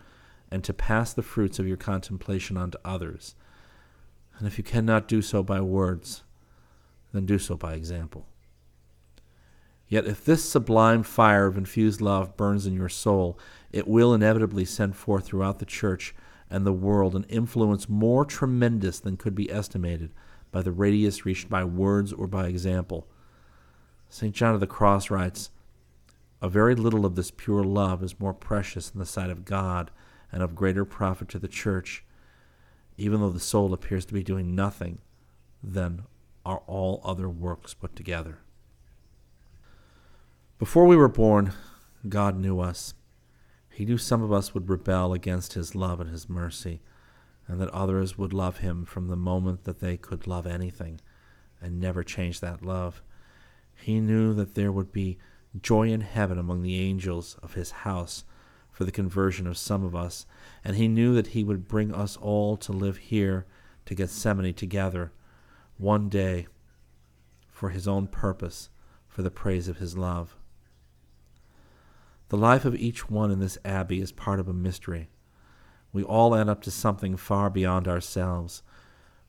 and 0.51 0.61
to 0.65 0.73
pass 0.73 1.13
the 1.13 1.23
fruits 1.23 1.57
of 1.57 1.65
your 1.65 1.77
contemplation 1.77 2.57
on 2.57 2.71
to 2.71 2.79
others. 2.83 3.35
And 4.37 4.45
if 4.45 4.57
you 4.57 4.65
cannot 4.65 5.07
do 5.07 5.21
so 5.21 5.41
by 5.41 5.61
words, 5.61 6.23
then 7.13 7.25
do 7.25 7.39
so 7.39 7.55
by 7.55 7.75
example. 7.75 8.27
Yet 9.91 10.07
if 10.07 10.23
this 10.23 10.49
sublime 10.49 11.03
fire 11.03 11.47
of 11.47 11.57
infused 11.57 11.99
love 11.99 12.37
burns 12.37 12.65
in 12.65 12.73
your 12.73 12.87
soul, 12.87 13.37
it 13.73 13.89
will 13.89 14.13
inevitably 14.13 14.63
send 14.63 14.95
forth 14.95 15.25
throughout 15.25 15.59
the 15.59 15.65
church 15.65 16.15
and 16.49 16.65
the 16.65 16.71
world 16.71 17.13
an 17.13 17.25
influence 17.25 17.89
more 17.89 18.23
tremendous 18.23 19.01
than 19.01 19.17
could 19.17 19.35
be 19.35 19.51
estimated 19.51 20.13
by 20.49 20.61
the 20.61 20.71
radius 20.71 21.25
reached 21.25 21.49
by 21.49 21.65
words 21.65 22.13
or 22.13 22.25
by 22.25 22.47
example. 22.47 23.05
St. 24.07 24.33
John 24.33 24.53
of 24.53 24.61
the 24.61 24.65
Cross 24.65 25.11
writes, 25.11 25.49
A 26.41 26.47
very 26.47 26.73
little 26.73 27.05
of 27.05 27.15
this 27.15 27.29
pure 27.29 27.65
love 27.65 28.01
is 28.01 28.17
more 28.17 28.33
precious 28.33 28.91
in 28.91 28.99
the 28.99 29.05
sight 29.05 29.29
of 29.29 29.43
God 29.43 29.91
and 30.31 30.41
of 30.41 30.55
greater 30.55 30.85
profit 30.85 31.27
to 31.29 31.39
the 31.39 31.49
church, 31.49 32.05
even 32.95 33.19
though 33.19 33.29
the 33.29 33.41
soul 33.41 33.73
appears 33.73 34.05
to 34.05 34.13
be 34.13 34.23
doing 34.23 34.55
nothing, 34.55 34.99
than 35.61 36.03
are 36.45 36.61
all 36.65 37.01
other 37.03 37.27
works 37.27 37.73
put 37.73 37.93
together. 37.93 38.37
Before 40.61 40.85
we 40.85 40.95
were 40.95 41.07
born, 41.07 41.53
God 42.07 42.37
knew 42.37 42.59
us. 42.59 42.93
He 43.71 43.83
knew 43.83 43.97
some 43.97 44.21
of 44.21 44.31
us 44.31 44.53
would 44.53 44.69
rebel 44.69 45.11
against 45.11 45.53
His 45.53 45.73
love 45.73 45.99
and 45.99 46.11
His 46.11 46.29
mercy, 46.29 46.83
and 47.47 47.59
that 47.59 47.69
others 47.69 48.15
would 48.15 48.31
love 48.31 48.57
Him 48.57 48.85
from 48.85 49.07
the 49.07 49.15
moment 49.15 49.63
that 49.63 49.79
they 49.79 49.97
could 49.97 50.27
love 50.27 50.45
anything 50.45 51.01
and 51.59 51.79
never 51.79 52.03
change 52.03 52.41
that 52.41 52.63
love. 52.63 53.01
He 53.73 53.99
knew 53.99 54.35
that 54.35 54.53
there 54.53 54.71
would 54.71 54.91
be 54.91 55.17
joy 55.59 55.89
in 55.89 56.01
heaven 56.01 56.37
among 56.37 56.61
the 56.61 56.79
angels 56.79 57.39
of 57.41 57.55
His 57.55 57.71
house 57.71 58.23
for 58.71 58.83
the 58.83 58.91
conversion 58.91 59.47
of 59.47 59.57
some 59.57 59.83
of 59.83 59.95
us, 59.95 60.27
and 60.63 60.75
He 60.75 60.87
knew 60.87 61.15
that 61.15 61.27
He 61.33 61.43
would 61.43 61.67
bring 61.67 61.91
us 61.91 62.17
all 62.17 62.55
to 62.57 62.71
live 62.71 62.97
here 62.97 63.47
to 63.87 63.95
Gethsemani 63.95 64.55
together 64.55 65.11
one 65.79 66.07
day 66.07 66.45
for 67.49 67.69
His 67.69 67.87
own 67.87 68.05
purpose, 68.05 68.69
for 69.07 69.23
the 69.23 69.31
praise 69.31 69.67
of 69.67 69.77
His 69.77 69.97
love. 69.97 70.35
The 72.31 72.37
life 72.37 72.63
of 72.63 72.75
each 72.75 73.09
one 73.09 73.29
in 73.29 73.41
this 73.41 73.57
abbey 73.65 73.99
is 73.99 74.13
part 74.13 74.39
of 74.39 74.47
a 74.47 74.53
mystery. 74.53 75.09
We 75.91 76.01
all 76.01 76.33
add 76.33 76.47
up 76.47 76.61
to 76.61 76.71
something 76.71 77.17
far 77.17 77.49
beyond 77.49 77.89
ourselves. 77.89 78.63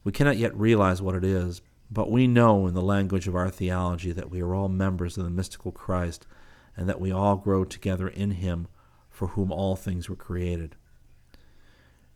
We 0.05 0.13
cannot 0.13 0.37
yet 0.37 0.57
realize 0.57 1.03
what 1.03 1.17
it 1.17 1.25
is, 1.25 1.63
but 1.91 2.13
we 2.13 2.29
know 2.29 2.69
in 2.69 2.75
the 2.75 2.81
language 2.81 3.27
of 3.27 3.35
our 3.35 3.51
theology 3.51 4.13
that 4.13 4.31
we 4.31 4.41
are 4.41 4.55
all 4.55 4.69
members 4.69 5.19
of 5.19 5.25
the 5.25 5.31
mystical 5.31 5.73
Christ 5.73 6.29
and 6.77 6.89
that 6.89 7.01
we 7.01 7.11
all 7.11 7.35
grow 7.35 7.65
together 7.65 8.07
in 8.07 8.31
Him 8.31 8.69
for 9.11 9.27
whom 9.27 9.51
all 9.51 9.75
things 9.75 10.09
were 10.09 10.15
created. 10.15 10.77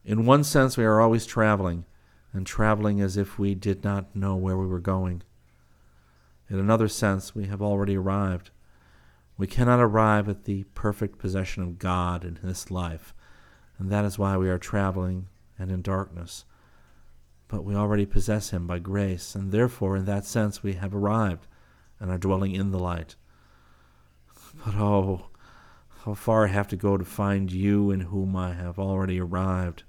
In 0.04 0.24
one 0.24 0.44
sense, 0.44 0.76
we 0.76 0.84
are 0.84 1.00
always 1.00 1.26
traveling, 1.26 1.84
and 2.32 2.46
traveling 2.46 3.00
as 3.00 3.16
if 3.16 3.40
we 3.40 3.56
did 3.56 3.82
not 3.82 4.14
know 4.14 4.36
where 4.36 4.56
we 4.56 4.68
were 4.68 4.78
going. 4.78 5.24
In 6.48 6.60
another 6.60 6.86
sense, 6.86 7.34
we 7.34 7.46
have 7.46 7.60
already 7.60 7.96
arrived. 7.96 8.52
We 9.38 9.46
cannot 9.46 9.80
arrive 9.80 10.28
at 10.28 10.44
the 10.44 10.64
perfect 10.74 11.18
possession 11.18 11.62
of 11.62 11.78
God 11.78 12.24
in 12.24 12.38
this 12.42 12.70
life, 12.70 13.12
and 13.78 13.90
that 13.90 14.04
is 14.04 14.18
why 14.18 14.36
we 14.36 14.48
are 14.48 14.58
traveling 14.58 15.28
and 15.58 15.70
in 15.70 15.82
darkness. 15.82 16.44
But 17.48 17.64
we 17.64 17.74
already 17.74 18.06
possess 18.06 18.50
Him 18.50 18.66
by 18.66 18.78
grace, 18.78 19.34
and 19.34 19.52
therefore, 19.52 19.96
in 19.96 20.06
that 20.06 20.24
sense, 20.24 20.62
we 20.62 20.74
have 20.74 20.94
arrived 20.94 21.46
and 22.00 22.10
are 22.10 22.18
dwelling 22.18 22.54
in 22.54 22.70
the 22.70 22.78
light. 22.78 23.16
But 24.64 24.74
oh, 24.76 25.26
how 26.04 26.14
far 26.14 26.46
I 26.46 26.48
have 26.48 26.68
to 26.68 26.76
go 26.76 26.96
to 26.96 27.04
find 27.04 27.52
you 27.52 27.90
in 27.90 28.00
whom 28.00 28.34
I 28.36 28.54
have 28.54 28.78
already 28.78 29.20
arrived. 29.20 29.82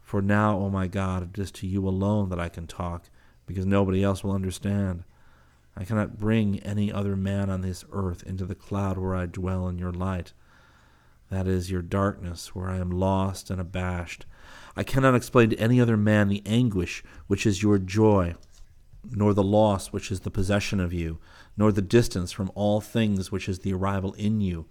For 0.00 0.20
now, 0.20 0.58
O 0.58 0.64
oh 0.64 0.70
my 0.70 0.88
God, 0.88 1.34
it 1.34 1.40
is 1.40 1.52
to 1.52 1.66
you 1.66 1.86
alone 1.86 2.28
that 2.30 2.40
I 2.40 2.48
can 2.48 2.66
talk, 2.66 3.08
because 3.46 3.66
nobody 3.66 4.02
else 4.02 4.24
will 4.24 4.32
understand. 4.32 5.04
I 5.80 5.84
cannot 5.84 6.18
bring 6.18 6.58
any 6.58 6.92
other 6.92 7.14
man 7.14 7.48
on 7.48 7.60
this 7.60 7.84
earth 7.92 8.24
into 8.24 8.44
the 8.44 8.56
cloud 8.56 8.98
where 8.98 9.14
I 9.14 9.26
dwell 9.26 9.68
in 9.68 9.78
your 9.78 9.92
light. 9.92 10.32
That 11.30 11.46
is 11.46 11.70
your 11.70 11.82
darkness, 11.82 12.52
where 12.52 12.68
I 12.68 12.78
am 12.78 12.90
lost 12.90 13.48
and 13.48 13.60
abashed. 13.60 14.26
I 14.76 14.82
cannot 14.82 15.14
explain 15.14 15.50
to 15.50 15.56
any 15.56 15.80
other 15.80 15.96
man 15.96 16.26
the 16.26 16.42
anguish 16.44 17.04
which 17.28 17.46
is 17.46 17.62
your 17.62 17.78
joy, 17.78 18.34
nor 19.08 19.32
the 19.32 19.44
loss 19.44 19.92
which 19.92 20.10
is 20.10 20.20
the 20.20 20.32
possession 20.32 20.80
of 20.80 20.92
you, 20.92 21.20
nor 21.56 21.70
the 21.70 21.80
distance 21.80 22.32
from 22.32 22.50
all 22.56 22.80
things 22.80 23.30
which 23.30 23.48
is 23.48 23.60
the 23.60 23.72
arrival 23.72 24.14
in 24.14 24.40
you, 24.40 24.66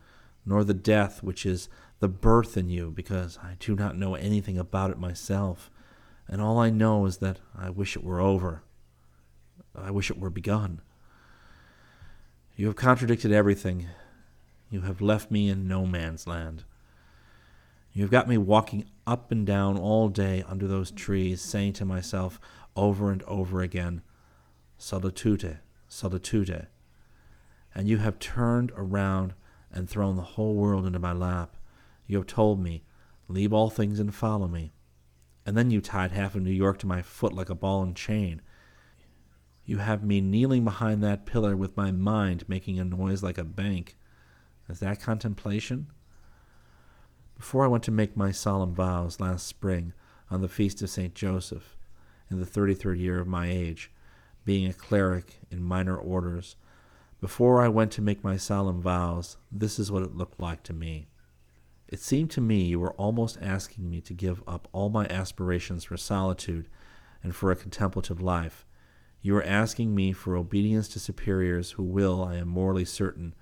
nor 0.45 0.65
the 0.65 0.73
death 0.73 1.23
which 1.23 1.45
is 1.45 1.69
the 1.99 2.09
birth 2.09 2.57
in 2.57 2.67
you, 2.67 2.91
because 2.91 3.39
I 3.41 3.55
do 3.59 3.77
not 3.77 3.97
know 3.97 4.15
anything 4.15 4.57
about 4.57 4.91
it 4.91 4.99
myself, 4.99 5.71
and 6.27 6.41
all 6.41 6.59
I 6.59 6.69
know 6.69 7.05
is 7.05 7.19
that 7.19 7.39
I 7.57 7.69
wish 7.69 7.95
it 7.95 8.03
were 8.03 8.19
over. 8.19 8.63
I 9.73 9.89
wish 9.91 10.11
it 10.11 10.19
were 10.19 10.29
begun. 10.29 10.81
You 12.57 12.65
have 12.65 12.75
contradicted 12.75 13.31
everything. 13.31 13.85
You 14.71 14.81
have 14.81 14.99
left 14.99 15.29
me 15.29 15.47
in 15.47 15.67
no 15.67 15.85
man's 15.85 16.25
land. 16.25 16.63
You 17.93 18.01
have 18.01 18.09
got 18.09 18.27
me 18.27 18.39
walking 18.39 18.85
up 19.05 19.31
and 19.31 19.45
down 19.45 19.77
all 19.77 20.09
day 20.09 20.43
under 20.47 20.67
those 20.67 20.89
trees, 20.89 21.39
saying 21.39 21.73
to 21.73 21.85
myself 21.85 22.39
over 22.75 23.11
and 23.11 23.21
over 23.23 23.61
again, 23.61 24.01
Solitude, 24.79 25.59
solitude. 25.87 26.67
And 27.75 27.87
you 27.87 27.97
have 27.97 28.17
turned 28.17 28.71
around 28.75 29.35
and 29.71 29.87
thrown 29.87 30.15
the 30.15 30.23
whole 30.23 30.55
world 30.55 30.87
into 30.87 30.97
my 30.97 31.13
lap. 31.13 31.57
You 32.07 32.17
have 32.17 32.27
told 32.27 32.59
me, 32.59 32.81
Leave 33.27 33.53
all 33.53 33.69
things 33.69 33.99
and 33.99 34.15
follow 34.15 34.47
me. 34.47 34.71
And 35.45 35.55
then 35.55 35.69
you 35.69 35.79
tied 35.79 36.11
half 36.11 36.33
of 36.33 36.41
New 36.41 36.49
York 36.49 36.79
to 36.79 36.87
my 36.87 37.03
foot 37.03 37.33
like 37.33 37.51
a 37.51 37.55
ball 37.55 37.83
and 37.83 37.95
chain. 37.95 38.41
You 39.67 39.79
have 39.79 40.01
me 40.01 40.21
kneeling 40.21 40.63
behind 40.63 41.03
that 41.03 41.25
pillar 41.25 41.57
with 41.57 41.75
my 41.75 41.91
mind 41.91 42.47
making 42.47 42.79
a 42.79 42.85
noise 42.85 43.21
like 43.21 43.37
a 43.37 43.43
bank. 43.43 43.97
Is 44.69 44.79
that 44.79 45.01
contemplation? 45.01 45.87
Before 47.35 47.65
I 47.65 47.67
went 47.67 47.83
to 47.83 47.91
make 47.91 48.15
my 48.15 48.31
solemn 48.31 48.73
vows 48.73 49.19
last 49.19 49.45
spring 49.45 49.91
on 50.31 50.39
the 50.39 50.47
feast 50.47 50.81
of 50.81 50.89
St. 50.89 51.13
Joseph, 51.13 51.75
in 52.31 52.39
the 52.39 52.45
thirty 52.45 52.73
third 52.73 52.97
year 52.97 53.19
of 53.19 53.27
my 53.27 53.49
age, 53.51 53.91
being 54.45 54.69
a 54.69 54.73
cleric 54.73 55.41
in 55.51 55.61
minor 55.61 55.97
orders, 55.97 56.55
before 57.19 57.61
I 57.61 57.67
went 57.67 57.91
to 57.91 58.01
make 58.01 58.23
my 58.23 58.37
solemn 58.37 58.81
vows, 58.81 59.35
this 59.51 59.79
is 59.79 59.91
what 59.91 60.03
it 60.03 60.15
looked 60.15 60.39
like 60.39 60.63
to 60.63 60.73
me. 60.73 61.07
It 61.89 61.99
seemed 61.99 62.31
to 62.31 62.41
me 62.41 62.63
you 62.63 62.79
were 62.79 62.93
almost 62.93 63.37
asking 63.41 63.89
me 63.89 63.99
to 63.99 64.13
give 64.13 64.41
up 64.47 64.69
all 64.71 64.87
my 64.87 65.07
aspirations 65.07 65.83
for 65.83 65.97
solitude 65.97 66.69
and 67.21 67.35
for 67.35 67.51
a 67.51 67.55
contemplative 67.57 68.21
life, 68.21 68.65
you 69.21 69.35
are 69.35 69.43
asking 69.43 69.95
me 69.95 70.13
for 70.13 70.35
obedience 70.35 70.87
to 70.89 70.99
superiors 70.99 71.71
who 71.71 71.83
will, 71.83 72.23
I 72.23 72.35
am 72.35 72.47
morally 72.47 72.85
certain, 72.85 73.33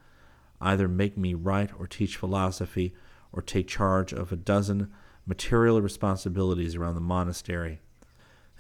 either 0.61 0.87
make 0.87 1.17
me 1.17 1.33
write 1.33 1.71
or 1.77 1.87
teach 1.87 2.17
philosophy 2.17 2.93
or 3.31 3.41
take 3.41 3.67
charge 3.67 4.13
of 4.13 4.31
a 4.31 4.37
dozen 4.37 4.91
material 5.25 5.81
responsibilities 5.81 6.75
around 6.75 6.95
the 6.95 7.01
monastery. 7.01 7.81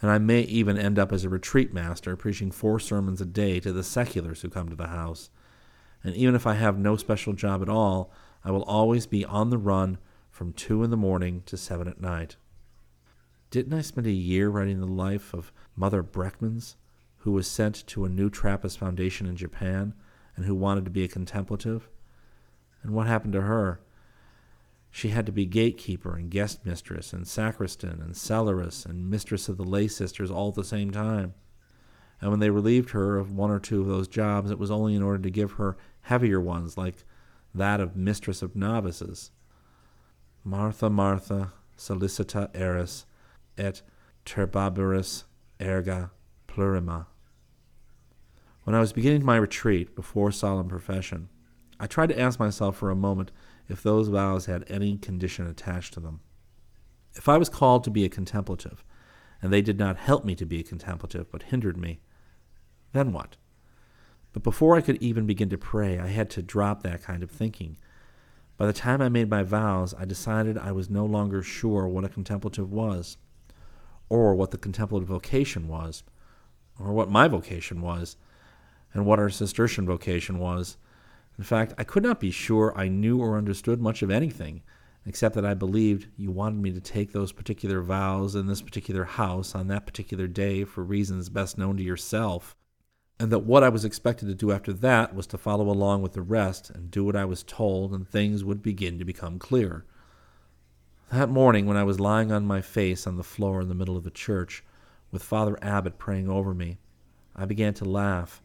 And 0.01 0.11
I 0.11 0.17
may 0.17 0.41
even 0.41 0.77
end 0.77 0.99
up 0.99 1.13
as 1.13 1.23
a 1.23 1.29
retreat 1.29 1.73
master, 1.73 2.15
preaching 2.17 2.51
four 2.51 2.79
sermons 2.79 3.21
a 3.21 3.25
day 3.25 3.59
to 3.61 3.71
the 3.71 3.83
seculars 3.83 4.41
who 4.41 4.49
come 4.49 4.69
to 4.69 4.75
the 4.75 4.87
house. 4.87 5.29
and 6.03 6.15
even 6.15 6.35
if 6.35 6.45
I 6.45 6.53
have 6.53 6.77
no 6.77 6.97
special 6.97 7.33
job 7.33 7.63
at 7.63 7.69
all, 7.69 8.11
I 8.43 8.51
will 8.51 8.63
always 8.63 9.07
be 9.07 9.25
on 9.25 9.49
the 9.49 9.57
run 9.57 9.97
from 10.29 10.53
2 10.53 10.83
in 10.83 10.91
the 10.91 10.97
morning 10.97 11.41
to 11.47 11.57
7 11.57 11.87
at 11.87 11.99
night. 11.99 12.35
Didn't 13.49 13.73
I 13.73 13.81
spend 13.81 14.05
a 14.05 14.11
year 14.11 14.49
writing 14.49 14.79
the 14.79 14.85
life 14.85 15.33
of 15.33 15.51
Mother 15.75 16.03
Berchmans, 16.03 16.75
who 17.25 17.31
was 17.31 17.47
sent 17.47 17.85
to 17.87 18.05
a 18.05 18.09
new 18.09 18.29
Trappist 18.29 18.77
foundation 18.77 19.25
in 19.25 19.35
Japan 19.35 19.95
and 20.35 20.45
who 20.45 20.53
wanted 20.53 20.85
to 20.85 20.91
be 20.91 21.03
a 21.03 21.07
contemplative? 21.07 21.89
And 22.83 22.93
what 22.93 23.07
happened 23.07 23.33
to 23.33 23.41
her? 23.41 23.81
She 24.91 25.09
had 25.09 25.25
to 25.25 25.31
be 25.31 25.47
gatekeeper 25.47 26.15
and 26.15 26.29
guest 26.29 26.63
mistress 26.67 27.13
and 27.13 27.27
sacristan 27.27 27.99
and 27.99 28.13
cellaress 28.13 28.85
and 28.85 29.09
mistress 29.09 29.49
of 29.49 29.57
the 29.57 29.63
lay 29.63 29.87
sisters 29.87 30.29
all 30.29 30.49
at 30.49 30.53
the 30.53 30.63
same 30.63 30.91
time. 30.91 31.33
And 32.21 32.29
when 32.29 32.39
they 32.39 32.51
relieved 32.51 32.91
her 32.91 33.17
of 33.17 33.31
one 33.31 33.49
or 33.49 33.59
two 33.59 33.81
of 33.81 33.87
those 33.87 34.07
jobs, 34.07 34.51
it 34.51 34.59
was 34.59 34.69
only 34.69 34.93
in 34.93 35.01
order 35.01 35.23
to 35.23 35.31
give 35.31 35.53
her 35.53 35.77
heavier 36.01 36.39
ones, 36.39 36.77
like 36.77 37.05
that 37.55 37.81
of 37.81 37.95
mistress 37.95 38.43
of 38.43 38.55
novices. 38.55 39.31
Martha, 40.43 40.91
Martha, 40.91 41.53
solicita 41.75 42.51
eris, 42.53 43.07
et 43.57 43.81
turbabiris 44.27 45.23
erga 45.59 46.11
plurima. 46.47 47.07
When 48.65 48.73
I 48.73 48.79
was 48.79 48.93
beginning 48.93 49.23
my 49.23 49.35
retreat 49.35 49.95
before 49.95 50.31
solemn 50.31 50.67
profession, 50.67 51.29
I 51.79 51.85
tried 51.85 52.09
to 52.09 52.19
ask 52.19 52.39
myself 52.39 52.75
for 52.75 52.89
a 52.89 52.95
moment 52.95 53.31
if 53.69 53.83
those 53.83 54.07
vows 54.07 54.47
had 54.47 54.65
any 54.67 54.97
condition 54.97 55.45
attached 55.45 55.93
to 55.93 55.99
them. 55.99 56.21
If 57.13 57.29
I 57.29 57.37
was 57.37 57.47
called 57.47 57.83
to 57.83 57.91
be 57.91 58.05
a 58.05 58.09
contemplative, 58.09 58.83
and 59.39 59.53
they 59.53 59.61
did 59.61 59.77
not 59.77 59.97
help 59.97 60.25
me 60.25 60.33
to 60.33 60.47
be 60.47 60.61
a 60.61 60.63
contemplative, 60.63 61.31
but 61.31 61.43
hindered 61.43 61.77
me, 61.77 61.99
then 62.91 63.13
what? 63.13 63.37
But 64.33 64.41
before 64.41 64.75
I 64.75 64.81
could 64.81 64.99
even 64.99 65.27
begin 65.27 65.49
to 65.49 65.59
pray, 65.59 65.99
I 65.99 66.07
had 66.07 66.31
to 66.31 66.41
drop 66.41 66.81
that 66.81 67.03
kind 67.03 67.21
of 67.21 67.29
thinking. 67.29 67.77
By 68.57 68.65
the 68.65 68.73
time 68.73 68.99
I 68.99 69.09
made 69.09 69.29
my 69.29 69.43
vows, 69.43 69.93
I 69.93 70.05
decided 70.05 70.57
I 70.57 70.71
was 70.71 70.89
no 70.89 71.05
longer 71.05 71.43
sure 71.43 71.87
what 71.87 72.03
a 72.03 72.09
contemplative 72.09 72.71
was, 72.71 73.17
or 74.09 74.33
what 74.33 74.49
the 74.49 74.57
contemplative 74.57 75.07
vocation 75.07 75.67
was, 75.67 76.01
or 76.79 76.93
what 76.93 77.11
my 77.11 77.27
vocation 77.27 77.81
was, 77.81 78.17
and 78.95 79.05
what 79.05 79.19
our 79.19 79.29
Cistercian 79.29 79.85
vocation 79.85 80.39
was, 80.39 80.77
in 81.37 81.43
fact, 81.43 81.73
I 81.77 81.83
could 81.83 82.01
not 82.01 82.19
be 82.19 82.31
sure 82.31 82.73
I 82.77 82.87
knew 82.87 83.19
or 83.19 83.37
understood 83.37 83.81
much 83.81 84.01
of 84.01 84.09
anything, 84.09 84.63
except 85.05 85.35
that 85.35 85.45
I 85.45 85.53
believed 85.53 86.07
you 86.15 86.31
wanted 86.31 86.61
me 86.61 86.71
to 86.71 86.79
take 86.79 87.11
those 87.11 87.33
particular 87.33 87.81
vows 87.81 88.35
in 88.35 88.47
this 88.47 88.61
particular 88.61 89.03
house 89.03 89.53
on 89.53 89.67
that 89.67 89.85
particular 89.85 90.27
day 90.27 90.63
for 90.63 90.83
reasons 90.83 91.29
best 91.29 91.57
known 91.57 91.75
to 91.77 91.83
yourself, 91.83 92.55
and 93.19 93.31
that 93.31 93.39
what 93.39 93.63
I 93.63 93.69
was 93.69 93.85
expected 93.85 94.27
to 94.27 94.33
do 94.33 94.51
after 94.51 94.71
that 94.73 95.13
was 95.13 95.27
to 95.27 95.37
follow 95.37 95.69
along 95.69 96.01
with 96.01 96.13
the 96.13 96.21
rest 96.21 96.69
and 96.69 96.89
do 96.89 97.03
what 97.03 97.15
I 97.15 97.25
was 97.25 97.43
told, 97.43 97.93
and 97.93 98.07
things 98.07 98.43
would 98.43 98.63
begin 98.63 98.97
to 98.97 99.05
become 99.05 99.37
clear. 99.37 99.85
That 101.11 101.29
morning, 101.29 101.65
when 101.65 101.77
I 101.77 101.83
was 101.83 101.99
lying 101.99 102.31
on 102.31 102.47
my 102.47 102.61
face 102.61 103.05
on 103.05 103.17
the 103.17 103.23
floor 103.23 103.61
in 103.61 103.67
the 103.67 103.75
middle 103.75 103.97
of 103.97 104.05
the 104.05 104.09
church, 104.09 104.63
with 105.11 105.21
Father 105.21 105.57
Abbot 105.61 105.97
praying 105.97 106.29
over 106.29 106.53
me, 106.53 106.79
I 107.35 107.45
began 107.45 107.73
to 107.75 107.85
laugh 107.85 108.41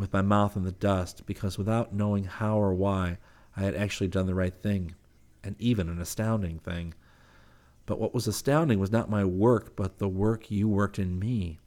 with 0.00 0.12
my 0.12 0.22
mouth 0.22 0.56
in 0.56 0.64
the 0.64 0.72
dust 0.72 1.26
because 1.26 1.58
without 1.58 1.94
knowing 1.94 2.24
how 2.24 2.58
or 2.58 2.72
why 2.72 3.18
I 3.56 3.60
had 3.60 3.74
actually 3.74 4.08
done 4.08 4.26
the 4.26 4.34
right 4.34 4.54
thing, 4.54 4.94
and 5.44 5.54
even 5.58 5.88
an 5.88 6.00
astounding 6.00 6.58
thing. 6.58 6.94
But 7.86 7.98
what 7.98 8.14
was 8.14 8.26
astounding 8.26 8.78
was 8.78 8.90
not 8.90 9.10
my 9.10 9.24
work, 9.24 9.76
but 9.76 9.98
the 9.98 10.08
work 10.08 10.50
you 10.50 10.68
worked 10.68 10.98
in 10.98 11.18
me. 11.18 11.58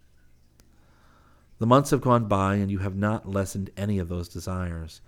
The 1.59 1.65
months 1.67 1.91
have 1.91 2.01
gone 2.01 2.25
by, 2.27 2.55
and 2.55 2.71
you 2.71 2.79
have 2.79 2.95
not 2.95 3.29
lessened 3.29 3.69
any 3.77 3.99
of 3.99 4.09
those 4.09 4.27
desires, 4.27 5.01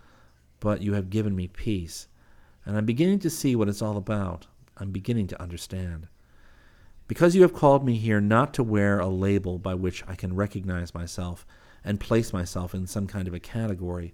but 0.59 0.81
you 0.81 0.93
have 0.93 1.09
given 1.09 1.35
me 1.35 1.47
peace, 1.47 2.07
and 2.65 2.77
I'm 2.77 2.85
beginning 2.85 3.19
to 3.19 3.29
see 3.29 3.55
what 3.55 3.69
it's 3.69 3.81
all 3.81 3.97
about. 3.97 4.47
I'm 4.77 4.91
beginning 4.91 5.27
to 5.27 5.41
understand. 5.41 6.07
Because 7.07 7.35
you 7.35 7.43
have 7.43 7.53
called 7.53 7.85
me 7.85 7.95
here 7.95 8.19
not 8.19 8.53
to 8.55 8.63
wear 8.63 8.99
a 8.99 9.07
label 9.07 9.57
by 9.57 9.73
which 9.73 10.03
I 10.07 10.15
can 10.15 10.35
recognize 10.35 10.93
myself, 10.93 11.45
and 11.85 11.99
place 11.99 12.33
myself 12.33 12.73
in 12.73 12.87
some 12.87 13.05
kind 13.05 13.27
of 13.27 13.33
a 13.33 13.39
category. 13.39 14.13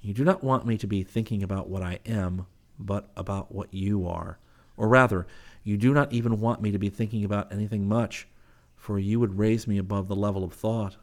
You 0.00 0.12
do 0.12 0.24
not 0.24 0.44
want 0.44 0.66
me 0.66 0.76
to 0.76 0.86
be 0.86 1.02
thinking 1.02 1.42
about 1.42 1.68
what 1.68 1.82
I 1.82 1.98
am, 2.06 2.46
but 2.78 3.10
about 3.16 3.50
what 3.50 3.72
you 3.72 4.06
are. 4.06 4.38
Or 4.76 4.86
rather, 4.86 5.26
you 5.64 5.76
do 5.76 5.92
not 5.92 6.12
even 6.12 6.38
want 6.38 6.62
me 6.62 6.70
to 6.70 6.78
be 6.78 6.90
thinking 6.90 7.24
about 7.24 7.52
anything 7.52 7.88
much, 7.88 8.28
for 8.76 8.98
you 8.98 9.18
would 9.18 9.38
raise 9.38 9.66
me 9.66 9.78
above 9.78 10.06
the 10.06 10.14
level 10.14 10.44
of 10.44 10.52
thought. 10.52 10.96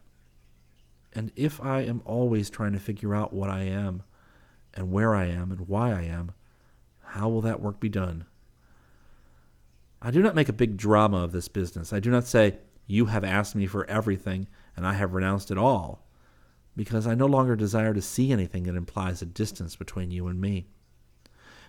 And 1.11 1.31
if 1.35 1.61
I 1.61 1.81
am 1.81 2.01
always 2.05 2.49
trying 2.49 2.73
to 2.73 2.79
figure 2.79 3.15
out 3.15 3.33
what 3.33 3.49
I 3.49 3.63
am, 3.63 4.03
and 4.73 4.91
where 4.91 5.15
I 5.15 5.25
am, 5.25 5.51
and 5.51 5.67
why 5.67 5.91
I 5.91 6.03
am, 6.03 6.31
how 7.01 7.29
will 7.29 7.41
that 7.41 7.61
work 7.61 7.79
be 7.79 7.89
done? 7.89 8.25
I 10.01 10.11
do 10.11 10.21
not 10.21 10.35
make 10.35 10.49
a 10.49 10.53
big 10.53 10.77
drama 10.77 11.23
of 11.23 11.31
this 11.31 11.47
business. 11.47 11.91
I 11.91 11.99
do 11.99 12.11
not 12.11 12.27
say, 12.27 12.57
You 12.85 13.05
have 13.05 13.23
asked 13.23 13.55
me 13.55 13.65
for 13.65 13.89
everything, 13.89 14.47
and 14.75 14.85
I 14.85 14.93
have 14.93 15.13
renounced 15.13 15.51
it 15.51 15.57
all, 15.57 16.07
because 16.75 17.07
I 17.07 17.15
no 17.15 17.25
longer 17.25 17.55
desire 17.55 17.93
to 17.93 18.01
see 18.01 18.31
anything 18.31 18.63
that 18.63 18.75
implies 18.75 19.21
a 19.21 19.25
distance 19.25 19.75
between 19.75 20.11
you 20.11 20.27
and 20.27 20.39
me. 20.41 20.67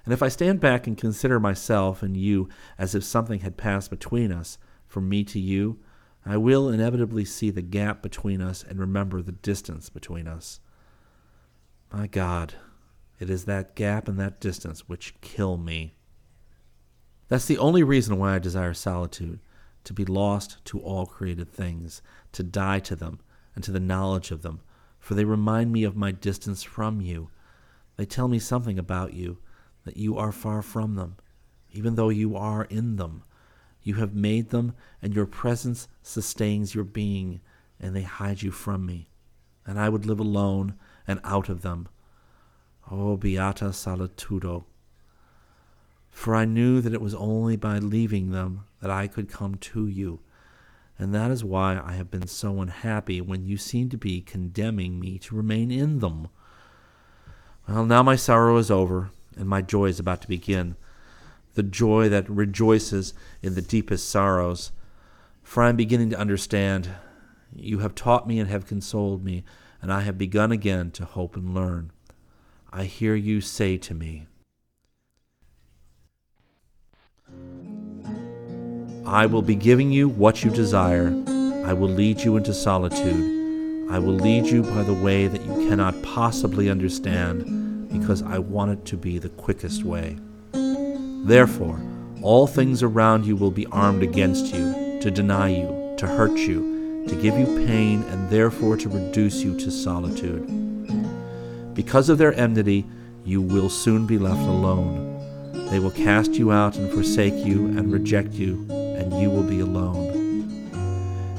And 0.04 0.12
if 0.12 0.22
I 0.22 0.28
stand 0.28 0.61
back 0.61 0.86
and 0.86 0.96
consider 0.96 1.40
myself 1.40 2.02
and 2.02 2.16
you 2.16 2.48
as 2.78 2.94
if 2.94 3.02
something 3.04 3.40
had 3.40 3.57
passed 3.57 3.90
between 3.90 4.30
us, 4.30 4.59
from 4.86 5.09
me 5.09 5.24
to 5.24 5.40
you, 5.40 5.80
I 6.24 6.36
will 6.36 6.68
inevitably 6.68 7.24
see 7.24 7.50
the 7.50 7.62
gap 7.62 8.02
between 8.02 8.40
us 8.40 8.62
and 8.62 8.78
remember 8.78 9.20
the 9.20 9.32
distance 9.32 9.88
between 9.88 10.26
us. 10.26 10.61
My 11.92 12.07
God, 12.07 12.54
it 13.18 13.30
is 13.30 13.44
that 13.44 13.74
gap 13.74 14.09
and 14.09 14.18
that 14.18 14.40
distance 14.40 14.88
which 14.88 15.20
kill 15.20 15.57
me. 15.57 15.96
That's 17.28 17.46
the 17.46 17.59
only 17.59 17.82
reason 17.82 18.18
why 18.18 18.34
I 18.34 18.38
desire 18.38 18.74
solitude 18.74 19.40
to 19.87 19.93
be 19.93 20.05
lost 20.05 20.64
to 20.66 20.80
all 20.80 21.07
created 21.07 21.49
things, 21.49 22.03
to 22.32 22.43
die 22.43 22.80
to 22.80 22.97
them 22.97 23.20
and 23.55 23.62
to 23.64 23.70
the 23.70 23.80
knowledge 23.80 24.32
of 24.32 24.43
them, 24.43 24.61
for 24.99 25.14
they 25.14 25.24
remind 25.24 25.72
me 25.72 25.84
of 25.84 25.97
my 25.97 26.11
distance 26.11 26.64
from 26.64 27.01
you. 27.01 27.30
They 27.97 28.05
tell 28.05 28.26
me 28.26 28.41
something 28.41 28.78
about 28.78 29.14
you, 29.14 29.39
that 29.84 29.97
you 29.97 30.18
are 30.18 30.32
far 30.32 30.61
from 30.61 30.97
them, 30.97 31.16
even 31.70 31.95
though 31.95 32.09
you 32.09 32.37
are 32.37 32.64
in 32.64 32.97
them. 32.97 33.22
You 33.82 33.95
have 33.95 34.14
made 34.14 34.51
them, 34.51 34.74
and 35.01 35.14
your 35.14 35.26
presence 35.26 35.87
sustains 36.03 36.74
your 36.74 36.84
being, 36.84 37.41
and 37.78 37.95
they 37.95 38.03
hide 38.03 38.43
you 38.43 38.51
from 38.51 38.84
me. 38.84 39.09
And 39.64 39.78
I 39.78 39.89
would 39.89 40.05
live 40.05 40.18
alone 40.18 40.74
and 41.07 41.20
out 41.22 41.49
of 41.49 41.62
them. 41.62 41.89
O 42.91 43.16
beata 43.16 43.72
solitudo! 43.72 44.66
For 46.11 46.34
I 46.34 46.45
knew 46.45 46.80
that 46.80 46.95
it 46.95 47.01
was 47.01 47.14
only 47.14 47.57
by 47.57 47.78
leaving 47.78 48.30
them 48.30 48.64
that 48.87 48.95
I 48.95 49.09
could 49.09 49.28
come 49.28 49.57
to 49.57 49.89
you 49.89 50.20
and 50.99 51.14
that 51.14 51.30
is 51.30 51.45
why 51.45 51.80
I 51.84 51.93
have 51.93 52.11
been 52.11 52.26
so 52.26 52.61
unhappy 52.61 53.20
when 53.20 53.45
you 53.45 53.57
seem 53.57 53.91
to 53.91 53.99
be 53.99 54.20
condemning 54.20 54.99
me 54.99 55.18
to 55.20 55.37
remain 55.37 55.70
in 55.70 55.99
them. 55.99 56.28
Well, 57.68 57.84
now 57.84 58.03
my 58.03 58.16
sorrow 58.16 58.57
is 58.57 58.70
over, 58.70 59.11
and 59.37 59.49
my 59.49 59.61
joy 59.61 59.87
is 59.87 60.01
about 60.01 60.22
to 60.22 60.28
begin 60.28 60.76
the 61.55 61.62
joy 61.62 62.07
that 62.11 62.28
rejoices 62.28 63.14
in 63.41 63.55
the 63.55 63.62
deepest 63.62 64.11
sorrows. 64.11 64.72
For 65.43 65.62
I 65.62 65.70
am 65.70 65.76
beginning 65.76 66.11
to 66.11 66.18
understand. 66.18 66.91
You 67.55 67.78
have 67.78 67.95
taught 67.95 68.28
me 68.28 68.39
and 68.39 68.51
have 68.51 68.66
consoled 68.66 69.24
me, 69.24 69.43
and 69.80 69.91
I 69.91 70.03
have 70.03 70.18
begun 70.18 70.53
again 70.53 70.91
to 70.93 71.07
hope 71.07 71.34
and 71.34 71.55
learn. 71.55 71.93
I 72.70 72.84
hear 72.84 73.14
you 73.14 73.41
say 73.41 73.78
to 73.78 73.95
me, 73.95 74.26
I 79.07 79.26
will 79.26 79.42
be 79.42 79.54
giving 79.54 79.92
you 79.92 80.09
what 80.09 80.42
you 80.42 80.50
desire. 80.50 81.07
I 81.64 81.72
will 81.72 81.88
lead 81.88 82.22
you 82.22 82.36
into 82.36 82.52
solitude. 82.52 83.88
I 83.88 84.00
will 84.00 84.14
lead 84.14 84.46
you 84.46 84.64
by 84.64 84.82
the 84.82 84.94
way 84.94 85.28
that 85.28 85.42
you 85.42 85.68
cannot 85.68 86.02
possibly 86.02 86.68
understand, 86.68 87.88
because 87.88 88.22
I 88.22 88.40
want 88.40 88.72
it 88.72 88.84
to 88.86 88.96
be 88.96 89.18
the 89.18 89.28
quickest 89.28 89.84
way. 89.84 90.18
Therefore, 91.24 91.80
all 92.20 92.48
things 92.48 92.82
around 92.82 93.26
you 93.26 93.36
will 93.36 93.52
be 93.52 93.66
armed 93.66 94.02
against 94.02 94.52
you, 94.52 94.98
to 95.00 95.09
deny 95.12 95.50
you, 95.50 95.94
to 95.98 96.09
hurt 96.09 96.36
you, 96.36 97.04
to 97.07 97.14
give 97.14 97.38
you 97.38 97.46
pain, 97.64 98.02
and 98.11 98.28
therefore 98.28 98.76
to 98.76 98.88
reduce 98.88 99.44
you 99.44 99.57
to 99.61 99.70
solitude. 99.70 100.44
Because 101.74 102.09
of 102.09 102.18
their 102.18 102.34
enmity, 102.34 102.84
you 103.24 103.40
will 103.40 103.70
soon 103.70 104.04
be 104.04 104.18
left 104.18 104.40
alone. 104.40 105.04
They 105.70 105.78
will 105.78 105.92
cast 105.92 106.32
you 106.32 106.50
out 106.50 106.76
and 106.76 106.90
forsake 106.90 107.46
you 107.46 107.66
and 107.66 107.92
reject 107.92 108.32
you 108.32 108.66
and 108.97 109.20
you 109.20 109.30
will 109.30 109.42
be 109.42 109.61
alone. 109.61 110.24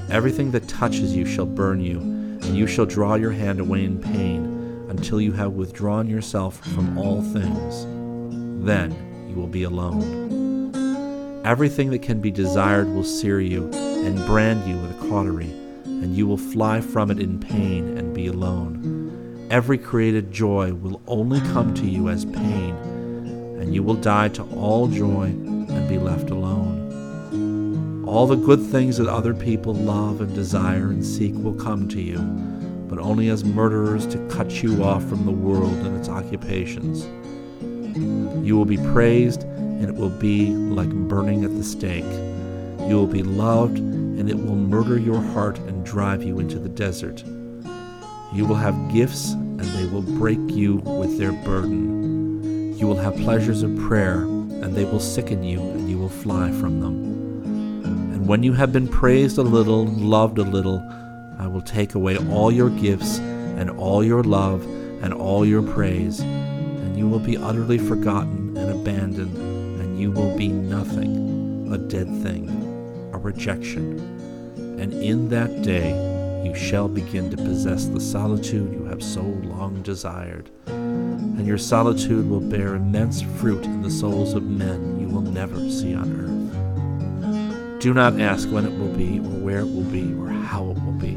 Everything 0.10 0.52
that 0.52 0.68
touches 0.68 1.16
you 1.16 1.26
shall 1.26 1.46
burn 1.46 1.82
you, 1.82 2.00
and 2.00 2.56
you 2.56 2.68
shall 2.68 2.86
draw 2.86 3.16
your 3.16 3.32
hand 3.32 3.60
away 3.60 3.84
in 3.84 4.00
pain 4.00 4.86
until 4.90 5.20
you 5.20 5.34
have 5.34 5.54
withdrawn 5.54 6.08
yourself 6.08 6.60
from 6.74 6.98
all 6.98 7.22
things. 7.22 7.86
Then 8.66 8.96
you 9.30 9.36
will 9.36 9.48
be 9.48 9.64
alone. 9.64 11.42
Everything 11.46 11.90
that 11.92 12.02
can 12.02 12.22
be 12.22 12.32
desired 12.32 12.88
will 12.88 13.04
sear 13.04 13.40
you 13.42 13.70
and 13.74 14.26
brand 14.26 14.66
you 14.68 14.78
with 14.78 14.92
a 14.92 15.10
cautery, 15.10 15.52
and 15.86 16.16
you 16.16 16.26
will 16.28 16.38
fly 16.38 16.80
from 16.80 17.12
it 17.12 17.20
in 17.20 17.40
pain 17.40 17.98
and 17.98 18.14
be 18.14 18.28
alone. 18.28 19.48
every 19.50 19.78
created 19.78 20.32
joy 20.32 20.74
will 20.74 21.02
only 21.08 21.40
come 21.52 21.74
to 21.74 21.86
you 21.86 22.10
as 22.10 22.26
pain, 22.26 22.76
and 23.60 23.74
you 23.74 23.82
will 23.82 23.96
die 23.96 24.28
to 24.30 24.44
all 24.56 24.88
joy 24.88 25.26
and 25.26 25.88
be 25.88 25.98
left 25.98 26.30
alone. 26.30 26.67
All 28.08 28.26
the 28.26 28.38
good 28.38 28.62
things 28.62 28.98
that 28.98 29.08
other 29.10 29.34
people 29.34 29.74
love 29.74 30.22
and 30.22 30.34
desire 30.34 30.92
and 30.92 31.06
seek 31.06 31.34
will 31.36 31.54
come 31.54 31.90
to 31.90 32.02
you, 32.02 32.20
but 32.88 33.00
only 33.00 33.28
as 33.28 33.44
murderers 33.44 34.08
to 34.08 34.28
cut 34.30 34.64
you 34.64 34.82
off 34.82 35.04
from 35.10 35.26
the 35.26 35.32
world 35.32 35.74
and 35.86 35.98
its 35.98 36.08
occupations. 36.08 37.06
You 38.48 38.56
will 38.56 38.66
be 38.66 38.78
praised, 38.78 39.44
and 39.44 39.84
it 39.84 39.94
will 39.94 40.10
be 40.10 40.48
like 40.52 40.90
burning 40.90 41.44
at 41.44 41.54
the 41.54 41.64
stake. 41.66 42.06
You 42.90 42.96
will 42.96 43.08
be 43.08 43.24
loved, 43.24 43.78
and 43.78 44.30
it 44.30 44.38
will 44.38 44.56
murder 44.56 44.98
your 44.98 45.22
heart 45.22 45.60
and 45.60 45.86
drive 45.86 46.24
you 46.24 46.40
into 46.40 46.60
the 46.60 46.70
desert. 46.70 47.26
You 48.34 48.46
will 48.46 48.56
have 48.56 48.94
gifts, 48.94 49.34
and 49.34 49.60
they 49.60 49.86
will 49.88 50.02
break 50.02 50.40
you 50.50 50.78
with 50.78 51.18
their 51.18 51.34
burden. 51.34 52.74
You 52.78 52.88
will 52.88 52.96
have 52.96 53.18
pleasures 53.18 53.64
of 53.64 53.78
prayer, 53.78 54.22
and 54.22 54.74
they 54.74 54.86
will 54.86 55.02
sicken 55.02 55.44
you, 55.44 55.60
and 55.60 55.90
you 55.90 55.98
will 55.98 56.08
fly 56.08 56.52
from 56.54 56.80
them. 56.80 57.07
When 58.28 58.44
you 58.44 58.52
have 58.56 58.74
been 58.74 58.90
praised 58.90 59.38
a 59.38 59.42
little, 59.42 59.86
loved 59.86 60.38
a 60.38 60.44
little, 60.44 60.86
I 61.40 61.48
will 61.48 61.62
take 61.62 61.96
away 61.96 62.18
all 62.30 62.52
your 62.52 62.70
gifts, 62.70 63.20
and 63.20 63.70
all 63.70 64.04
your 64.04 64.22
love, 64.22 64.66
and 65.02 65.14
all 65.14 65.46
your 65.46 65.62
praise, 65.62 66.20
and 66.20 66.98
you 66.98 67.08
will 67.08 67.20
be 67.20 67.38
utterly 67.38 67.78
forgotten 67.78 68.58
and 68.58 68.70
abandoned, 68.70 69.38
and 69.80 69.98
you 69.98 70.12
will 70.12 70.36
be 70.36 70.50
nothing, 70.50 71.72
a 71.72 71.78
dead 71.78 72.10
thing, 72.22 72.50
a 73.14 73.18
rejection. 73.18 73.98
And 74.78 74.92
in 74.92 75.30
that 75.30 75.62
day, 75.62 75.92
you 76.46 76.54
shall 76.54 76.90
begin 76.90 77.30
to 77.30 77.38
possess 77.38 77.86
the 77.86 78.02
solitude 78.02 78.74
you 78.74 78.84
have 78.88 79.02
so 79.02 79.22
long 79.22 79.82
desired. 79.84 80.50
And 80.66 81.48
your 81.48 81.58
solitude 81.58 82.30
will 82.30 82.42
bear 82.42 82.76
immense 82.76 83.22
fruit 83.22 83.64
in 83.64 83.84
the 83.84 83.90
souls 83.90 84.34
of 84.34 84.44
men 84.44 85.00
you 85.00 85.08
will 85.08 85.22
never 85.22 85.58
see 85.70 85.96
on 85.96 86.12
earth. 86.20 86.37
Do 87.80 87.94
not 87.94 88.20
ask 88.20 88.50
when 88.50 88.66
it 88.66 88.76
will 88.78 88.92
be, 88.92 89.20
or 89.20 89.38
where 89.40 89.60
it 89.60 89.72
will 89.72 89.84
be, 89.84 90.12
or 90.20 90.30
how 90.30 90.72
it 90.72 90.84
will 90.84 90.94
be. 90.94 91.14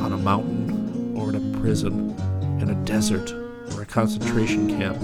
On 0.00 0.12
a 0.12 0.16
mountain, 0.16 1.14
or 1.14 1.28
in 1.28 1.36
a 1.36 1.58
prison, 1.60 2.16
in 2.58 2.70
a 2.70 2.74
desert, 2.86 3.30
or 3.74 3.82
a 3.82 3.86
concentration 3.86 4.66
camp, 4.66 4.96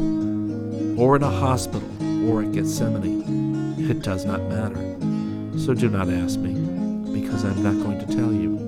or 0.98 1.16
in 1.16 1.22
a 1.22 1.30
hospital, 1.30 1.86
or 2.28 2.40
at 2.40 2.52
Gethsemani. 2.52 3.90
It 3.90 4.02
does 4.02 4.24
not 4.24 4.40
matter. 4.44 4.96
So 5.58 5.74
do 5.74 5.90
not 5.90 6.08
ask 6.08 6.38
me, 6.40 6.54
because 7.12 7.44
I'm 7.44 7.62
not 7.62 7.74
going 7.84 7.98
to 7.98 8.06
tell 8.06 8.32
you. 8.32 8.58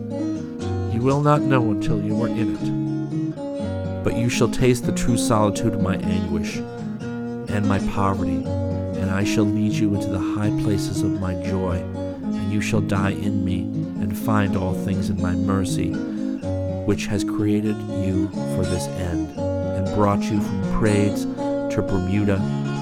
You 0.93 1.01
will 1.01 1.23
not 1.23 1.41
know 1.41 1.71
until 1.71 2.03
you 2.03 2.23
are 2.23 2.29
in 2.29 2.57
it. 2.57 4.05
But 4.05 4.17
you 4.17 4.29
shall 4.29 4.51
taste 4.51 4.85
the 4.85 4.93
true 4.93 5.17
solitude 5.17 5.73
of 5.73 5.81
my 5.81 5.97
anguish 5.97 6.57
and 6.59 7.67
my 7.67 7.79
poverty, 7.91 8.45
I 9.21 9.25
shall 9.25 9.45
lead 9.45 9.73
you 9.73 9.95
into 9.95 10.09
the 10.09 10.19
high 10.19 10.49
places 10.63 11.03
of 11.03 11.21
my 11.21 11.35
joy, 11.43 11.77
and 11.77 12.51
you 12.51 12.63
shall 12.63 12.81
die 12.81 13.11
in 13.11 13.45
me 13.45 13.65
and 14.01 14.17
find 14.17 14.57
all 14.57 14.73
things 14.73 15.11
in 15.11 15.21
my 15.21 15.33
mercy, 15.33 15.91
which 16.87 17.05
has 17.05 17.23
created 17.23 17.77
you 18.03 18.29
for 18.57 18.65
this 18.65 18.87
end, 18.87 19.29
and 19.37 19.95
brought 19.95 20.23
you 20.23 20.41
from 20.41 20.63
Prades 20.73 21.27
to 21.75 21.83
Bermuda, 21.83 22.39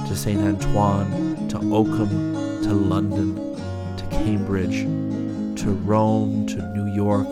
to 0.07 0.14
St. 0.14 0.41
Antoine, 0.41 1.49
to 1.49 1.59
Oakham, 1.59 2.62
to 2.62 2.72
London, 2.72 3.34
to 3.97 4.05
Cambridge, 4.09 4.82
to 5.61 5.72
Rome, 5.72 6.47
to 6.47 6.62
New 6.76 6.95
York, 6.95 7.26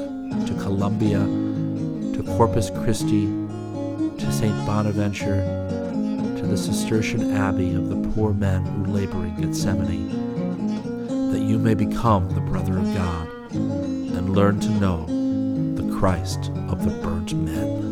to 0.49 0.55
Columbia, 0.55 1.21
to 1.21 2.25
Corpus 2.37 2.71
Christi, 2.71 3.27
to 4.19 4.33
St. 4.33 4.67
Bonaventure, 4.67 5.66
the 6.49 6.57
Cistercian 6.57 7.33
Abbey 7.37 7.75
of 7.75 7.89
the 7.89 8.09
poor 8.11 8.33
men 8.33 8.65
who 8.65 8.93
labor 8.93 9.25
in 9.25 9.35
Gethsemani, 9.37 11.33
that 11.33 11.41
you 11.41 11.59
may 11.59 11.75
become 11.75 12.31
the 12.31 12.41
brother 12.41 12.79
of 12.79 12.85
God 12.95 13.29
and 13.53 14.31
learn 14.31 14.61
to 14.61 14.71
know 14.71 15.07
the 15.75 15.99
Christ 15.99 16.53
of 16.69 16.85
the 16.85 16.91
burnt 17.03 17.35
men. 17.35 17.85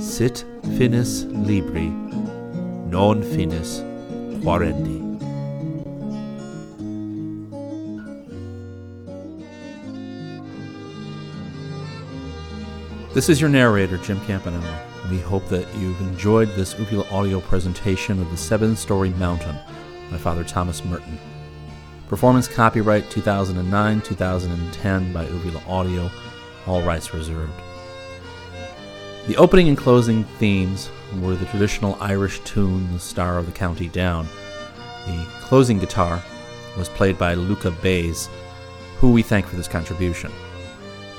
Sit 0.00 0.44
finis 0.78 1.24
libri, 1.24 1.88
non 1.88 3.22
finis 3.22 3.80
quaerendi. 4.44 5.02
This 13.12 13.28
is 13.28 13.40
your 13.40 13.50
narrator, 13.50 13.98
Jim 13.98 14.20
Campanella. 14.20 14.91
We 15.10 15.18
hope 15.18 15.48
that 15.48 15.66
you've 15.74 16.00
enjoyed 16.00 16.48
this 16.50 16.78
Uvula 16.78 17.04
audio 17.10 17.40
presentation 17.40 18.20
of 18.20 18.30
The 18.30 18.36
Seven 18.36 18.76
Storey 18.76 19.10
Mountain 19.10 19.56
by 20.10 20.16
Father 20.16 20.44
Thomas 20.44 20.84
Merton. 20.84 21.18
Performance 22.08 22.46
copyright 22.46 23.10
2009 23.10 24.00
2010 24.02 25.12
by 25.12 25.24
Uvula 25.26 25.60
Audio, 25.66 26.08
all 26.66 26.82
rights 26.82 27.12
reserved. 27.12 27.52
The 29.26 29.36
opening 29.36 29.68
and 29.68 29.76
closing 29.76 30.22
themes 30.38 30.88
were 31.20 31.34
the 31.34 31.46
traditional 31.46 31.96
Irish 32.00 32.38
tune, 32.40 32.92
The 32.92 33.00
Star 33.00 33.38
of 33.38 33.46
the 33.46 33.52
County 33.52 33.88
Down. 33.88 34.28
The 35.06 35.26
closing 35.40 35.78
guitar 35.78 36.22
was 36.78 36.88
played 36.88 37.18
by 37.18 37.34
Luca 37.34 37.72
Bays, 37.82 38.28
who 38.98 39.10
we 39.10 39.22
thank 39.22 39.46
for 39.46 39.56
this 39.56 39.68
contribution. 39.68 40.30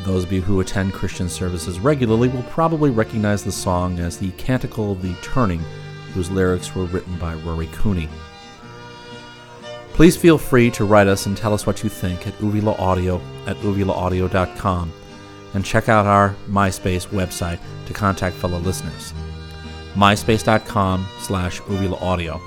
Those 0.04 0.26
of 0.26 0.34
you 0.34 0.42
who 0.42 0.60
attend 0.60 0.92
Christian 0.92 1.30
services 1.30 1.80
regularly 1.80 2.28
will 2.28 2.44
probably 2.44 2.90
recognize 2.90 3.42
the 3.42 3.54
song 3.54 4.00
as 4.00 4.18
the 4.18 4.32
Canticle 4.32 4.92
of 4.92 5.02
the 5.02 5.14
Turning, 5.22 5.64
whose 6.14 6.30
lyrics 6.30 6.76
were 6.76 6.84
written 6.86 7.18
by 7.18 7.36
Rory 7.36 7.70
Cooney. 7.72 8.10
Please 9.94 10.18
feel 10.18 10.38
free 10.38 10.70
to 10.72 10.84
write 10.84 11.08
us 11.08 11.26
and 11.26 11.38
tell 11.38 11.54
us 11.54 11.66
what 11.66 11.84
you 11.84 11.90
think 11.90 12.28
at 12.28 12.38
Uvula 12.42 12.74
Audio 12.74 13.22
at 13.48 13.56
uvulaaudio.com 13.58 14.92
and 15.54 15.64
check 15.64 15.88
out 15.88 16.06
our 16.06 16.36
MySpace 16.50 17.08
website 17.08 17.60
to 17.86 17.94
contact 17.94 18.36
fellow 18.36 18.60
listeners. 18.60 19.14
myspace.com 19.94 21.08
slash 21.20 21.62
Uvula 21.70 21.98
Audio. 22.00 22.42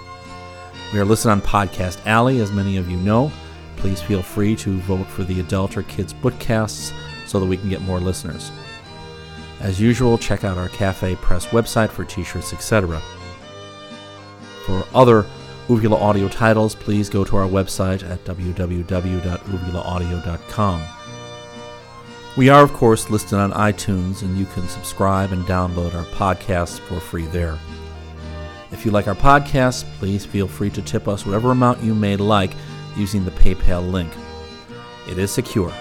We 0.93 0.99
are 0.99 1.05
listed 1.05 1.31
on 1.31 1.41
Podcast 1.41 2.05
Alley, 2.05 2.41
as 2.41 2.53
many 2.53 2.77
of 2.77 2.91
you 2.91 2.99
know. 2.99 3.33
Please 3.77 4.03
feel 4.03 4.23
free 4.23 4.57
to 4.57 4.77
vote 4.81 5.07
for 5.07 5.25
the 5.25 5.41
adult 5.41 5.77
or 5.77 5.85
kids 5.85 6.13
bookcasts 6.13 6.93
so 7.27 7.41
that 7.41 7.47
we 7.47 7.57
can 7.57 7.68
get 7.68 7.83
more 7.83 8.01
listeners. 8.01 8.51
As 9.61 9.81
usual, 9.81 10.18
check 10.18 10.45
out 10.45 10.59
our 10.59 10.68
Cafe 10.68 11.16
Press 11.16 11.47
website 11.47 11.91
for 11.91 12.05
t 12.05 12.22
shirts, 12.22 12.53
etc. 12.53 13.01
For 14.66 14.85
other 14.95 15.27
Uvula 15.68 15.97
audio 15.97 16.29
titles, 16.29 16.74
please 16.74 17.09
go 17.09 17.24
to 17.24 17.37
our 17.37 17.49
website 17.49 18.09
at 18.09 18.22
www.uvulaaudio.com. 18.24 20.83
We 22.37 22.51
are, 22.51 22.62
of 22.62 22.72
course, 22.74 23.09
listed 23.09 23.39
on 23.39 23.53
iTunes, 23.53 24.20
and 24.22 24.37
you 24.37 24.45
can 24.47 24.68
subscribe 24.68 25.33
and 25.33 25.45
download 25.45 25.95
our 25.95 26.05
podcasts 26.05 26.79
for 26.79 27.01
free 27.01 27.24
there. 27.27 27.59
If 28.72 28.85
you 28.85 28.91
like 28.91 29.09
our 29.09 29.14
podcast, 29.14 29.85
please 29.99 30.27
feel 30.27 30.47
free 30.47 30.68
to 30.70 30.83
tip 30.83 31.09
us 31.09 31.24
whatever 31.24 31.51
amount 31.51 31.83
you 31.83 31.95
may 31.95 32.16
like 32.16 32.53
using 32.95 33.24
the 33.24 33.31
PayPal 33.31 33.91
link. 33.91 34.12
It 35.09 35.18
is 35.18 35.31
secure. 35.31 35.72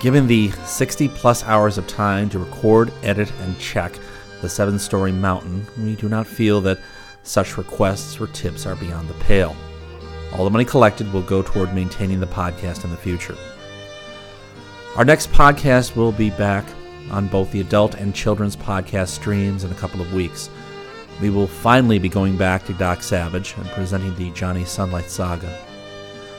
Given 0.00 0.28
the 0.28 0.50
60 0.64 1.08
plus 1.08 1.42
hours 1.42 1.76
of 1.76 1.88
time 1.88 2.28
to 2.30 2.38
record, 2.38 2.92
edit, 3.02 3.32
and 3.40 3.58
check 3.58 3.98
the 4.40 4.48
seven 4.48 4.78
storey 4.78 5.10
mountain, 5.10 5.66
we 5.76 5.96
do 5.96 6.08
not 6.08 6.24
feel 6.24 6.60
that 6.60 6.78
such 7.24 7.58
requests 7.58 8.20
or 8.20 8.28
tips 8.28 8.64
are 8.64 8.76
beyond 8.76 9.08
the 9.08 9.14
pale. 9.14 9.56
All 10.32 10.44
the 10.44 10.50
money 10.50 10.64
collected 10.64 11.12
will 11.12 11.22
go 11.22 11.42
toward 11.42 11.74
maintaining 11.74 12.20
the 12.20 12.28
podcast 12.28 12.84
in 12.84 12.90
the 12.90 12.96
future. 12.96 13.36
Our 14.94 15.04
next 15.04 15.32
podcast 15.32 15.96
will 15.96 16.12
be 16.12 16.30
back 16.30 16.64
on 17.10 17.26
both 17.26 17.50
the 17.50 17.60
adult 17.60 17.96
and 17.96 18.14
children's 18.14 18.54
podcast 18.54 19.08
streams 19.08 19.64
in 19.64 19.72
a 19.72 19.76
couple 19.76 20.00
of 20.00 20.14
weeks. 20.14 20.48
We 21.20 21.30
will 21.30 21.48
finally 21.48 21.98
be 21.98 22.08
going 22.08 22.36
back 22.36 22.64
to 22.66 22.72
Doc 22.72 23.02
Savage 23.02 23.54
and 23.56 23.66
presenting 23.70 24.14
the 24.14 24.30
Johnny 24.30 24.64
Sunlight 24.64 25.10
saga. 25.10 25.58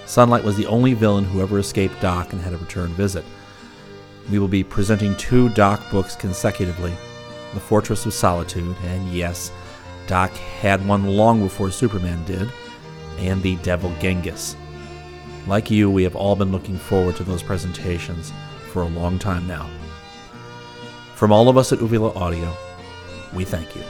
Sunlight 0.05 0.45
was 0.45 0.55
the 0.55 0.67
only 0.67 0.93
villain 0.93 1.25
who 1.25 1.41
ever 1.41 1.59
escaped 1.59 1.99
Doc 1.99 2.31
and 2.31 2.41
had 2.41 2.53
a 2.53 2.57
return 2.57 2.91
visit 2.93 3.25
we 4.31 4.39
will 4.39 4.47
be 4.47 4.63
presenting 4.63 5.15
two 5.15 5.49
Doc 5.49 5.81
books 5.91 6.15
consecutively 6.15 6.93
The 7.53 7.59
Fortress 7.59 8.05
of 8.05 8.13
Solitude, 8.13 8.75
and 8.83 9.11
yes, 9.11 9.51
Doc 10.07 10.31
had 10.31 10.87
one 10.87 11.05
long 11.05 11.41
before 11.41 11.71
Superman 11.71 12.23
did, 12.25 12.51
and 13.17 13.41
The 13.41 13.55
Devil 13.57 13.93
Genghis. 13.99 14.55
Like 15.47 15.71
you, 15.71 15.89
we 15.89 16.03
have 16.03 16.15
all 16.15 16.35
been 16.35 16.51
looking 16.51 16.77
forward 16.77 17.15
to 17.17 17.23
those 17.23 17.43
presentations 17.43 18.31
for 18.71 18.83
a 18.83 18.87
long 18.87 19.17
time 19.19 19.47
now. 19.47 19.69
From 21.15 21.31
all 21.31 21.49
of 21.49 21.57
us 21.57 21.73
at 21.73 21.81
Uvula 21.81 22.13
Audio, 22.13 22.55
we 23.33 23.43
thank 23.45 23.75
you. 23.75 23.83